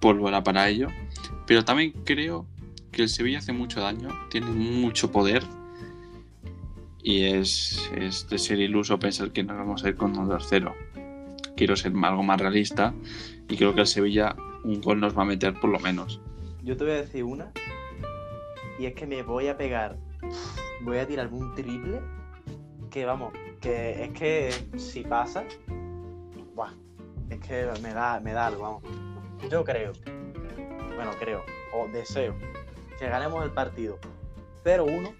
pólvora 0.00 0.42
para 0.42 0.68
ello. 0.68 0.88
Pero 1.46 1.64
también 1.64 1.92
creo 2.04 2.46
que 2.92 3.02
el 3.02 3.08
Sevilla 3.08 3.38
hace 3.38 3.52
mucho 3.52 3.80
daño. 3.80 4.08
Tiene 4.30 4.50
mucho 4.50 5.10
poder. 5.10 5.42
Y 7.02 7.24
es, 7.24 7.90
es 7.96 8.28
de 8.28 8.38
ser 8.38 8.60
iluso 8.60 8.98
pensar 8.98 9.30
que 9.32 9.42
nos 9.42 9.56
vamos 9.56 9.84
a 9.84 9.88
ir 9.88 9.96
con 9.96 10.16
un 10.16 10.28
2-0. 10.28 10.72
Quiero 11.56 11.76
ser 11.76 11.92
algo 12.02 12.22
más 12.22 12.40
realista. 12.40 12.94
Y 13.48 13.56
creo 13.56 13.74
que 13.74 13.80
el 13.80 13.86
Sevilla 13.86 14.36
un 14.64 14.80
gol 14.80 15.00
nos 15.00 15.16
va 15.16 15.22
a 15.22 15.26
meter 15.26 15.58
por 15.58 15.70
lo 15.70 15.80
menos. 15.80 16.20
Yo 16.62 16.76
te 16.76 16.84
voy 16.84 16.92
a 16.92 16.96
decir 16.96 17.24
una. 17.24 17.50
Y 18.78 18.86
es 18.86 18.94
que 18.94 19.06
me 19.06 19.22
voy 19.22 19.48
a 19.48 19.56
pegar 19.56 19.96
voy 20.84 20.98
a 20.98 21.06
tirar 21.06 21.28
un 21.32 21.54
triple 21.54 22.00
que 22.90 23.04
vamos, 23.04 23.32
que 23.60 24.04
es 24.04 24.10
que 24.10 24.50
si 24.76 25.02
pasa, 25.02 25.44
buah, 26.54 26.72
es 27.30 27.38
que 27.40 27.68
me 27.82 27.94
da, 27.94 28.20
me 28.20 28.32
da 28.32 28.48
algo, 28.48 28.62
vamos. 28.62 28.82
Yo 29.50 29.64
creo, 29.64 29.92
bueno, 30.94 31.12
creo, 31.18 31.42
o 31.74 31.88
deseo, 31.88 32.34
que 32.98 33.06
ganemos 33.06 33.44
el 33.44 33.50
partido 33.50 33.98
0-1 34.64 35.14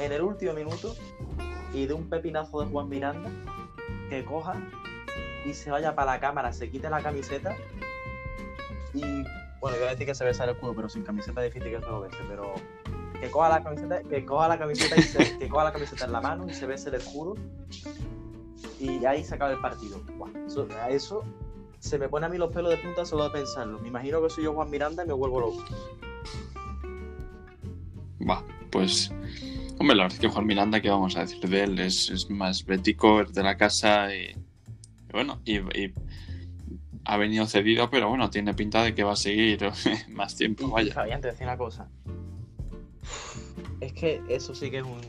en 0.00 0.12
el 0.12 0.22
último 0.22 0.52
minuto 0.54 0.94
y 1.72 1.86
de 1.86 1.94
un 1.94 2.08
pepinazo 2.08 2.60
de 2.60 2.66
Juan 2.66 2.88
Miranda 2.88 3.30
que 4.08 4.24
coja 4.24 4.54
y 5.44 5.54
se 5.54 5.70
vaya 5.70 5.94
para 5.94 6.12
la 6.12 6.20
cámara, 6.20 6.52
se 6.52 6.70
quite 6.70 6.90
la 6.90 7.02
camiseta 7.02 7.56
y 8.92 9.02
bueno, 9.60 9.76
iba 9.76 9.86
a 9.86 9.90
decir 9.90 10.06
que 10.06 10.14
se 10.14 10.24
besa 10.24 10.44
el 10.44 10.56
culo, 10.56 10.74
pero 10.74 10.88
sin 10.88 11.02
camiseta 11.02 11.44
es 11.44 11.52
difícil 11.52 11.76
que 11.76 11.84
se 11.84 11.90
lo 11.90 12.00
bese, 12.00 12.16
pero 12.28 12.54
que 13.20 13.30
coja 13.30 13.50
la 13.50 13.62
camiseta, 13.62 14.02
que 14.02 14.24
coja 14.24 14.48
la 14.48 14.58
camiseta 14.58 14.96
y 14.96 15.02
se, 15.02 15.38
que 15.38 15.48
coja 15.48 15.64
la 15.64 15.72
camiseta 15.72 16.06
en 16.06 16.12
la 16.12 16.20
mano 16.20 16.48
y 16.48 16.54
se 16.54 16.66
bese 16.66 16.88
el 16.88 16.96
escudo 16.96 17.34
y 18.78 19.04
ahí 19.04 19.22
se 19.22 19.34
acaba 19.34 19.52
el 19.52 19.60
partido. 19.60 20.00
eso, 20.46 20.66
eso, 20.88 21.22
se 21.78 21.98
me 21.98 22.08
pone 22.08 22.26
a 22.26 22.28
mí 22.30 22.38
los 22.38 22.50
pelos 22.50 22.70
de 22.70 22.78
punta 22.78 23.04
solo 23.04 23.24
de 23.24 23.30
pensarlo. 23.30 23.78
Me 23.80 23.88
imagino 23.88 24.22
que 24.22 24.30
soy 24.30 24.44
yo 24.44 24.54
Juan 24.54 24.70
Miranda 24.70 25.04
y 25.04 25.06
me 25.06 25.12
vuelvo 25.12 25.40
loco. 25.40 25.64
Va, 28.26 28.42
pues 28.70 29.12
hombre, 29.80 29.96
la 29.96 30.02
verdad 30.04 30.16
es 30.16 30.20
que 30.20 30.28
Juan 30.28 30.46
Miranda, 30.46 30.82
¿qué 30.82 30.90
vamos 30.90 31.16
a 31.16 31.20
decir 31.20 31.40
de 31.48 31.64
él? 31.64 31.78
Es, 31.78 32.28
más 32.28 32.66
bético, 32.66 33.22
es 33.22 33.32
de 33.32 33.42
la 33.42 33.56
casa 33.56 34.14
y, 34.14 34.36
bueno, 35.10 35.40
y, 35.46 35.58
ha 37.06 37.16
venido 37.16 37.46
cedido, 37.46 37.88
pero 37.88 38.10
bueno, 38.10 38.28
tiene 38.28 38.52
pinta 38.52 38.82
de 38.82 38.94
que 38.94 39.04
va 39.04 39.14
a 39.14 39.16
seguir 39.16 39.58
más 40.10 40.36
tiempo, 40.36 40.68
vaya. 40.68 40.92
Fabián, 40.92 41.22
te 41.22 41.28
decía 41.28 41.46
una 41.46 41.56
cosa. 41.56 41.88
Es 43.80 43.94
que 43.94 44.22
eso 44.28 44.54
sí 44.54 44.70
que 44.70 44.78
es 44.78 44.84
un. 44.84 45.00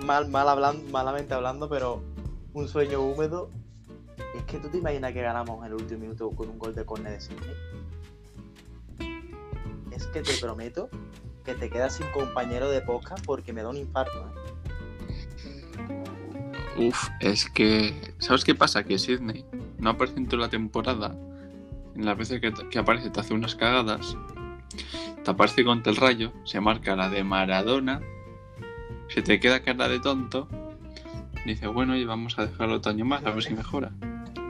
mal, 0.06 0.28
mal 0.28 0.48
hablando, 0.48 0.88
malamente 0.92 1.34
hablando, 1.34 1.68
pero 1.68 2.04
un 2.52 2.68
sueño 2.68 3.00
húmedo. 3.00 3.50
Es 4.36 4.44
que 4.44 4.58
tú 4.58 4.68
te 4.68 4.78
imaginas 4.78 5.12
que 5.12 5.22
ganamos 5.22 5.58
en 5.60 5.72
el 5.72 5.74
último 5.74 6.00
minuto 6.00 6.30
con 6.30 6.48
un 6.48 6.58
gol 6.60 6.76
de 6.76 6.84
córner 6.84 7.14
de 7.14 7.20
Sidney. 7.20 7.54
Es 9.90 10.06
que 10.06 10.22
te 10.22 10.34
prometo 10.34 10.90
que 11.46 11.54
te 11.54 11.70
quedas 11.70 11.94
sin 11.94 12.06
compañero 12.08 12.68
de 12.68 12.82
podcast 12.82 13.24
porque 13.24 13.54
me 13.54 13.62
da 13.62 13.70
un 13.70 13.78
infarto. 13.78 14.26
¿eh? 16.78 16.88
Uf, 16.88 17.08
es 17.20 17.48
que. 17.48 18.14
¿Sabes 18.18 18.44
qué 18.44 18.54
pasa? 18.54 18.84
Que 18.84 18.98
Sidney 18.98 19.46
no 19.78 19.90
ha 19.90 19.96
en 20.04 20.40
la 20.40 20.50
temporada 20.50 21.16
en 21.96 22.04
las 22.04 22.16
veces 22.16 22.40
que, 22.40 22.78
aparece 22.78 23.10
te 23.10 23.20
hace 23.20 23.34
unas 23.34 23.54
cagadas, 23.54 24.16
te 25.24 25.30
aparece 25.30 25.64
contra 25.64 25.90
el 25.90 25.96
rayo, 25.96 26.32
se 26.44 26.60
marca 26.60 26.94
la 26.94 27.08
de 27.08 27.24
Maradona, 27.24 28.00
se 29.08 29.22
te 29.22 29.40
queda 29.40 29.60
cara 29.60 29.88
de 29.88 29.98
tonto, 30.00 30.46
dice, 31.46 31.66
bueno, 31.68 31.96
y 31.96 32.04
vamos 32.04 32.38
a 32.38 32.46
dejarlo 32.46 32.76
otro 32.76 32.92
año 32.92 33.04
más, 33.04 33.24
a 33.24 33.30
ver 33.30 33.42
si 33.42 33.54
mejora. 33.54 33.92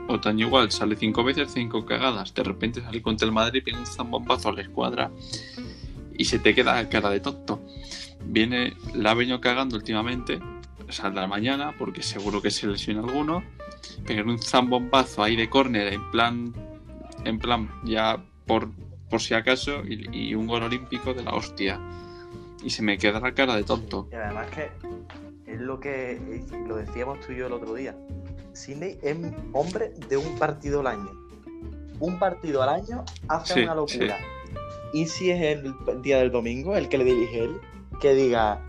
Otaño 0.09 0.47
igual, 0.47 0.71
sale 0.71 0.95
cinco 0.95 1.23
veces, 1.23 1.51
cinco 1.53 1.85
cagadas, 1.85 2.33
de 2.33 2.43
repente 2.43 2.81
sale 2.81 3.01
contra 3.01 3.25
el 3.25 3.33
Madrid, 3.33 3.61
pega 3.63 3.77
un 3.77 3.85
zambombazo 3.85 4.49
a 4.49 4.53
la 4.53 4.61
escuadra 4.61 5.11
y 6.17 6.25
se 6.25 6.39
te 6.39 6.53
queda 6.53 6.87
cara 6.89 7.09
de 7.09 7.19
tonto. 7.19 7.61
Viene, 8.25 8.73
la 8.93 9.11
ha 9.11 9.13
venido 9.13 9.39
cagando 9.39 9.75
últimamente, 9.75 10.39
saldrá 10.89 11.27
mañana, 11.27 11.75
porque 11.77 12.01
seguro 12.01 12.41
que 12.41 12.51
se 12.51 12.67
lesiona 12.67 13.01
alguno, 13.01 13.43
pegar 14.05 14.25
un 14.25 14.39
zambombazo 14.39 15.23
ahí 15.23 15.35
de 15.35 15.49
córner 15.49 15.93
en 15.93 16.11
plan, 16.11 16.53
en 17.23 17.39
plan, 17.39 17.69
ya 17.85 18.23
por, 18.45 18.69
por 19.09 19.21
si 19.21 19.33
acaso, 19.33 19.83
y, 19.85 20.29
y 20.29 20.35
un 20.35 20.47
gol 20.47 20.63
olímpico 20.63 21.13
de 21.13 21.23
la 21.23 21.33
hostia. 21.33 21.79
Y 22.63 22.71
se 22.71 22.81
me 22.81 22.97
queda 22.97 23.19
la 23.19 23.33
cara 23.33 23.55
de 23.55 23.63
tonto. 23.63 24.09
Y 24.11 24.15
además 24.15 24.47
que 24.49 24.69
es 25.45 25.61
lo 25.61 25.79
que 25.79 26.19
lo 26.67 26.75
decíamos 26.75 27.19
tú 27.21 27.31
y 27.31 27.37
yo 27.37 27.47
el 27.47 27.53
otro 27.53 27.73
día. 27.73 27.95
Sidney 28.53 28.97
es 29.01 29.15
hombre 29.53 29.93
de 30.09 30.17
un 30.17 30.37
partido 30.37 30.81
al 30.81 30.87
año. 30.87 31.11
Un 31.99 32.19
partido 32.19 32.61
al 32.63 32.69
año 32.69 33.05
hace 33.27 33.53
Sí, 33.53 33.59
una 33.61 33.75
locura. 33.75 34.17
Y 34.93 35.05
si 35.05 35.31
es 35.31 35.41
el 35.41 35.75
día 36.01 36.19
del 36.19 36.31
domingo, 36.31 36.75
el 36.75 36.89
que 36.89 36.97
le 36.97 37.03
dirige 37.05 37.43
él, 37.43 37.59
que 37.99 38.13
diga, 38.13 38.61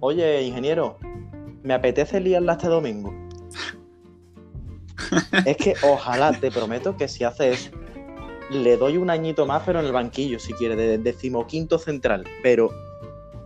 oye, 0.00 0.42
ingeniero, 0.42 0.98
me 1.62 1.74
apetece 1.74 2.20
liarla 2.20 2.54
este 2.54 2.68
domingo. 2.68 3.14
es 5.46 5.56
que 5.56 5.74
ojalá, 5.82 6.32
te 6.32 6.50
prometo 6.50 6.96
que 6.96 7.08
si 7.08 7.24
hace 7.24 7.52
eso, 7.52 7.70
le 8.50 8.76
doy 8.76 8.96
un 8.96 9.10
añito 9.10 9.46
más, 9.46 9.62
pero 9.64 9.80
en 9.80 9.86
el 9.86 9.92
banquillo, 9.92 10.38
si 10.38 10.52
quiere, 10.52 10.76
de 10.76 10.98
decimoquinto 10.98 11.78
central. 11.78 12.24
Pero, 12.42 12.70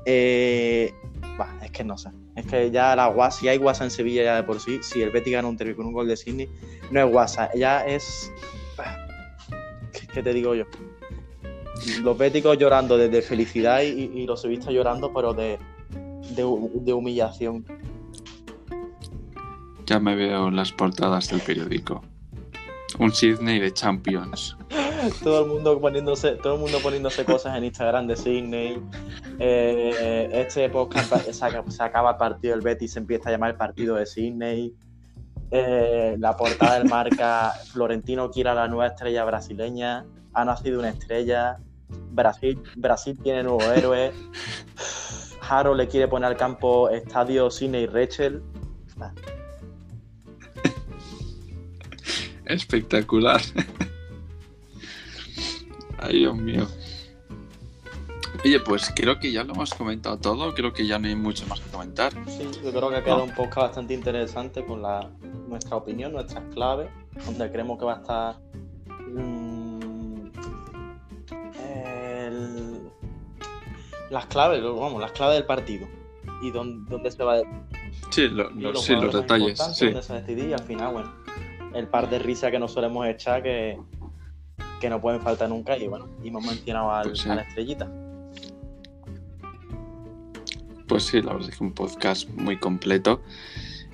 eh, 0.04 0.92
bah, 1.38 1.56
es 1.62 1.70
que 1.70 1.84
no 1.84 1.96
sé. 1.96 2.10
Es 2.34 2.46
que 2.46 2.70
ya 2.70 2.94
la 2.96 3.06
guasa, 3.08 3.40
si 3.40 3.48
hay 3.48 3.58
guasa 3.58 3.84
en 3.84 3.90
Sevilla 3.90 4.22
ya 4.24 4.36
de 4.36 4.42
por 4.42 4.60
sí, 4.60 4.80
si 4.82 5.02
el 5.02 5.10
Betis 5.10 5.32
gana 5.32 5.48
un 5.48 5.56
derbi 5.56 5.74
con 5.74 5.86
un 5.86 5.92
gol 5.92 6.08
de 6.08 6.16
Sydney, 6.16 6.50
no 6.90 7.00
es 7.00 7.10
guasa, 7.10 7.50
ya 7.54 7.86
es... 7.86 8.30
bah, 8.76 9.06
¿Qué, 9.92 10.06
qué 10.06 10.22
te 10.22 10.32
digo 10.32 10.54
yo? 10.54 10.64
Los 12.02 12.16
béticos 12.18 12.58
llorando 12.58 12.96
desde 12.96 13.22
felicidad 13.22 13.82
y, 13.82 13.88
y 14.14 14.26
los 14.26 14.40
sevillistas 14.42 14.72
llorando, 14.74 15.12
pero 15.12 15.34
de, 15.34 15.58
de, 16.34 16.44
hu- 16.44 16.70
de 16.72 16.92
humillación. 16.92 17.64
Ya 19.86 20.00
me 20.00 20.16
veo 20.16 20.50
las 20.50 20.72
portadas 20.72 21.28
del 21.28 21.40
periódico. 21.40 22.02
Un 22.98 23.12
Sydney 23.12 23.58
de 23.60 23.72
Champions. 23.72 24.56
todo 25.22 25.44
el 25.44 25.50
mundo 25.50 25.78
poniéndose 25.80 26.32
todo 26.32 26.54
el 26.54 26.60
mundo 26.60 26.78
poniéndose 26.82 27.24
cosas 27.24 27.56
en 27.56 27.64
Instagram 27.64 28.06
de 28.06 28.16
Sydney 28.16 28.78
Eh, 29.38 30.28
este 30.32 30.68
podcast 30.70 31.14
se 31.30 31.82
acaba 31.82 32.12
el 32.12 32.16
partido 32.16 32.54
del 32.54 32.62
Betis 32.64 32.92
se 32.94 32.98
empieza 33.00 33.28
a 33.28 33.32
llamar 33.32 33.50
el 33.50 33.56
partido 33.56 33.96
de 33.96 34.06
Sydney 34.06 34.74
Eh, 35.50 36.16
la 36.18 36.36
portada 36.36 36.78
del 36.78 36.88
marca 36.88 37.52
Florentino 37.70 38.30
quiere 38.30 38.50
a 38.50 38.54
la 38.54 38.66
nueva 38.68 38.86
estrella 38.88 39.24
brasileña 39.24 40.06
ha 40.36 40.44
nacido 40.44 40.78
una 40.78 40.90
estrella 40.90 41.58
Brasil 42.12 42.62
Brasil 42.76 43.18
tiene 43.22 43.42
nuevo 43.42 43.62
héroe 43.74 44.12
Haro 45.48 45.74
le 45.74 45.88
quiere 45.88 46.08
poner 46.08 46.30
al 46.30 46.36
campo 46.36 46.88
estadio 46.90 47.50
Sydney 47.50 47.86
Rachel 47.86 48.42
Espectacular. 52.46 53.40
Ay, 55.98 56.18
Dios 56.20 56.36
mío. 56.36 56.66
Oye, 58.44 58.60
pues 58.60 58.92
creo 58.94 59.18
que 59.18 59.32
ya 59.32 59.42
lo 59.42 59.54
hemos 59.54 59.74
comentado 59.74 60.18
todo. 60.18 60.54
Creo 60.54 60.72
que 60.72 60.86
ya 60.86 60.98
no 60.98 61.08
hay 61.08 61.16
mucho 61.16 61.46
más 61.48 61.60
que 61.60 61.70
comentar. 61.70 62.12
Sí, 62.28 62.48
yo 62.62 62.70
creo 62.70 62.90
que 62.90 62.96
ha 62.96 63.02
quedado 63.02 63.24
un 63.24 63.34
podcast 63.34 63.68
bastante 63.68 63.94
interesante 63.94 64.64
con 64.64 64.82
la, 64.82 65.10
nuestra 65.48 65.76
opinión, 65.76 66.12
nuestras 66.12 66.44
claves, 66.54 66.88
donde 67.24 67.50
creemos 67.50 67.78
que 67.78 67.84
va 67.84 67.94
a 67.94 67.96
estar 67.96 68.36
mm, 69.08 69.45
las 74.10 74.26
claves, 74.26 74.62
vamos, 74.62 75.00
las 75.00 75.12
claves 75.12 75.36
del 75.36 75.46
partido 75.46 75.86
y 76.42 76.50
dónde, 76.50 76.88
dónde 76.90 77.10
se 77.10 77.22
va 77.24 77.36
a 77.36 77.42
Sí, 78.10 78.28
lo- 78.28 78.50
y 78.50 78.60
lo- 78.60 78.72
los 78.72 78.84
sí, 78.84 78.94
los 78.94 79.12
detalles. 79.12 79.58
Sí. 79.74 79.86
dónde 79.86 80.02
se 80.02 80.12
va 80.12 80.18
a 80.18 80.22
decidir 80.22 80.48
y 80.48 80.52
al 80.52 80.60
final, 80.62 80.92
bueno, 80.92 81.12
el 81.74 81.88
par 81.88 82.08
de 82.10 82.18
risas 82.18 82.50
que 82.50 82.58
nos 82.58 82.72
solemos 82.72 83.06
echar 83.06 83.42
que, 83.42 83.78
que 84.80 84.90
no 84.90 85.00
pueden 85.00 85.20
faltar 85.20 85.48
nunca 85.48 85.76
y 85.76 85.88
bueno, 85.88 86.08
y 86.22 86.28
hemos 86.28 86.44
mencionado 86.44 86.90
al, 86.92 87.08
Pues 87.08 87.20
sí. 87.20 87.28
a 87.30 87.34
la 87.36 87.42
estrellita. 87.42 87.90
Pues 90.86 91.04
sí, 91.04 91.20
la 91.20 91.32
verdad 91.32 91.48
es 91.50 91.56
que 91.58 91.64
un 91.64 91.72
podcast 91.72 92.28
muy 92.30 92.56
completo. 92.58 93.20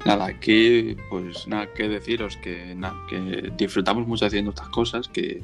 Nada, 0.05 0.27
aquí, 0.27 0.97
pues 1.11 1.47
nada, 1.47 1.73
que 1.73 1.89
deciros 1.89 2.37
que, 2.37 2.75
nada, 2.75 2.97
que 3.09 3.53
disfrutamos 3.57 4.07
mucho 4.07 4.27
haciendo 4.27 4.51
estas 4.51 4.69
cosas, 4.69 5.09
que 5.09 5.43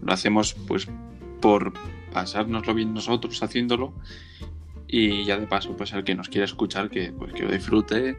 lo 0.00 0.12
hacemos 0.12 0.54
pues 0.54 0.88
por 1.40 1.72
pasárnoslo 2.12 2.74
bien 2.74 2.94
nosotros 2.94 3.42
haciéndolo 3.42 3.92
y 4.86 5.24
ya 5.24 5.38
de 5.38 5.46
paso, 5.46 5.76
pues 5.76 5.92
el 5.92 6.02
que 6.02 6.14
nos 6.14 6.28
quiera 6.28 6.44
escuchar, 6.44 6.90
que, 6.90 7.12
pues, 7.12 7.32
que 7.32 7.44
lo 7.44 7.52
disfrute, 7.52 8.18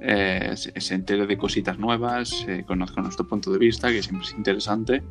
eh, 0.00 0.52
se, 0.56 0.80
se 0.80 0.94
entere 0.94 1.26
de 1.26 1.36
cositas 1.36 1.78
nuevas, 1.78 2.44
eh, 2.48 2.64
conozca 2.66 3.02
nuestro 3.02 3.26
punto 3.26 3.52
de 3.52 3.58
vista, 3.58 3.88
que 3.88 4.02
siempre 4.02 4.26
es 4.26 4.34
interesante 4.34 5.02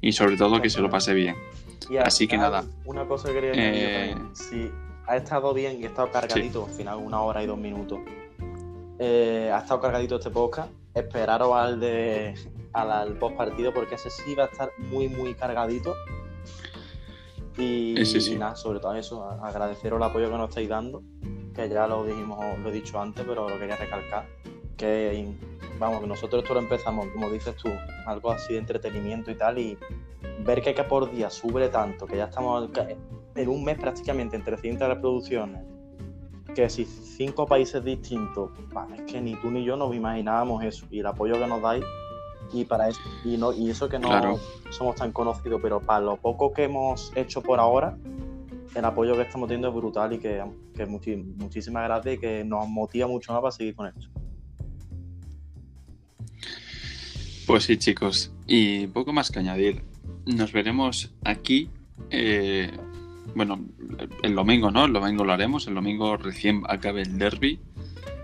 y 0.00 0.12
sobre 0.12 0.36
todo 0.36 0.60
que 0.60 0.70
se 0.70 0.80
lo 0.80 0.90
pase 0.90 1.14
bien. 1.14 1.36
Y 1.88 1.96
al 1.96 2.06
Así 2.06 2.28
que 2.28 2.36
nada. 2.36 2.64
Una 2.84 3.06
cosa 3.06 3.28
que 3.28 3.34
quería 3.34 3.52
Eh. 3.54 4.16
Si 4.32 4.70
ha 5.06 5.16
estado 5.16 5.54
bien 5.54 5.80
y 5.80 5.84
ha 5.84 5.88
estado 5.88 6.10
cargadito, 6.10 6.66
al 6.66 6.72
final 6.72 6.98
una 6.98 7.22
hora 7.22 7.42
y 7.42 7.46
dos 7.46 7.58
minutos, 7.58 8.00
eh, 8.98 9.50
ha 9.52 9.58
estado 9.58 9.80
cargadito 9.80 10.16
este 10.16 10.30
podcast, 10.30 10.70
esperaros 10.94 11.54
al 11.54 11.80
de 11.80 12.34
al, 12.72 12.90
al 12.90 13.12
post 13.14 13.36
partido 13.36 13.72
porque 13.72 13.94
ese 13.94 14.10
sí 14.10 14.34
va 14.34 14.44
a 14.44 14.46
estar 14.46 14.70
muy 14.90 15.08
muy 15.08 15.34
cargadito. 15.34 15.94
Y, 17.58 18.04
sí. 18.06 18.34
y 18.34 18.38
nada, 18.38 18.54
sobre 18.54 18.78
todo 18.78 18.94
eso, 18.94 19.24
agradeceros 19.42 19.98
el 19.98 20.02
apoyo 20.04 20.30
que 20.30 20.36
nos 20.36 20.48
estáis 20.50 20.68
dando, 20.68 21.02
que 21.54 21.68
ya 21.68 21.88
lo 21.88 22.04
dijimos, 22.04 22.38
lo 22.60 22.68
he 22.68 22.72
dicho 22.72 23.00
antes, 23.00 23.24
pero 23.26 23.48
lo 23.48 23.58
quería 23.58 23.76
recalcar, 23.76 24.26
que 24.76 25.34
vamos, 25.78 26.06
nosotros 26.06 26.42
esto 26.42 26.54
lo 26.54 26.60
empezamos, 26.60 27.06
como 27.08 27.28
dices 27.30 27.56
tú, 27.56 27.68
algo 28.06 28.30
así 28.30 28.52
de 28.52 28.60
entretenimiento 28.60 29.30
y 29.32 29.34
tal, 29.34 29.58
y 29.58 29.76
ver 30.44 30.62
que, 30.62 30.72
que 30.72 30.84
por 30.84 31.10
día 31.10 31.30
sube 31.30 31.68
tanto, 31.68 32.06
que 32.06 32.16
ya 32.16 32.26
estamos 32.26 32.70
en 33.34 33.48
un 33.48 33.64
mes 33.64 33.76
prácticamente 33.76 34.36
en 34.36 34.44
300 34.44 34.88
reproducciones, 34.88 35.64
que 36.54 36.68
si 36.68 36.84
cinco 36.84 37.46
países 37.46 37.82
distintos, 37.84 38.50
bah, 38.72 38.86
es 38.94 39.02
que 39.02 39.20
ni 39.20 39.34
tú 39.36 39.50
ni 39.50 39.64
yo 39.64 39.76
nos 39.76 39.94
imaginábamos 39.94 40.62
eso, 40.64 40.86
y 40.90 41.00
el 41.00 41.06
apoyo 41.06 41.34
que 41.34 41.46
nos 41.46 41.60
dais, 41.60 41.84
y 42.52 42.64
para 42.64 42.88
eso, 42.88 43.00
y, 43.24 43.36
no, 43.36 43.52
y 43.52 43.70
eso 43.70 43.88
que 43.88 43.98
no 43.98 44.08
Claro. 44.08 44.38
somos 44.70 44.96
tan 44.96 45.12
conocidos, 45.12 45.60
pero 45.62 45.80
para 45.80 46.00
lo 46.00 46.16
poco 46.16 46.52
que 46.52 46.64
hemos 46.64 47.12
hecho 47.16 47.42
por 47.42 47.58
ahora, 47.60 47.96
el 48.74 48.84
apoyo 48.84 49.14
que 49.14 49.22
estamos 49.22 49.48
teniendo 49.48 49.68
es 49.68 49.74
brutal 49.74 50.12
y 50.12 50.18
que, 50.18 50.42
que 50.74 50.86
muchísimas 50.86 51.84
gracias 51.84 52.14
y 52.14 52.18
que 52.18 52.44
nos 52.44 52.68
motiva 52.68 53.06
mucho 53.06 53.32
más 53.32 53.40
para 53.42 53.52
seguir 53.52 53.74
con 53.74 53.86
esto. 53.88 54.08
Pues 57.46 57.64
sí, 57.64 57.76
chicos. 57.78 58.30
Y 58.46 58.86
poco 58.88 59.12
más 59.12 59.30
que 59.30 59.38
añadir. 59.38 59.82
Nos 60.26 60.52
veremos 60.52 61.12
aquí. 61.24 61.70
eh, 62.10 62.70
bueno, 63.34 63.60
el 64.22 64.34
domingo, 64.34 64.70
¿no? 64.70 64.84
El 64.86 64.92
domingo 64.92 65.24
lo 65.24 65.32
haremos. 65.32 65.66
El 65.66 65.74
domingo 65.74 66.16
recién 66.16 66.62
acabe 66.68 67.02
el 67.02 67.18
derby. 67.18 67.60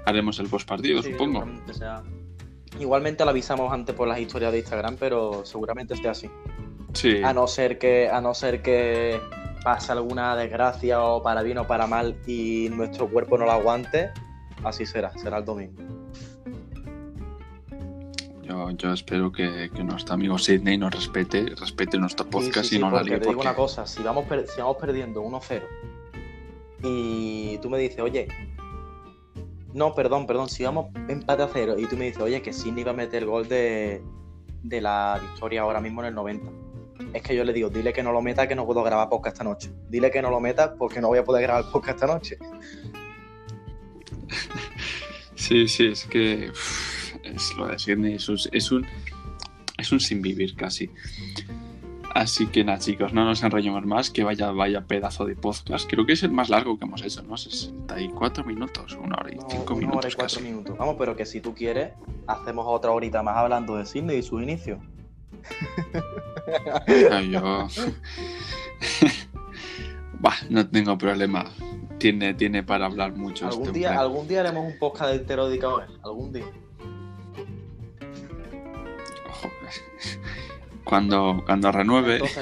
Haremos 0.07 0.39
el 0.41 0.49
postpartido, 0.49 1.03
Sí, 1.03 1.13
supongo. 1.13 1.47
Igualmente 2.81 3.25
lo 3.25 3.31
avisamos 3.31 3.73
antes 3.73 3.95
por 3.95 4.09
las 4.09 4.19
historias 4.19 4.53
de 4.53 4.59
Instagram, 4.59 4.97
pero 4.99 5.45
seguramente 5.45 5.97
sea 5.97 6.11
así. 6.13 6.29
Sí. 6.93 7.23
A 7.23 7.33
no 7.33 7.47
ser 7.47 7.79
que, 7.79 8.09
a 8.09 8.21
no 8.21 8.35
ser 8.35 8.63
que 8.63 9.21
pase 9.63 9.93
alguna 9.93 10.37
desgracia 10.37 11.03
o 11.03 11.23
para 11.23 11.43
bien 11.43 11.59
o 11.59 11.67
para 11.67 11.87
mal 11.87 12.17
y 12.27 12.69
nuestro 12.71 13.09
cuerpo 13.09 13.39
no 13.39 13.45
lo 13.47 13.53
aguante, 13.53 14.11
así 14.63 14.87
será, 14.87 15.17
será 15.19 15.39
el 15.39 15.45
domingo. 15.45 15.83
Yo, 18.43 18.71
yo 18.73 18.93
espero 18.93 19.33
que, 19.33 19.71
que 19.75 19.83
nuestro 19.83 20.15
amigo 20.15 20.37
Sidney 20.39 20.77
nos 20.77 20.93
respete, 20.95 21.47
respete 21.59 21.97
nuestro 21.99 22.27
podcast 22.29 22.65
Sí, 22.69 22.71
sí, 22.71 22.77
y 22.77 22.79
no 22.79 22.91
la 22.91 23.03
líe. 23.03 23.15
te 23.15 23.21
digo 23.21 23.33
porque- 23.33 23.49
una 23.49 23.57
cosa, 23.57 23.87
si 23.87 24.03
vamos, 24.03 24.27
per- 24.27 24.47
si 24.47 24.61
vamos 24.61 24.77
perdiendo 24.77 25.23
1-0 25.23 25.63
y 26.83 27.57
tú 27.63 27.71
me 27.71 27.79
dices, 27.79 28.01
oye, 28.01 28.29
no, 29.75 29.95
perdón, 29.95 30.27
perdón, 30.27 30.49
si 30.49 30.63
vamos 30.63 30.87
empate 31.09 31.43
a 31.43 31.49
cero 31.53 31.75
y 31.77 31.87
tú 31.87 31.97
me 31.97 32.07
dices, 32.07 32.23
oye, 32.23 32.41
que 32.41 32.53
Sidney 32.53 32.85
va 32.85 32.93
a 32.93 32.95
meter 32.95 33.25
el 33.25 33.29
gol 33.29 33.49
de, 33.49 34.03
de 34.63 34.81
la 34.81 35.21
victoria 35.21 35.63
ahora 35.63 35.81
mismo 35.81 36.01
en 36.01 36.09
el 36.09 36.15
90. 36.15 36.51
Es 37.13 37.23
que 37.23 37.35
yo 37.35 37.43
le 37.43 37.53
digo, 37.53 37.69
dile 37.71 37.93
que 37.93 38.03
no 38.03 38.13
lo 38.13 38.23
meta, 38.23 38.47
que 38.47 38.55
no 38.55 38.65
puedo 38.65 38.85
grabar 38.85 39.09
podcast 39.09 39.35
esta 39.35 39.45
noche. 39.45 39.73
Dile 39.89 40.13
que 40.13 40.23
no 40.23 40.31
lo 40.31 40.39
meta 40.41 40.77
porque 40.77 41.01
no 41.01 41.09
voy 41.09 41.19
a 41.19 41.25
poder 41.25 41.43
grabar 41.43 41.71
podcast 41.71 41.97
esta 41.97 42.07
noche. 42.07 42.39
Sí, 45.37 45.69
sí, 45.69 45.89
es 45.89 46.05
que 46.05 46.51
es 47.25 47.55
lo 47.59 47.67
de 47.67 47.79
Sidney 47.79 48.15
es 48.15 48.29
un, 48.31 48.39
es 48.53 48.71
un 48.71 48.87
es 49.77 49.93
un 49.93 50.01
sin 50.01 50.23
vivir 50.23 50.55
casi. 50.55 50.89
Así 52.15 52.47
que 52.47 52.63
nada, 52.63 52.79
chicos, 52.79 53.13
no 53.13 53.25
nos 53.25 53.43
enrollemos 53.43 53.85
más, 53.87 54.09
que 54.11 54.23
vaya, 54.23 54.53
vaya 54.53 54.83
pedazo 54.87 55.25
de 55.25 55.35
podcast. 55.35 55.91
Creo 55.91 56.07
que 56.07 56.13
es 56.13 56.23
el 56.23 56.31
más 56.31 56.49
largo 56.49 56.79
que 56.79 56.85
hemos 56.85 57.03
hecho, 57.03 57.23
¿no? 57.25 57.37
64 57.37 58.45
minutos, 58.45 58.97
una 59.03 59.17
hora 59.17 59.33
y 59.33 59.35
No, 59.37 59.47
cinco 59.51 59.73
una 59.75 59.81
minutos. 59.81 59.99
hora 59.99 60.09
y 60.09 60.13
cuatro 60.13 60.37
casi. 60.37 60.49
minutos. 60.49 60.79
Vamos, 60.79 60.95
pero 60.97 61.17
que 61.17 61.27
si 61.27 61.41
tú 61.41 61.53
quieres, 61.55 61.93
hacemos 62.29 62.67
otra 62.69 62.93
horita 62.93 63.23
más 63.25 63.37
hablando 63.37 63.77
de 63.77 63.85
Sydney 63.85 64.19
y 64.19 64.23
sus 64.23 64.41
inicios. 64.43 64.79
Ay, 67.11 67.31
yo... 67.31 67.67
Bah, 70.21 70.37
no 70.49 70.67
tengo 70.67 70.97
problema. 70.97 71.45
Tiene, 71.99 72.33
tiene 72.33 72.63
para 72.63 72.87
hablar 72.87 73.13
mucho 73.15 73.47
Algún 73.47 73.67
este 73.67 73.79
día, 73.81 73.89
hombre. 73.91 74.03
algún 74.03 74.29
día 74.29 74.41
haremos 74.41 74.65
un 74.73 74.79
podcast 74.79 75.13
entero 75.15 75.49
dedicado 75.49 75.81
a 75.81 75.85
él. 75.85 75.91
Algún 76.03 76.33
día. 76.33 76.45
Ojo. 79.29 79.49
Cuando, 80.85 81.43
cuando 81.47 81.73
renueve. 81.73 82.21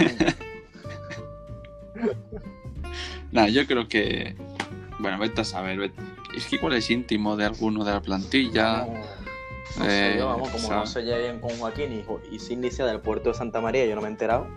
Nada, 3.32 3.49
yo 3.49 3.66
creo 3.66 3.88
que. 3.88 4.34
Bueno, 4.99 5.18
vete 5.18 5.40
a 5.40 5.45
saber. 5.45 5.78
vete- 5.78 6.03
Es 6.36 6.47
que 6.47 6.57
igual 6.57 6.74
es 6.74 6.90
íntimo 6.90 7.36
de 7.36 7.45
alguno 7.47 7.84
de 7.84 7.93
la 7.93 8.03
plantilla. 8.03 8.86
No, 8.86 8.93
no 9.78 9.84
sé 9.84 10.14
Eh, 10.14 10.16
yo, 10.18 10.26
vamos, 10.26 10.49
como 10.51 10.62
no 10.62 10.68
¿sabes? 10.68 10.90
se 10.90 11.03
lleven 11.03 11.40
con 11.40 11.51
Joaquín 11.59 11.93
y, 11.93 12.05
y 12.34 12.38
Sidney 12.38 12.70
sea 12.70 12.86
del 12.86 13.01
puerto 13.01 13.30
de 13.30 13.34
Santa 13.34 13.61
María, 13.61 13.86
yo 13.86 13.95
no 13.95 14.03
me 14.03 14.09
he 14.09 14.11
enterado. 14.11 14.47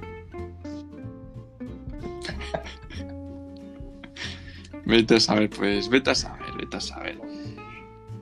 Vete 4.85 5.15
a 5.15 5.19
saber, 5.19 5.49
pues. 5.49 5.89
Vete 5.89 6.11
a 6.11 6.15
saber, 6.15 6.51
vete 6.57 6.77
a 6.77 6.81
saber. 6.81 7.17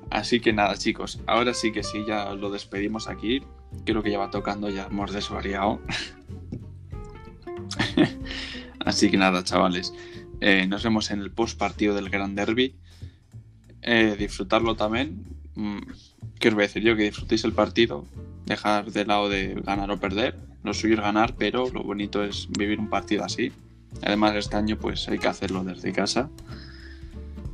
Así 0.09 0.39
que 0.39 0.53
nada, 0.53 0.75
chicos. 0.77 1.19
Ahora 1.25 1.53
sí 1.53 1.71
que 1.71 1.83
sí, 1.83 2.05
ya 2.07 2.33
lo 2.33 2.49
despedimos 2.51 3.07
aquí. 3.07 3.43
Creo 3.85 4.01
que 4.03 4.11
ya 4.11 4.19
va 4.19 4.31
tocando, 4.31 4.69
ya 4.69 4.85
hemos 4.85 5.11
desvariado. 5.11 5.81
Así 8.79 9.09
que 9.09 9.17
nada, 9.17 9.43
chavales. 9.43 9.93
eh, 10.41 10.67
nos 10.67 10.83
vemos 10.83 11.11
en 11.11 11.21
el 11.21 11.31
post 11.31 11.57
partido 11.57 11.95
del 11.95 12.09
Gran 12.09 12.35
Derby. 12.35 12.75
Eh, 13.81 14.15
disfrutarlo 14.17 14.75
también. 14.75 15.23
Mm, 15.55 15.79
¿Qué 16.39 16.47
os 16.49 16.53
voy 16.53 16.63
a 16.63 16.67
decir 16.67 16.83
yo? 16.83 16.95
Que 16.95 17.03
disfrutéis 17.03 17.43
el 17.43 17.53
partido. 17.53 18.05
Dejar 18.45 18.91
de 18.91 19.05
lado 19.05 19.29
de 19.29 19.55
ganar 19.65 19.91
o 19.91 19.99
perder. 19.99 20.37
Lo 20.63 20.73
suyo 20.73 20.95
es 20.95 21.01
ganar, 21.01 21.35
pero 21.37 21.69
lo 21.69 21.83
bonito 21.83 22.23
es 22.23 22.47
vivir 22.49 22.79
un 22.79 22.89
partido 22.89 23.23
así. 23.23 23.51
Además, 24.01 24.35
este 24.35 24.55
año 24.55 24.77
pues 24.77 25.07
hay 25.09 25.19
que 25.19 25.27
hacerlo 25.27 25.63
desde 25.63 25.91
casa. 25.91 26.29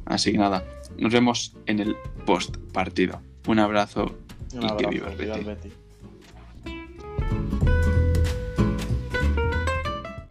Así 0.06 0.32
que 0.32 0.38
nada, 0.38 0.64
nos 0.98 1.12
vemos 1.14 1.54
en 1.66 1.80
el 1.80 1.96
post 2.26 2.58
partido. 2.74 3.22
Un 3.48 3.60
abrazo 3.60 4.18
Un 4.54 4.64
Y 4.64 4.78
que 4.78 4.88
viva 4.88 5.12
el. 5.12 5.46
Betis. 5.46 5.74